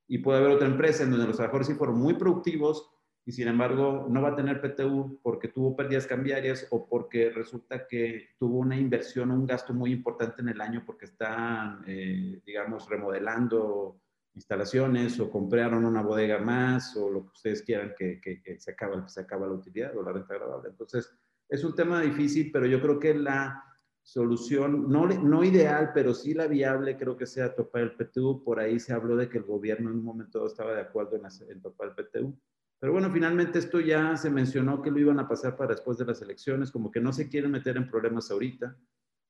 Y 0.06 0.18
puede 0.18 0.38
haber 0.38 0.52
otra 0.52 0.68
empresa 0.68 1.02
en 1.02 1.10
donde 1.10 1.26
los 1.26 1.34
trabajadores 1.34 1.66
sí 1.66 1.74
fueron 1.74 1.98
muy 1.98 2.14
productivos 2.14 2.88
y 3.28 3.32
sin 3.32 3.48
embargo 3.48 4.06
no 4.08 4.22
va 4.22 4.30
a 4.30 4.36
tener 4.36 4.60
PTU 4.60 5.18
porque 5.20 5.48
tuvo 5.48 5.74
pérdidas 5.74 6.06
cambiarias 6.06 6.68
o 6.70 6.88
porque 6.88 7.28
resulta 7.30 7.88
que 7.88 8.28
tuvo 8.38 8.60
una 8.60 8.76
inversión, 8.76 9.32
un 9.32 9.44
gasto 9.44 9.74
muy 9.74 9.92
importante 9.92 10.42
en 10.42 10.48
el 10.48 10.60
año 10.60 10.84
porque 10.86 11.06
están, 11.06 11.82
eh, 11.88 12.40
digamos, 12.46 12.88
remodelando 12.88 14.00
instalaciones 14.34 15.18
o 15.18 15.28
compraron 15.28 15.84
una 15.84 16.02
bodega 16.02 16.38
más 16.38 16.96
o 16.96 17.10
lo 17.10 17.22
que 17.24 17.32
ustedes 17.32 17.62
quieran 17.62 17.94
que, 17.98 18.20
que, 18.20 18.60
se, 18.60 18.70
acaba, 18.70 19.08
se 19.08 19.22
acaba 19.22 19.48
la 19.48 19.54
utilidad 19.54 19.96
o 19.96 20.04
la 20.04 20.12
renta 20.12 20.34
agradable. 20.34 20.68
Entonces, 20.68 21.12
es 21.48 21.64
un 21.64 21.74
tema 21.74 22.02
difícil, 22.02 22.52
pero 22.52 22.66
yo 22.66 22.80
creo 22.80 23.00
que 23.00 23.12
la 23.12 23.60
solución, 24.02 24.88
no, 24.88 25.08
no 25.08 25.42
ideal, 25.42 25.90
pero 25.92 26.14
sí 26.14 26.32
la 26.32 26.46
viable, 26.46 26.96
creo 26.96 27.16
que 27.16 27.26
sea 27.26 27.56
topar 27.56 27.82
el 27.82 27.96
PTU. 27.96 28.44
Por 28.44 28.60
ahí 28.60 28.78
se 28.78 28.92
habló 28.92 29.16
de 29.16 29.28
que 29.28 29.38
el 29.38 29.44
gobierno 29.44 29.90
en 29.90 29.96
un 29.96 30.04
momento 30.04 30.46
estaba 30.46 30.74
de 30.74 30.82
acuerdo 30.82 31.16
en, 31.16 31.24
en 31.50 31.60
topar 31.60 31.88
el 31.88 32.04
PTU. 32.04 32.38
Pero 32.78 32.92
bueno, 32.92 33.10
finalmente 33.10 33.58
esto 33.58 33.80
ya 33.80 34.16
se 34.16 34.30
mencionó 34.30 34.82
que 34.82 34.90
lo 34.90 34.98
iban 34.98 35.18
a 35.18 35.28
pasar 35.28 35.56
para 35.56 35.74
después 35.74 35.96
de 35.96 36.04
las 36.04 36.20
elecciones, 36.20 36.70
como 36.70 36.90
que 36.90 37.00
no 37.00 37.12
se 37.12 37.28
quieren 37.28 37.50
meter 37.50 37.76
en 37.76 37.88
problemas 37.88 38.30
ahorita, 38.30 38.76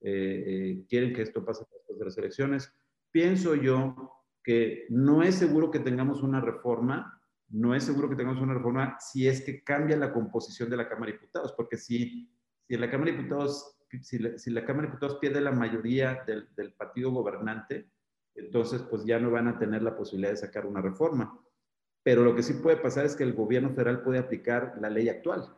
eh, 0.00 0.44
eh, 0.46 0.84
quieren 0.88 1.14
que 1.14 1.22
esto 1.22 1.44
pase 1.44 1.64
después 1.72 1.98
de 1.98 2.04
las 2.04 2.18
elecciones. 2.18 2.72
Pienso 3.10 3.54
yo 3.54 4.24
que 4.42 4.86
no 4.90 5.22
es 5.22 5.36
seguro 5.36 5.70
que 5.70 5.78
tengamos 5.78 6.22
una 6.22 6.40
reforma, 6.40 7.20
no 7.48 7.74
es 7.74 7.84
seguro 7.84 8.08
que 8.08 8.16
tengamos 8.16 8.42
una 8.42 8.54
reforma 8.54 8.96
si 8.98 9.28
es 9.28 9.42
que 9.42 9.62
cambia 9.62 9.96
la 9.96 10.12
composición 10.12 10.68
de 10.68 10.76
la 10.76 10.88
Cámara 10.88 11.12
de 11.12 11.18
Diputados, 11.18 11.52
porque 11.56 11.76
si, 11.76 12.28
si 12.68 12.76
la 12.76 12.90
Cámara 12.90 13.12
de 13.12 13.16
Diputados, 13.18 13.78
si 14.02 14.18
la, 14.18 14.36
si 14.36 14.50
la 14.50 14.64
Cámara 14.64 14.86
de 14.86 14.92
Diputados 14.92 15.18
pierde 15.20 15.40
la 15.40 15.52
mayoría 15.52 16.24
del, 16.26 16.48
del 16.56 16.72
partido 16.74 17.12
gobernante, 17.12 17.90
entonces 18.34 18.82
pues 18.82 19.04
ya 19.04 19.18
no 19.18 19.30
van 19.30 19.48
a 19.48 19.58
tener 19.58 19.82
la 19.82 19.96
posibilidad 19.96 20.32
de 20.32 20.36
sacar 20.36 20.66
una 20.66 20.82
reforma. 20.82 21.40
Pero 22.06 22.22
lo 22.22 22.36
que 22.36 22.44
sí 22.44 22.52
puede 22.52 22.76
pasar 22.76 23.04
es 23.04 23.16
que 23.16 23.24
el 23.24 23.32
gobierno 23.32 23.70
federal 23.70 24.00
puede 24.00 24.20
aplicar 24.20 24.76
la 24.80 24.88
ley 24.88 25.08
actual. 25.08 25.52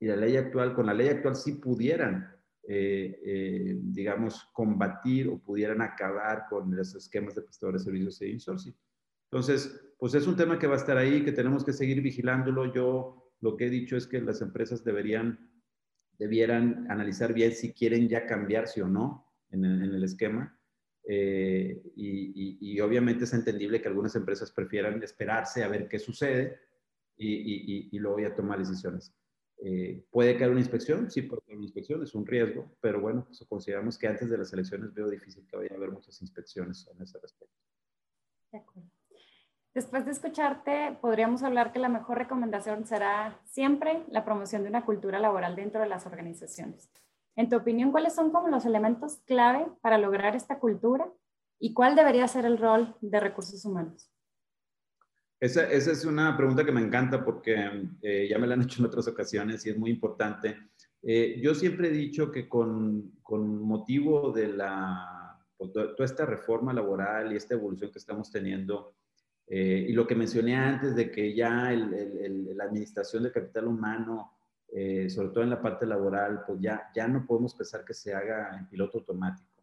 Y 0.00 0.06
la 0.06 0.16
ley 0.16 0.36
actual, 0.36 0.74
con 0.74 0.86
la 0.86 0.92
ley 0.92 1.06
actual 1.06 1.36
sí 1.36 1.52
pudieran, 1.52 2.34
eh, 2.66 3.20
eh, 3.24 3.78
digamos, 3.80 4.42
combatir 4.52 5.28
o 5.28 5.38
pudieran 5.38 5.80
acabar 5.82 6.46
con 6.50 6.74
los 6.74 6.96
esquemas 6.96 7.36
de 7.36 7.42
prestadores 7.42 7.82
de 7.82 7.84
servicios 7.84 8.20
e 8.22 8.28
insourcing. 8.28 8.74
Entonces, 9.30 9.94
pues 9.96 10.14
es 10.14 10.26
un 10.26 10.34
tema 10.34 10.58
que 10.58 10.66
va 10.66 10.74
a 10.74 10.78
estar 10.78 10.96
ahí, 10.96 11.24
que 11.24 11.30
tenemos 11.30 11.64
que 11.64 11.72
seguir 11.72 12.02
vigilándolo. 12.02 12.74
Yo 12.74 13.32
lo 13.40 13.56
que 13.56 13.66
he 13.66 13.70
dicho 13.70 13.96
es 13.96 14.08
que 14.08 14.20
las 14.20 14.42
empresas 14.42 14.82
deberían, 14.82 15.48
debieran 16.18 16.90
analizar 16.90 17.32
bien 17.32 17.52
si 17.52 17.72
quieren 17.72 18.08
ya 18.08 18.26
cambiarse 18.26 18.82
o 18.82 18.88
no 18.88 19.32
en 19.50 19.64
el, 19.64 19.80
en 19.84 19.94
el 19.94 20.02
esquema 20.02 20.58
eh, 21.06 21.82
y, 21.96 22.80
obviamente 22.80 23.24
es 23.24 23.34
entendible 23.34 23.80
que 23.80 23.88
algunas 23.88 24.14
empresas 24.16 24.50
prefieran 24.50 25.02
esperarse 25.02 25.62
a 25.62 25.68
ver 25.68 25.88
qué 25.88 25.98
sucede 25.98 26.60
y, 27.16 27.98
luego 27.98 28.20
ya 28.20 28.34
tomar 28.34 28.58
decisiones. 28.58 29.14
Eh, 29.58 30.04
¿Puede 30.10 30.36
caer 30.36 30.50
una 30.50 30.60
inspección? 30.60 31.10
Sí, 31.10 31.22
puede 31.22 31.42
caer 31.42 31.56
una 31.56 31.66
inspección, 31.66 32.02
es 32.02 32.14
un 32.14 32.26
riesgo, 32.26 32.76
pero 32.80 33.00
bueno, 33.00 33.24
pues 33.24 33.44
consideramos 33.48 33.96
que 33.96 34.08
antes 34.08 34.28
de 34.28 34.38
las 34.38 34.52
elecciones 34.52 34.92
veo 34.92 35.08
difícil 35.08 35.46
que 35.46 35.56
vaya 35.56 35.70
a 35.72 35.76
haber 35.76 35.90
muchas 35.90 36.20
inspecciones 36.20 36.88
en 36.92 37.00
ese 37.02 37.18
respecto. 37.18 37.54
De 38.50 38.58
acuerdo. 38.58 38.90
Después 39.74 40.04
de 40.04 40.12
escucharte, 40.12 40.96
podríamos 41.00 41.42
hablar 41.42 41.72
que 41.72 41.80
la 41.80 41.88
mejor 41.88 42.18
recomendación 42.18 42.84
será 42.86 43.40
siempre 43.44 44.04
la 44.08 44.24
promoción 44.24 44.62
de 44.62 44.68
una 44.68 44.84
cultura 44.84 45.18
laboral 45.18 45.56
dentro 45.56 45.80
de 45.80 45.88
las 45.88 46.06
organizaciones. 46.06 46.88
En 47.36 47.48
tu 47.48 47.56
opinión, 47.56 47.90
¿cuáles 47.90 48.14
son 48.14 48.30
como 48.30 48.48
los 48.48 48.64
elementos 48.64 49.18
clave 49.26 49.66
para 49.80 49.98
lograr 49.98 50.36
esta 50.36 50.58
cultura 50.58 51.10
y 51.58 51.74
cuál 51.74 51.96
debería 51.96 52.28
ser 52.28 52.46
el 52.46 52.58
rol 52.58 52.94
de 53.00 53.20
recursos 53.20 53.64
humanos? 53.64 54.10
Esa, 55.40 55.70
esa 55.70 55.92
es 55.92 56.04
una 56.04 56.36
pregunta 56.36 56.64
que 56.64 56.72
me 56.72 56.80
encanta 56.80 57.24
porque 57.24 57.88
eh, 58.00 58.28
ya 58.30 58.38
me 58.38 58.46
la 58.46 58.54
han 58.54 58.62
hecho 58.62 58.80
en 58.80 58.86
otras 58.86 59.08
ocasiones 59.08 59.66
y 59.66 59.70
es 59.70 59.76
muy 59.76 59.90
importante. 59.90 60.56
Eh, 61.02 61.38
yo 61.42 61.54
siempre 61.54 61.88
he 61.88 61.92
dicho 61.92 62.30
que 62.30 62.48
con, 62.48 63.18
con 63.22 63.60
motivo 63.60 64.32
de 64.32 64.48
la, 64.48 65.38
pues, 65.56 65.72
toda 65.72 66.04
esta 66.04 66.24
reforma 66.24 66.72
laboral 66.72 67.32
y 67.32 67.36
esta 67.36 67.54
evolución 67.54 67.90
que 67.90 67.98
estamos 67.98 68.30
teniendo, 68.30 68.94
eh, 69.46 69.86
y 69.88 69.92
lo 69.92 70.06
que 70.06 70.14
mencioné 70.14 70.56
antes 70.56 70.94
de 70.94 71.10
que 71.10 71.34
ya 71.34 71.72
el, 71.72 71.92
el, 71.92 72.56
la 72.56 72.64
administración 72.64 73.24
del 73.24 73.32
capital 73.32 73.66
humano 73.66 74.32
eh, 74.72 75.08
sobre 75.08 75.28
todo 75.28 75.44
en 75.44 75.50
la 75.50 75.62
parte 75.62 75.86
laboral, 75.86 76.42
pues 76.46 76.60
ya, 76.60 76.90
ya 76.94 77.06
no 77.06 77.26
podemos 77.26 77.54
pensar 77.54 77.84
que 77.84 77.94
se 77.94 78.12
haga 78.14 78.56
en 78.58 78.68
piloto 78.68 78.98
automático. 78.98 79.54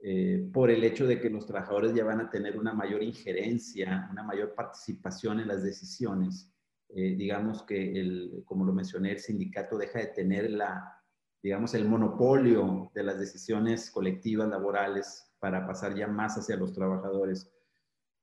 Eh, 0.00 0.48
por 0.52 0.70
el 0.70 0.84
hecho 0.84 1.06
de 1.06 1.20
que 1.20 1.28
los 1.28 1.44
trabajadores 1.44 1.92
ya 1.92 2.04
van 2.04 2.20
a 2.20 2.30
tener 2.30 2.56
una 2.56 2.72
mayor 2.72 3.02
injerencia, 3.02 4.08
una 4.10 4.22
mayor 4.22 4.54
participación 4.54 5.40
en 5.40 5.48
las 5.48 5.62
decisiones. 5.62 6.52
Eh, 6.90 7.16
digamos 7.16 7.64
que, 7.64 8.00
el, 8.00 8.42
como 8.46 8.64
lo 8.64 8.72
mencioné, 8.72 9.12
el 9.12 9.18
sindicato 9.18 9.76
deja 9.76 9.98
de 9.98 10.06
tener 10.06 10.50
la, 10.50 11.02
digamos, 11.42 11.74
el 11.74 11.84
monopolio 11.84 12.90
de 12.94 13.02
las 13.02 13.18
decisiones 13.18 13.90
colectivas 13.90 14.48
laborales 14.48 15.34
para 15.40 15.66
pasar 15.66 15.94
ya 15.94 16.06
más 16.06 16.38
hacia 16.38 16.56
los 16.56 16.72
trabajadores. 16.72 17.50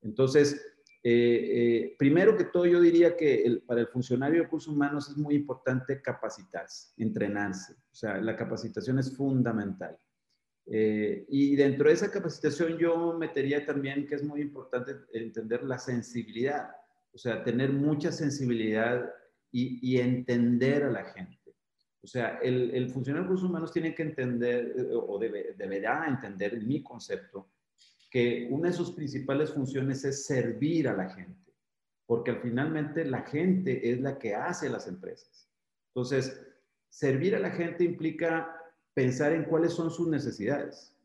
Entonces, 0.02 0.62
eh, 1.08 1.12
eh, 1.12 1.96
primero 2.00 2.36
que 2.36 2.46
todo, 2.46 2.66
yo 2.66 2.82
diría 2.82 3.16
que 3.16 3.62
para 3.68 3.82
el 3.82 3.88
funcionario 3.88 4.38
de 4.38 4.46
recursos 4.46 4.74
humanos 4.74 5.08
es 5.08 5.16
muy 5.16 5.36
importante 5.36 6.02
capacitarse, 6.02 6.94
entrenarse. 6.98 7.74
O 7.92 7.94
sea, 7.94 8.18
la 8.18 8.36
capacitación 8.36 8.98
es 8.98 9.16
fundamental. 9.16 9.96
Eh, 10.66 11.24
y 11.30 11.56
dentro 11.56 11.90
de 11.90 11.94
esa 11.94 12.10
capacitación 12.10 12.80
yo 12.80 13.16
metería 13.20 13.64
también 13.64 14.08
que 14.08 14.16
es 14.16 14.24
muy 14.24 14.42
importante 14.42 14.96
entender 15.14 15.64
la 15.64 15.78
sensibilidad, 15.78 16.72
o 17.14 17.20
sea, 17.20 17.44
tener 17.44 17.72
mucha 17.72 18.12
sensibilidad 18.12 19.08
y, 19.52 20.00
entender 20.00 20.86
a 20.86 20.90
la 20.90 21.04
gente. 21.04 21.54
O 22.02 22.08
sea, 22.08 22.40
el, 22.42 22.90
funcionario 22.90 23.22
de 23.22 23.28
recursos 23.28 23.48
humanos 23.48 23.72
tiene 23.72 23.94
que 23.94 24.02
entender 24.02 24.76
o 24.92 25.20
deberá 25.20 26.08
entender 26.08 26.60
mi 26.64 26.82
concepto 26.82 27.52
que 28.10 28.48
una 28.52 28.70
de 28.70 28.74
sus 28.74 28.92
principales 28.92 29.54
funciones 29.54 30.04
es 30.06 30.26
servir 30.26 30.88
a 30.88 30.96
la 30.96 31.10
gente, 31.10 31.54
porque 32.06 32.36
finalmente 32.36 33.06
la 33.06 33.24
gente 33.24 33.92
es 33.92 34.02
la 34.02 34.18
que 34.18 34.36
hace 34.36 34.70
las 34.70 34.88
empresas. 34.88 35.50
Entonces, 35.94 36.42
servir 36.90 37.36
a 37.36 37.40
la 37.40 37.52
gente 37.52 37.84
implica 37.84 38.56
pensar 38.94 39.34
en 39.34 39.44
cuáles 39.44 39.74
son 39.74 39.92
sus 39.92 40.08
necesidades 40.08 40.96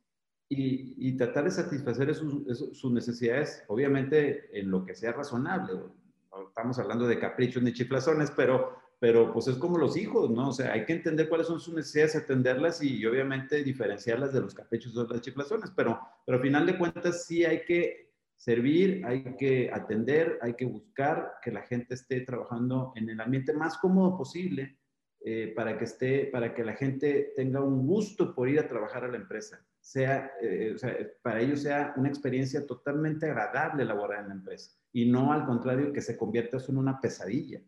y, 0.52 1.16
tratar 1.16 1.44
de 1.44 1.50
satisfacer 1.52 2.12
sus, 2.14 2.92
necesidades, 2.92 3.62
obviamente 3.68 4.58
en 4.58 4.70
lo 4.70 4.84
que 4.84 4.94
sea 4.94 5.12
razonable. 5.12 5.74
No 5.74 6.48
estamos 6.48 6.78
hablando 6.78 7.06
de 7.06 7.20
caprichos 7.20 7.62
ni 7.62 7.72
chiflazones, 7.72 8.32
pero, 8.32 8.79
pero 9.00 9.32
pues 9.32 9.48
es 9.48 9.56
como 9.56 9.78
los 9.78 9.96
hijos, 9.96 10.30
¿no? 10.30 10.50
O 10.50 10.52
sea, 10.52 10.72
hay 10.72 10.84
que 10.84 10.92
entender 10.92 11.28
cuáles 11.28 11.48
son 11.48 11.58
sus 11.58 11.74
necesidades, 11.74 12.14
atenderlas 12.14 12.82
y, 12.82 13.04
obviamente 13.06 13.64
diferenciarlas 13.64 14.32
de 14.32 14.42
los 14.42 14.54
caprichos 14.54 14.96
o 14.96 15.08
las 15.08 15.20
chiflazones, 15.22 15.72
pero, 15.74 15.98
pero 16.24 16.38
al 16.38 16.42
final 16.42 16.66
de 16.66 16.78
cuentas 16.78 17.24
sí 17.26 17.44
hay 17.44 17.64
que 17.64 18.12
servir, 18.36 19.04
hay 19.04 19.24
que 19.36 19.70
atender, 19.72 20.38
hay 20.40 20.54
que 20.54 20.66
buscar 20.66 21.32
que 21.42 21.50
la 21.50 21.62
gente 21.62 21.94
esté 21.94 22.20
trabajando 22.20 22.92
en 22.94 23.08
el 23.08 23.20
ambiente 23.20 23.52
más 23.52 23.76
cómodo 23.78 24.16
posible 24.16 24.78
eh, 25.24 25.52
para, 25.56 25.76
que 25.76 25.84
esté, 25.84 26.26
para 26.26 26.54
que 26.54 26.64
la 26.64 26.74
gente 26.74 27.32
tenga 27.34 27.60
un 27.60 27.86
gusto 27.86 28.34
por 28.34 28.48
ir 28.48 28.60
a 28.60 28.68
trabajar 28.68 29.04
a 29.04 29.08
la 29.08 29.16
empresa 29.16 29.60
sea, 29.80 30.32
eh, 30.40 30.72
o 30.74 30.78
sea, 30.78 30.96
para 31.22 31.40
ellos 31.40 31.62
sea 31.62 31.94
una 31.96 32.08
experiencia 32.08 32.66
totalmente 32.66 33.26
agradable 33.26 33.84
laborar 33.84 34.20
en 34.20 34.28
la 34.28 34.34
empresa 34.34 34.72
y 34.92 35.06
no 35.10 35.32
al 35.32 35.46
contrario 35.46 35.92
que 35.92 36.02
se 36.02 36.16
convierta 36.16 36.58
en 36.68 36.76
una 36.76 37.00
pesadilla. 37.00 37.60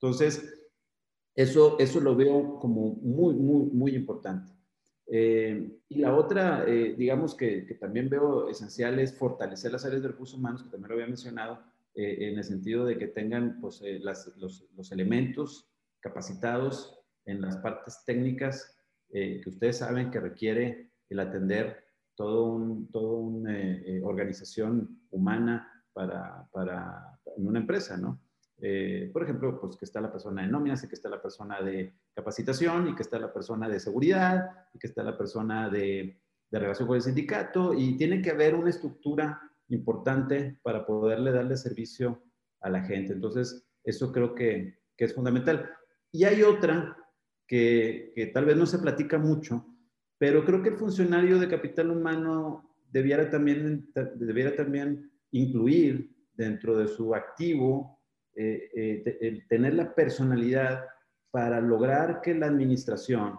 Entonces, 0.00 0.68
eso, 1.34 1.78
eso 1.78 2.00
lo 2.00 2.16
veo 2.16 2.58
como 2.58 2.94
muy, 2.96 3.34
muy, 3.34 3.66
muy 3.66 3.94
importante. 3.94 4.52
Eh, 5.06 5.78
y 5.88 5.98
la 5.98 6.14
otra, 6.14 6.64
eh, 6.66 6.94
digamos 6.96 7.34
que, 7.34 7.66
que, 7.66 7.74
también 7.74 8.08
veo 8.08 8.48
esencial 8.48 8.98
es 8.98 9.16
fortalecer 9.16 9.72
las 9.72 9.84
áreas 9.84 10.02
de 10.02 10.08
recursos 10.08 10.38
humanos, 10.38 10.62
que 10.62 10.70
también 10.70 10.88
lo 10.88 10.94
había 10.94 11.06
mencionado, 11.06 11.62
en 11.92 12.38
el 12.38 12.44
sentido 12.44 12.84
de 12.84 12.96
que 12.96 13.08
tengan 13.08 13.60
pues, 13.60 13.82
las, 14.00 14.32
los, 14.36 14.92
elementos 14.92 15.68
capacitados 15.98 16.96
en 17.26 17.40
las 17.40 17.56
partes 17.56 18.04
técnicas 18.06 18.78
que 19.10 19.42
ustedes 19.44 19.78
saben 19.78 20.12
que 20.12 20.20
requiere 20.20 20.92
el 21.10 21.18
atender 21.18 21.90
todo 22.20 22.52
un, 22.52 22.90
toda 22.90 23.18
una 23.18 23.58
eh, 23.58 23.82
eh, 23.86 24.00
organización 24.04 25.00
humana 25.10 25.66
para, 25.94 26.46
para, 26.52 27.18
en 27.34 27.46
una 27.46 27.60
empresa, 27.60 27.96
¿no? 27.96 28.20
Eh, 28.62 29.10
por 29.12 29.22
ejemplo, 29.22 29.58
pues 29.58 29.76
que 29.76 29.86
está 29.86 30.00
la 30.00 30.12
persona 30.12 30.42
de 30.42 30.48
nóminas 30.48 30.84
y 30.84 30.88
que 30.88 30.94
está 30.94 31.08
la 31.08 31.22
persona 31.22 31.62
de 31.62 31.94
capacitación 32.14 32.88
y 32.88 32.94
que 32.94 33.02
está 33.02 33.18
la 33.18 33.32
persona 33.32 33.68
de 33.68 33.80
seguridad 33.80 34.50
y 34.74 34.78
que 34.78 34.86
está 34.86 35.02
la 35.02 35.16
persona 35.16 35.70
de, 35.70 36.20
de 36.50 36.58
relación 36.58 36.86
con 36.86 36.96
el 36.96 37.02
sindicato 37.02 37.72
y 37.72 37.96
tiene 37.96 38.20
que 38.20 38.30
haber 38.30 38.54
una 38.54 38.70
estructura 38.70 39.40
importante 39.68 40.58
para 40.62 40.84
poderle 40.84 41.32
darle 41.32 41.56
servicio 41.56 42.22
a 42.60 42.68
la 42.68 42.82
gente. 42.82 43.12
Entonces, 43.12 43.66
eso 43.84 44.12
creo 44.12 44.34
que, 44.34 44.78
que 44.96 45.04
es 45.04 45.14
fundamental. 45.14 45.70
Y 46.12 46.24
hay 46.24 46.42
otra 46.42 46.96
que, 47.46 48.12
que, 48.14 48.26
tal 48.26 48.44
vez 48.44 48.56
no 48.56 48.66
se 48.66 48.78
platica 48.78 49.18
mucho, 49.18 49.64
pero 50.18 50.44
creo 50.44 50.62
que 50.62 50.70
el 50.70 50.76
funcionario 50.76 51.38
de 51.38 51.48
capital 51.48 51.90
humano 51.90 52.76
debiera 52.90 53.30
también, 53.30 53.90
debiera 54.16 54.54
también 54.54 55.10
incluir 55.30 56.14
dentro 56.34 56.76
de 56.76 56.88
su 56.88 57.14
activo 57.14 57.99
eh, 58.34 58.70
eh, 58.74 59.18
el 59.20 59.46
tener 59.46 59.74
la 59.74 59.94
personalidad 59.94 60.84
para 61.30 61.60
lograr 61.60 62.20
que 62.20 62.34
la 62.34 62.46
administración 62.46 63.38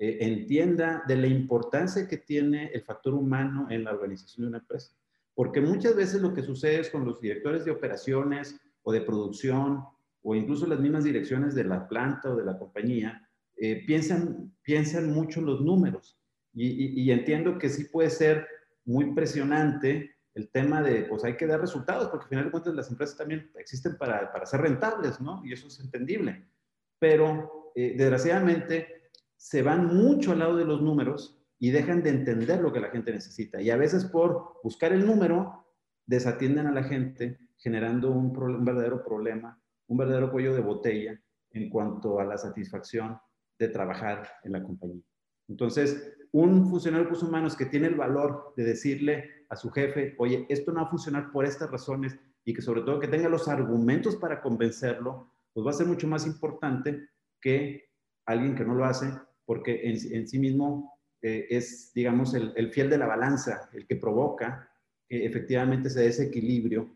eh, 0.00 0.18
entienda 0.20 1.02
de 1.08 1.16
la 1.16 1.26
importancia 1.26 2.06
que 2.06 2.18
tiene 2.18 2.66
el 2.72 2.82
factor 2.82 3.14
humano 3.14 3.66
en 3.68 3.82
la 3.82 3.90
organización 3.90 4.44
de 4.44 4.48
una 4.48 4.58
empresa. 4.58 4.92
Porque 5.34 5.60
muchas 5.60 5.96
veces 5.96 6.22
lo 6.22 6.32
que 6.32 6.42
sucede 6.42 6.80
es 6.80 6.90
con 6.90 7.04
los 7.04 7.20
directores 7.20 7.64
de 7.64 7.72
operaciones 7.72 8.60
o 8.82 8.92
de 8.92 9.00
producción 9.00 9.84
o 10.22 10.34
incluso 10.36 10.66
las 10.66 10.78
mismas 10.78 11.02
direcciones 11.02 11.54
de 11.54 11.64
la 11.64 11.88
planta 11.88 12.30
o 12.30 12.36
de 12.36 12.44
la 12.44 12.58
compañía, 12.58 13.28
eh, 13.56 13.84
piensan, 13.86 14.52
piensan 14.62 15.12
mucho 15.12 15.40
los 15.40 15.60
números. 15.60 16.16
Y, 16.54 17.10
entiendo 17.12 17.56
que 17.56 17.68
sí 17.68 17.84
puede 17.84 18.10
ser 18.10 18.46
muy 18.84 19.14
presionante 19.14 20.16
el 20.38 20.50
tema 20.50 20.80
de, 20.82 21.02
pues 21.02 21.24
hay 21.24 21.36
que 21.36 21.48
dar 21.48 21.60
resultados, 21.60 22.08
porque 22.08 22.24
al 22.24 22.28
final 22.28 22.44
de 22.44 22.50
cuentas 22.52 22.74
las 22.74 22.90
empresas 22.90 23.16
también 23.16 23.50
existen 23.56 23.98
para, 23.98 24.32
para 24.32 24.46
ser 24.46 24.60
rentables, 24.60 25.20
¿no? 25.20 25.44
Y 25.44 25.52
eso 25.52 25.66
es 25.66 25.80
entendible. 25.80 26.46
Pero, 27.00 27.72
eh, 27.74 27.94
desgraciadamente, 27.96 29.10
se 29.36 29.62
van 29.62 29.86
mucho 29.86 30.30
al 30.32 30.38
lado 30.38 30.56
de 30.56 30.64
los 30.64 30.80
números 30.80 31.44
y 31.58 31.70
dejan 31.70 32.04
de 32.04 32.10
entender 32.10 32.60
lo 32.60 32.72
que 32.72 32.78
la 32.78 32.90
gente 32.90 33.12
necesita. 33.12 33.60
Y 33.60 33.70
a 33.70 33.76
veces 33.76 34.04
por 34.04 34.60
buscar 34.62 34.92
el 34.92 35.04
número, 35.04 35.66
desatienden 36.06 36.68
a 36.68 36.72
la 36.72 36.84
gente, 36.84 37.38
generando 37.56 38.12
un, 38.12 38.36
un 38.36 38.64
verdadero 38.64 39.02
problema, 39.04 39.60
un 39.88 39.98
verdadero 39.98 40.30
cuello 40.30 40.54
de 40.54 40.60
botella 40.60 41.20
en 41.50 41.68
cuanto 41.68 42.20
a 42.20 42.24
la 42.24 42.38
satisfacción 42.38 43.18
de 43.58 43.68
trabajar 43.68 44.28
en 44.44 44.52
la 44.52 44.62
compañía. 44.62 45.02
Entonces, 45.48 46.16
un 46.32 46.68
funcionario 46.68 47.04
de 47.04 47.04
recursos 47.04 47.28
humanos 47.28 47.56
que 47.56 47.66
tiene 47.66 47.88
el 47.88 47.94
valor 47.94 48.52
de 48.56 48.64
decirle 48.64 49.30
a 49.48 49.56
su 49.56 49.70
jefe, 49.70 50.14
oye, 50.18 50.46
esto 50.48 50.72
no 50.72 50.80
va 50.80 50.86
a 50.86 50.90
funcionar 50.90 51.32
por 51.32 51.44
estas 51.44 51.70
razones 51.70 52.18
y 52.44 52.54
que 52.54 52.62
sobre 52.62 52.82
todo 52.82 53.00
que 53.00 53.08
tenga 53.08 53.28
los 53.28 53.48
argumentos 53.48 54.16
para 54.16 54.40
convencerlo, 54.40 55.32
pues 55.52 55.66
va 55.66 55.70
a 55.70 55.74
ser 55.74 55.86
mucho 55.86 56.06
más 56.06 56.26
importante 56.26 57.08
que 57.40 57.88
alguien 58.26 58.54
que 58.54 58.64
no 58.64 58.74
lo 58.74 58.84
hace, 58.84 59.12
porque 59.44 59.80
en, 59.88 60.28
sí 60.28 60.38
mismo 60.38 60.98
eh, 61.22 61.46
es, 61.50 61.92
digamos, 61.94 62.34
el, 62.34 62.72
fiel 62.72 62.90
de 62.90 62.98
la 62.98 63.06
balanza, 63.06 63.68
el 63.72 63.86
que 63.86 63.96
provoca 63.96 64.70
que 65.08 65.24
efectivamente 65.24 65.88
ese 65.88 66.02
desequilibrio 66.02 66.90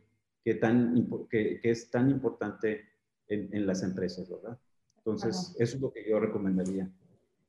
que, 0.45 0.55
tan, 0.57 1.09
que, 1.31 1.61
es 1.63 1.91
tan 1.91 2.11
importante 2.11 2.89
en, 3.29 3.49
en 3.55 3.67
las 3.67 3.83
empresas, 3.83 4.29
¿verdad? 4.29 4.59
Entonces, 4.99 5.57
eso 5.59 5.77
es 5.77 5.83
lo 5.83 5.93
que 5.93 6.09
yo 6.09 6.21
recomendaría. 6.21 6.89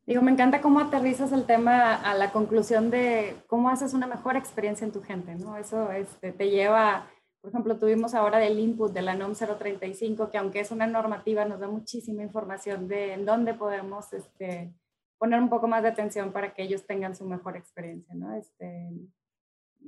Digo, 0.05 0.21
me 0.21 0.31
encanta 0.31 0.61
cómo 0.61 0.81
aterrizas 0.81 1.31
el 1.31 1.45
tema 1.45 1.95
a 1.95 2.13
la 2.13 2.31
conclusión 2.31 2.89
de 2.89 3.37
cómo 3.47 3.69
haces 3.69 3.93
una 3.93 4.05
mejor 4.05 4.35
experiencia 4.35 4.83
en 4.85 4.91
tu 4.91 5.01
gente, 5.01 5.35
¿no? 5.35 5.55
Eso 5.55 5.91
este, 5.93 6.33
te 6.33 6.49
lleva, 6.49 7.09
por 7.39 7.51
ejemplo, 7.51 7.77
tuvimos 7.77 8.13
ahora 8.13 8.37
del 8.37 8.59
input 8.59 8.91
de 8.91 9.01
la 9.01 9.13
NOM 9.13 9.33
035, 9.33 10.29
que 10.29 10.37
aunque 10.37 10.59
es 10.59 10.71
una 10.71 10.87
normativa, 10.87 11.45
nos 11.45 11.61
da 11.61 11.69
muchísima 11.69 12.21
información 12.21 12.89
de 12.89 13.13
en 13.13 13.25
dónde 13.25 13.53
podemos 13.53 14.11
este, 14.11 14.73
poner 15.17 15.39
un 15.39 15.47
poco 15.47 15.69
más 15.69 15.83
de 15.83 15.89
atención 15.89 16.33
para 16.33 16.53
que 16.53 16.63
ellos 16.63 16.85
tengan 16.85 17.15
su 17.15 17.25
mejor 17.25 17.55
experiencia, 17.55 18.13
¿no? 18.13 18.35
Este, 18.35 18.89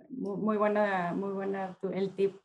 muy, 0.10 0.38
muy 0.38 0.58
buena, 0.58 1.14
muy 1.14 1.34
buena 1.34 1.78
el 1.92 2.16
tip 2.16 2.38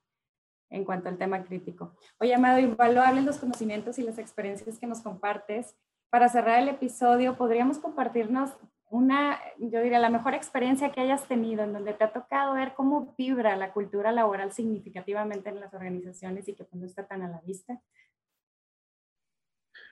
en 0.70 0.84
cuanto 0.84 1.08
al 1.08 1.18
tema 1.18 1.44
crítico. 1.44 1.94
Oye, 2.18 2.34
Amado, 2.34 2.58
invaluables 2.58 3.24
los 3.24 3.38
conocimientos 3.38 3.98
y 4.00 4.02
las 4.02 4.18
experiencias 4.18 4.76
que 4.78 4.86
nos 4.88 5.02
compartes. 5.02 5.76
Para 6.10 6.28
cerrar 6.28 6.60
el 6.60 6.68
episodio, 6.68 7.36
¿podríamos 7.36 7.78
compartirnos 7.78 8.50
una, 8.90 9.38
yo 9.58 9.80
diría, 9.80 10.00
la 10.00 10.10
mejor 10.10 10.34
experiencia 10.34 10.90
que 10.90 11.00
hayas 11.00 11.28
tenido 11.28 11.62
en 11.62 11.72
donde 11.72 11.92
te 11.92 12.02
ha 12.02 12.12
tocado 12.12 12.54
ver 12.54 12.74
cómo 12.74 13.14
vibra 13.16 13.54
la 13.56 13.72
cultura 13.72 14.10
laboral 14.10 14.52
significativamente 14.52 15.48
en 15.48 15.60
las 15.60 15.72
organizaciones 15.72 16.48
y 16.48 16.54
que 16.54 16.64
pues, 16.64 16.80
no 16.80 16.86
está 16.86 17.06
tan 17.06 17.22
a 17.22 17.28
la 17.28 17.40
vista? 17.42 17.80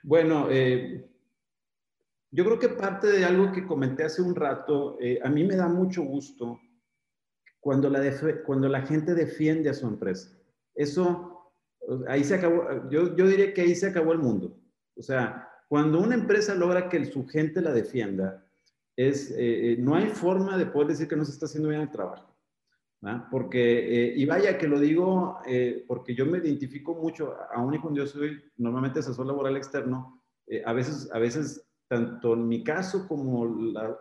Bueno, 0.03 0.49
eh, 0.51 1.09
yo 2.33 2.45
creo 2.45 2.59
que 2.59 2.69
parte 2.71 3.07
de 3.07 3.25
algo 3.25 3.53
que 3.53 3.65
comenté 3.65 4.03
hace 4.03 4.21
un 4.21 4.35
rato, 4.35 4.99
eh, 5.01 5.21
a 5.23 5.29
mí 5.29 5.45
me 5.45 5.55
da 5.55 5.69
mucho 5.69 6.03
gusto 6.03 6.59
cuando 7.61 7.89
la, 7.89 8.01
cuando 8.45 8.69
la 8.69 8.83
gente 8.83 9.15
defiende 9.15 9.71
a 9.71 9.75
su 9.75 9.87
empresa. 9.87 10.37
Eso, 10.75 11.53
ahí 12.09 12.25
se 12.25 12.35
acabó, 12.35 12.89
yo, 12.91 13.15
yo 13.15 13.29
diría 13.29 13.55
que 13.55 13.61
ahí 13.61 13.77
se 13.77 13.87
acabó 13.89 14.13
el 14.13 14.19
mundo. 14.19 14.59
O 14.97 15.03
sea, 15.03 15.49
cuando 15.69 16.01
una 16.01 16.15
empresa 16.15 16.55
logra 16.55 16.89
que 16.89 17.05
su 17.05 17.27
gente 17.27 17.61
la 17.61 17.73
defienda, 17.73 18.45
es, 18.97 19.31
eh, 19.31 19.73
eh, 19.73 19.77
no 19.79 19.95
hay 19.95 20.07
forma 20.07 20.59
de 20.59 20.67
poder 20.67 20.89
decir 20.89 21.07
que 21.07 21.15
no 21.15 21.25
se 21.25 21.31
está 21.31 21.47
haciendo 21.47 21.69
bien 21.69 21.83
el 21.83 21.91
trabajo. 21.91 22.35
Porque, 23.31 24.09
eh, 24.09 24.15
y 24.17 24.25
vaya 24.25 24.59
que 24.59 24.67
lo 24.67 24.81
digo 24.81 25.39
porque 25.87 26.17
yo 26.17 26.27
me 26.27 26.39
identifico 26.39 26.97
mucho, 26.97 27.37
aún 27.55 27.75
y 27.75 27.79
cuando 27.79 28.01
yo 28.01 28.09
soy 28.09 28.43
normalmente 28.57 28.99
asesor 28.99 29.25
laboral 29.25 29.57
externo, 29.57 30.21
a, 30.65 30.73
veces, 30.73 31.09
a 31.13 31.21
veces, 31.21 31.65
tanto 31.87 32.35
en 32.35 32.49
mi 32.49 32.65
caso 32.65 33.07
como 33.07 33.47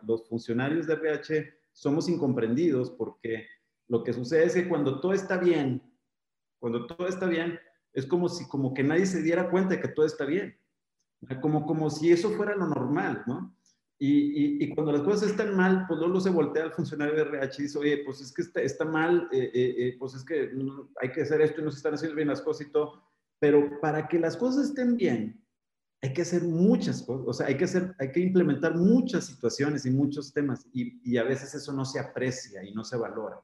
los 0.01 0.27
funcionarios 0.27 0.87
de 0.87 0.95
RH, 0.95 1.53
somos 1.73 2.09
incomprendidos 2.09 2.89
porque 2.89 3.45
lo 3.87 4.03
que 4.03 4.13
sucede 4.13 4.45
es 4.45 4.55
que 4.55 4.67
cuando 4.67 4.99
todo 4.99 5.13
está 5.13 5.37
bien, 5.37 5.83
cuando 6.59 6.87
todo 6.87 7.07
está 7.07 7.27
bien, 7.27 7.59
es 7.93 8.07
como 8.07 8.27
si 8.29 8.47
como 8.47 8.73
que 8.73 8.83
nadie 8.83 9.05
se 9.05 9.21
diera 9.21 9.51
cuenta 9.51 9.75
de 9.75 9.81
que 9.81 9.89
todo 9.89 10.07
está 10.07 10.25
bien. 10.25 10.57
Como, 11.41 11.65
como 11.65 11.89
si 11.89 12.11
eso 12.11 12.29
fuera 12.31 12.55
lo 12.55 12.67
normal, 12.67 13.23
¿no? 13.25 13.57
Y, 13.99 14.63
y, 14.63 14.69
cuando 14.75 14.91
las 14.91 15.01
cosas 15.01 15.31
están 15.31 15.55
mal, 15.55 15.85
pues 15.87 15.99
luego 15.99 16.19
se 16.19 16.29
voltea 16.29 16.65
al 16.65 16.71
funcionario 16.71 17.15
de 17.15 17.21
RH 17.23 17.55
y 17.57 17.63
dice, 17.63 17.79
oye, 17.79 17.97
pues 18.05 18.21
es 18.21 18.31
que 18.31 18.43
está, 18.43 18.61
está 18.61 18.85
mal, 18.85 19.27
eh, 19.31 19.49
eh, 19.51 19.75
eh, 19.77 19.95
pues 19.97 20.13
es 20.13 20.23
que 20.23 20.51
hay 21.01 21.11
que 21.11 21.23
hacer 21.23 21.41
esto 21.41 21.61
y 21.61 21.63
no 21.63 21.71
se 21.71 21.77
están 21.77 21.95
haciendo 21.95 22.15
bien 22.15 22.27
las 22.27 22.41
cosas 22.41 22.67
y 22.67 22.71
todo. 22.71 23.03
Pero 23.39 23.79
para 23.81 24.07
que 24.07 24.19
las 24.19 24.37
cosas 24.37 24.67
estén 24.67 24.97
bien, 24.97 25.43
hay 26.03 26.13
que 26.13 26.21
hacer 26.21 26.43
muchas 26.43 27.01
cosas, 27.01 27.25
o 27.27 27.33
sea, 27.33 27.47
hay 27.47 27.57
que, 27.57 27.63
hacer, 27.63 27.95
hay 27.97 28.11
que 28.11 28.19
implementar 28.19 28.75
muchas 28.75 29.25
situaciones 29.25 29.83
y 29.87 29.89
muchos 29.89 30.31
temas 30.31 30.67
y, 30.71 31.01
y 31.03 31.17
a 31.17 31.23
veces 31.23 31.55
eso 31.55 31.73
no 31.73 31.83
se 31.83 31.99
aprecia 31.99 32.63
y 32.63 32.75
no 32.75 32.83
se 32.83 32.97
valora. 32.97 33.41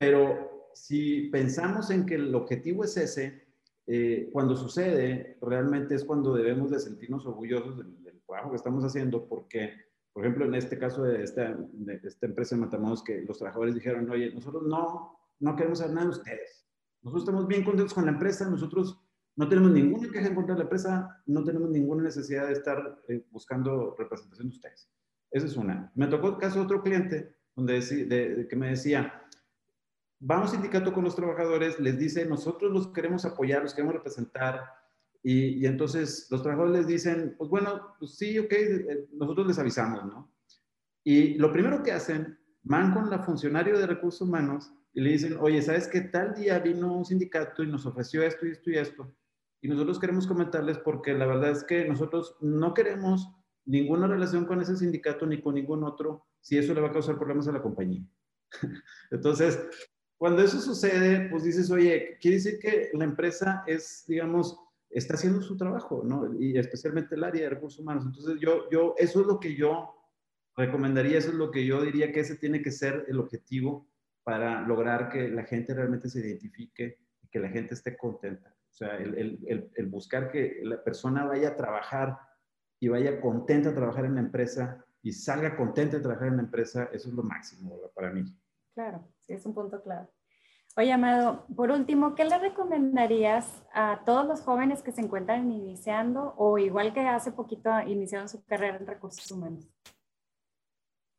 Pero 0.00 0.70
si 0.74 1.28
pensamos 1.28 1.90
en 1.90 2.06
que 2.06 2.16
el 2.16 2.34
objetivo 2.34 2.82
es 2.82 2.96
ese, 2.96 3.43
eh, 3.86 4.30
cuando 4.32 4.56
sucede, 4.56 5.38
realmente 5.40 5.94
es 5.94 6.04
cuando 6.04 6.34
debemos 6.34 6.70
de 6.70 6.78
sentirnos 6.78 7.26
orgullosos 7.26 7.78
del, 7.78 7.94
trabajo 8.26 8.50
que 8.50 8.56
estamos 8.56 8.82
haciendo, 8.82 9.28
porque 9.28 9.72
Por 10.12 10.24
ejemplo, 10.24 10.46
en 10.46 10.54
este 10.54 10.78
caso 10.78 11.02
de 11.02 11.22
esta, 11.22 11.56
de 11.58 12.00
esta 12.02 12.26
empresa 12.26 12.54
de 12.54 12.62
Matamoros, 12.62 13.02
que 13.02 13.22
los 13.22 13.36
trabajadores 13.36 13.74
dijeron, 13.74 14.08
oye, 14.10 14.32
nosotros 14.32 14.62
no, 14.62 15.18
no 15.40 15.56
queremos 15.56 15.78
saber 15.80 15.94
nada 15.94 16.06
de 16.06 16.12
ustedes. 16.12 16.64
Nosotros 17.02 17.24
estamos 17.24 17.46
bien 17.46 17.64
contentos 17.64 17.92
con 17.92 18.06
la 18.06 18.12
empresa, 18.12 18.48
nosotros 18.48 18.98
no 19.36 19.48
tenemos 19.48 19.72
ninguna 19.72 20.10
queja 20.10 20.28
en 20.28 20.34
contra 20.34 20.54
de 20.54 20.60
la 20.60 20.64
empresa, 20.64 21.22
no 21.26 21.42
tenemos 21.42 21.68
ninguna 21.68 22.04
necesidad 22.04 22.46
de 22.46 22.52
estar 22.52 23.02
eh, 23.08 23.24
buscando 23.30 23.94
representación 23.98 24.48
de 24.48 24.54
ustedes. 24.54 24.88
Esa 25.30 25.46
es 25.46 25.56
una. 25.56 25.90
Me 25.96 26.06
tocó 26.06 26.28
el 26.28 26.38
caso 26.38 26.60
de 26.60 26.64
otro 26.64 26.82
cliente 26.82 27.36
donde 27.56 27.80
de, 27.80 28.46
que 28.48 28.56
me 28.56 28.70
decía, 28.70 29.23
vamos 30.26 30.52
sindicato 30.52 30.92
con 30.92 31.04
los 31.04 31.14
trabajadores, 31.14 31.78
les 31.78 31.98
dice, 31.98 32.24
nosotros 32.24 32.72
los 32.72 32.88
queremos 32.88 33.24
apoyar, 33.24 33.62
los 33.62 33.74
queremos 33.74 33.94
representar, 33.94 34.64
y, 35.22 35.60
y, 35.60 35.66
entonces 35.66 36.26
los 36.30 36.42
trabajadores 36.42 36.80
les 36.80 36.86
dicen, 36.86 37.34
pues 37.38 37.48
bueno, 37.48 37.94
pues 37.98 38.16
sí, 38.16 38.38
ok, 38.38 38.52
eh, 38.52 39.08
nosotros 39.12 39.46
les 39.46 39.58
avisamos, 39.58 40.04
¿no? 40.04 40.30
Y 41.02 41.34
lo 41.34 41.52
primero 41.52 41.82
que 41.82 41.92
hacen, 41.92 42.38
van 42.62 42.92
con 42.92 43.10
la 43.10 43.20
funcionario 43.20 43.78
de 43.78 43.86
recursos 43.86 44.22
humanos 44.22 44.72
y 44.94 45.02
le 45.02 45.10
dicen, 45.10 45.36
oye, 45.40 45.60
¿sabes 45.60 45.88
qué 45.88 46.00
tal 46.00 46.34
día 46.34 46.58
vino 46.58 46.94
un 46.94 47.04
sindicato 47.04 47.62
y 47.62 47.66
nos 47.66 47.84
ofreció 47.84 48.22
esto 48.22 48.46
y 48.46 48.52
esto 48.52 48.70
y 48.70 48.78
esto? 48.78 49.14
Y 49.60 49.68
nosotros 49.68 49.98
queremos 49.98 50.26
comentarles 50.26 50.78
porque 50.78 51.12
la 51.12 51.26
verdad 51.26 51.50
es 51.50 51.64
que 51.64 51.86
nosotros 51.86 52.36
no 52.40 52.72
queremos 52.72 53.30
ninguna 53.66 54.06
relación 54.06 54.46
con 54.46 54.60
ese 54.60 54.76
sindicato 54.76 55.26
ni 55.26 55.40
con 55.40 55.54
ningún 55.54 55.84
otro 55.84 56.26
si 56.40 56.58
eso 56.58 56.74
le 56.74 56.80
va 56.80 56.88
a 56.88 56.92
causar 56.92 57.16
problemas 57.16 57.48
a 57.48 57.52
la 57.52 57.62
compañía. 57.62 58.02
Entonces, 59.10 59.58
cuando 60.18 60.42
eso 60.42 60.60
sucede, 60.60 61.28
pues 61.28 61.44
dices, 61.44 61.70
oye, 61.70 62.18
quiere 62.20 62.36
decir 62.36 62.58
que 62.58 62.90
la 62.94 63.04
empresa 63.04 63.64
es, 63.66 64.04
digamos, 64.06 64.58
está 64.90 65.14
haciendo 65.14 65.42
su 65.42 65.56
trabajo, 65.56 66.02
¿no? 66.04 66.32
Y 66.38 66.56
especialmente 66.56 67.16
el 67.16 67.24
área 67.24 67.42
de 67.42 67.50
recursos 67.50 67.80
humanos. 67.80 68.04
Entonces, 68.06 68.40
yo, 68.40 68.70
yo, 68.70 68.94
eso 68.96 69.20
es 69.20 69.26
lo 69.26 69.40
que 69.40 69.54
yo 69.54 69.92
recomendaría, 70.56 71.18
eso 71.18 71.30
es 71.30 71.34
lo 71.34 71.50
que 71.50 71.66
yo 71.66 71.82
diría 71.82 72.12
que 72.12 72.20
ese 72.20 72.36
tiene 72.36 72.62
que 72.62 72.70
ser 72.70 73.04
el 73.08 73.18
objetivo 73.18 73.88
para 74.22 74.62
lograr 74.62 75.10
que 75.10 75.28
la 75.28 75.44
gente 75.44 75.74
realmente 75.74 76.08
se 76.08 76.20
identifique 76.20 76.98
y 77.22 77.28
que 77.28 77.40
la 77.40 77.48
gente 77.48 77.74
esté 77.74 77.96
contenta. 77.96 78.54
O 78.70 78.74
sea, 78.74 78.96
el, 78.96 79.14
el, 79.46 79.70
el, 79.74 79.86
buscar 79.86 80.30
que 80.30 80.60
la 80.62 80.82
persona 80.82 81.24
vaya 81.24 81.50
a 81.50 81.56
trabajar 81.56 82.18
y 82.80 82.88
vaya 82.88 83.20
contenta 83.20 83.70
a 83.70 83.74
trabajar 83.74 84.04
en 84.04 84.14
la 84.14 84.20
empresa 84.20 84.84
y 85.02 85.12
salga 85.12 85.56
contenta 85.56 85.96
de 85.96 86.02
trabajar 86.02 86.28
en 86.28 86.36
la 86.36 86.42
empresa, 86.42 86.88
eso 86.92 87.08
es 87.08 87.14
lo 87.14 87.22
máximo 87.22 87.78
para 87.94 88.10
mí. 88.10 88.24
Claro, 88.74 89.06
es 89.28 89.46
un 89.46 89.54
punto 89.54 89.82
claro. 89.82 90.08
Oye, 90.76 90.92
Amado, 90.92 91.46
por 91.54 91.70
último, 91.70 92.16
¿qué 92.16 92.24
le 92.24 92.36
recomendarías 92.36 93.62
a 93.72 94.02
todos 94.04 94.26
los 94.26 94.40
jóvenes 94.40 94.82
que 94.82 94.90
se 94.90 95.02
encuentran 95.02 95.52
iniciando 95.52 96.34
o 96.36 96.58
igual 96.58 96.92
que 96.92 97.00
hace 97.00 97.30
poquito 97.30 97.70
iniciaron 97.86 98.28
su 98.28 98.44
carrera 98.44 98.78
en 98.78 98.86
recursos 98.86 99.30
humanos? 99.30 99.68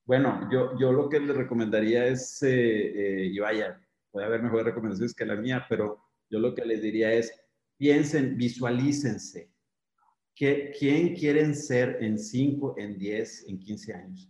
Bueno, 0.05 0.49
yo, 0.51 0.77
yo 0.77 0.91
lo 0.91 1.07
que 1.07 1.21
le 1.21 1.31
recomendaría 1.31 2.05
es, 2.05 2.43
eh, 2.43 2.49
eh, 2.51 3.25
y 3.27 3.39
vaya, 3.39 3.79
puede 4.11 4.25
haber 4.25 4.43
mejores 4.43 4.65
recomendaciones 4.65 5.15
que 5.15 5.25
la 5.25 5.35
mía, 5.35 5.65
pero 5.69 6.03
yo 6.29 6.39
lo 6.39 6.53
que 6.53 6.65
les 6.65 6.81
diría 6.81 7.13
es, 7.13 7.31
piensen, 7.77 8.35
visualícense. 8.35 9.51
¿Quién 10.35 11.15
quieren 11.15 11.55
ser 11.55 11.97
en 12.01 12.19
5, 12.19 12.75
en 12.77 12.97
10, 12.97 13.47
en 13.47 13.57
15 13.57 13.93
años? 13.93 14.29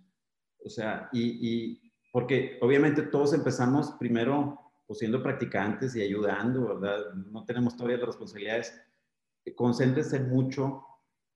O 0.64 0.70
sea, 0.70 1.10
y, 1.12 1.50
y 1.50 1.85
porque 2.16 2.58
obviamente 2.62 3.02
todos 3.02 3.34
empezamos 3.34 3.92
primero 4.00 4.72
pues 4.88 5.00
siendo 5.00 5.22
practicantes 5.22 5.98
y 5.98 6.02
ayudando, 6.02 6.66
¿verdad? 6.66 7.14
No 7.14 7.44
tenemos 7.44 7.76
todavía 7.76 7.98
las 7.98 8.06
responsabilidades. 8.06 8.74
Concéntrense 9.54 10.22
mucho 10.22 10.82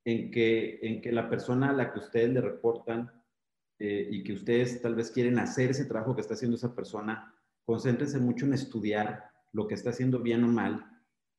en 0.06 0.32
que, 0.32 0.80
en 0.82 1.02
que 1.02 1.12
la 1.12 1.30
persona 1.30 1.72
a 1.72 1.74
la 1.74 1.92
que 1.92 2.00
ustedes 2.00 2.30
le 2.30 2.40
reportan 2.40 3.12
eh, 3.78 4.08
y 4.10 4.24
que 4.24 4.32
ustedes 4.32 4.82
tal 4.82 4.96
vez 4.96 5.12
quieren 5.12 5.38
hacer 5.40 5.72
ese 5.72 5.84
trabajo 5.84 6.16
que 6.16 6.22
está 6.22 6.36
haciendo 6.36 6.56
esa 6.56 6.74
persona, 6.74 7.36
concéntrense 7.66 8.18
mucho 8.18 8.46
en 8.46 8.54
estudiar 8.54 9.30
lo 9.52 9.68
que 9.68 9.74
está 9.74 9.90
haciendo 9.90 10.20
bien 10.20 10.46
o 10.46 10.48
mal, 10.48 10.86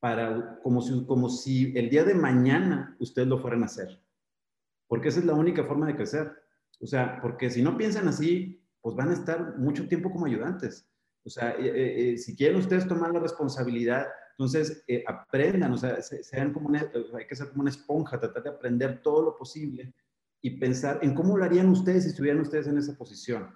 para, 0.01 0.61
como, 0.63 0.83
si, 0.83 1.07
como 1.07 1.31
si 1.31 1.73
el 1.79 1.89
día 1.89 2.05
de 2.05 2.13
mañana 2.13 2.95
ustedes 3.01 3.29
lo 3.29 3.39
fueran 3.39 3.63
a 3.63 3.67
hacer. 3.67 4.03
Porque 4.87 5.09
esa 5.09 5.21
es 5.21 5.25
la 5.25 5.33
única 5.33 5.65
forma 5.65 5.87
de 5.87 5.97
crecer. 5.97 6.31
O 6.79 6.87
sea, 6.87 7.23
porque 7.23 7.49
si 7.49 7.63
no 7.63 7.79
piensan 7.79 8.07
así, 8.07 8.60
pues 8.81 8.97
van 8.97 9.11
a 9.11 9.15
estar 9.15 9.59
mucho 9.59 9.87
tiempo 9.89 10.11
como 10.11 10.27
ayudantes. 10.27 10.89
O 11.25 11.31
sea, 11.31 11.51
eh, 11.59 12.13
eh, 12.13 12.19
si 12.19 12.35
quieren 12.35 12.59
ustedes 12.59 12.89
tomar 12.89 13.13
la 13.13 13.21
responsabilidad, 13.21 14.07
entonces 14.33 14.83
eh, 14.89 15.05
aprendan, 15.07 15.73
o 15.73 15.77
sea, 15.77 16.01
sean 16.01 16.53
como 16.53 16.71
hay 16.75 17.27
que 17.27 17.37
ser 17.37 17.51
como 17.51 17.63
una 17.63 17.71
esponja, 17.71 18.19
tratar 18.19 18.43
de 18.43 18.51
aprender 18.51 19.03
todo 19.03 19.23
lo 19.23 19.37
posible 19.37 19.95
y 20.41 20.59
pensar 20.59 20.99
en 21.03 21.15
cómo 21.15 21.37
lo 21.37 21.45
harían 21.45 21.69
ustedes 21.69 22.05
si 22.05 22.11
estuvieran 22.11 22.41
ustedes 22.41 22.67
en 22.67 22.79
esa 22.79 22.97
posición. 22.97 23.55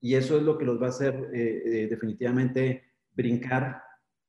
Y 0.00 0.14
eso 0.14 0.36
es 0.36 0.44
lo 0.44 0.56
que 0.56 0.64
los 0.64 0.80
va 0.80 0.86
a 0.86 0.90
hacer 0.90 1.30
definitivamente 1.30 2.84
brincar, 3.12 3.82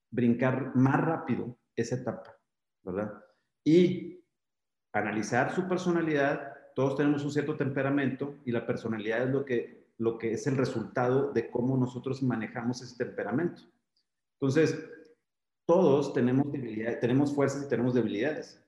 brincar 0.09 0.75
más 0.75 0.99
rápido 0.99 1.57
esa 1.75 1.95
etapa, 1.95 2.35
¿verdad? 2.83 3.23
Y 3.63 4.21
analizar 4.91 5.53
su 5.55 5.67
personalidad, 5.69 6.55
todos 6.75 6.97
tenemos 6.97 7.23
un 7.23 7.31
cierto 7.31 7.55
temperamento 7.55 8.41
y 8.43 8.51
la 8.51 8.65
personalidad 8.65 9.23
es 9.23 9.29
lo 9.29 9.45
que 9.45 9.80
lo 10.01 10.17
que 10.17 10.33
es 10.33 10.47
el 10.47 10.57
resultado 10.57 11.31
de 11.31 11.51
cómo 11.51 11.77
nosotros 11.77 12.23
manejamos 12.23 12.81
ese 12.81 12.97
temperamento. 12.97 13.61
Entonces, 14.39 14.75
todos 15.67 16.11
tenemos 16.11 16.51
debilidades, 16.51 16.99
tenemos 16.99 17.35
fuerzas 17.35 17.65
y 17.65 17.69
tenemos 17.69 17.93
debilidades. 17.93 18.59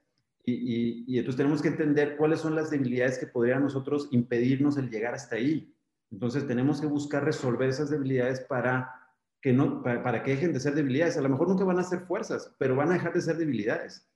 Y, 0.45 1.05
y, 1.07 1.17
entonces 1.17 1.37
tenemos 1.37 1.63
que 1.63 1.69
entender 1.69 2.17
cuáles 2.17 2.41
son 2.41 2.53
las 2.53 2.69
debilidades 2.69 3.17
que 3.17 3.25
podrían 3.25 3.63
nosotros 3.63 4.09
impedirnos 4.11 4.77
el 4.77 4.91
llegar 4.91 5.15
hasta 5.15 5.37
ahí. 5.37 5.75
Entonces 6.11 6.45
tenemos 6.45 6.79
que 6.79 6.85
buscar 6.85 7.23
resolver 7.23 7.67
esas 7.67 7.89
debilidades 7.89 8.41
para 8.41 8.93
que, 9.41 9.53
no, 9.53 9.81
para, 9.81 10.21
que 10.21 10.31
dejen 10.35 10.53
de 10.53 10.59
ser 10.59 10.75
debilidades. 10.75 11.17
A 11.17 11.21
lo 11.21 11.29
mejor 11.29 11.49
nunca 11.49 11.63
van 11.63 11.79
a 11.79 11.83
ser 11.83 12.01
fuerzas, 12.01 12.53
pero 12.59 12.75
van 12.75 12.91
a 12.91 12.93
dejar 12.93 13.11
de 13.11 13.21
ser 13.21 13.37
debilidades. 13.37 14.07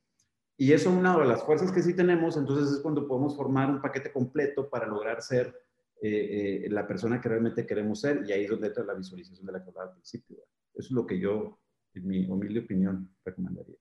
Y 0.55 0.71
eso, 0.71 0.91
una 0.91 1.17
de 1.17 1.25
las 1.25 1.43
fuerzas 1.43 1.71
que 1.71 1.81
sí 1.81 1.95
tenemos, 1.95 2.37
entonces 2.37 2.75
es 2.75 2.79
cuando 2.81 3.07
podemos 3.07 3.35
formar 3.35 3.71
un 3.71 3.81
paquete 3.81 4.11
completo 4.11 4.69
para 4.69 4.85
lograr 4.85 5.23
ser 5.23 5.66
eh, 6.01 6.65
eh, 6.65 6.69
la 6.69 6.87
persona 6.87 7.19
que 7.19 7.29
realmente 7.29 7.65
queremos 7.65 8.01
ser 8.01 8.23
y 8.27 8.31
ahí 8.31 8.43
es 8.43 8.49
donde 8.49 8.67
entra 8.67 8.83
la 8.83 8.93
visualización 8.93 9.45
de 9.45 9.51
la 9.51 9.63
que 9.63 9.69
hablaba 9.69 9.89
al 9.89 9.93
principio. 9.93 10.37
Eso 10.73 10.87
es 10.87 10.91
lo 10.91 11.05
que 11.05 11.19
yo, 11.19 11.59
en 11.93 12.07
mi 12.07 12.27
humilde 12.27 12.59
opinión, 12.59 13.15
recomendaría. 13.25 13.75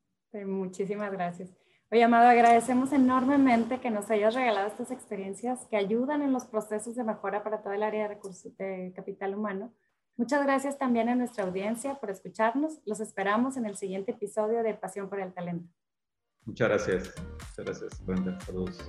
muchísimas 0.47 1.13
gracias. 1.13 1.55
Oye, 1.91 2.03
Amado, 2.03 2.29
agradecemos 2.29 2.93
enormemente 2.93 3.81
que 3.81 3.91
nos 3.91 4.11
hayas 4.11 4.35
regalado 4.35 4.67
estas 4.67 4.91
experiencias 4.91 5.67
que 5.71 5.77
ayudan 5.77 6.23
en 6.23 6.33
los 6.33 6.45
procesos 6.47 6.97
de 6.97 7.05
mejora 7.05 7.45
para 7.45 7.63
todo 7.63 7.75
el 7.75 7.83
área 7.85 8.03
de 8.03 8.09
recursos 8.09 8.57
de 8.57 8.93
capital 8.97 9.35
humano. 9.37 9.73
Muchas 10.17 10.43
gracias 10.45 10.79
también 10.79 11.09
a 11.09 11.15
nuestra 11.15 11.45
audiencia 11.45 11.95
por 12.01 12.11
escucharnos. 12.11 12.81
Los 12.87 13.01
esperamos 13.01 13.57
en 13.57 13.67
el 13.67 13.77
siguiente 13.77 14.13
episodio 14.13 14.63
de 14.63 14.75
Pasión 14.75 15.09
por 15.09 15.21
el 15.21 15.33
Talento. 15.33 15.69
Muchas 16.45 16.69
gracias. 16.69 17.15
Muchas 17.19 17.65
gracias, 17.65 18.07
Brenda. 18.07 18.41
Saludos. 18.41 18.89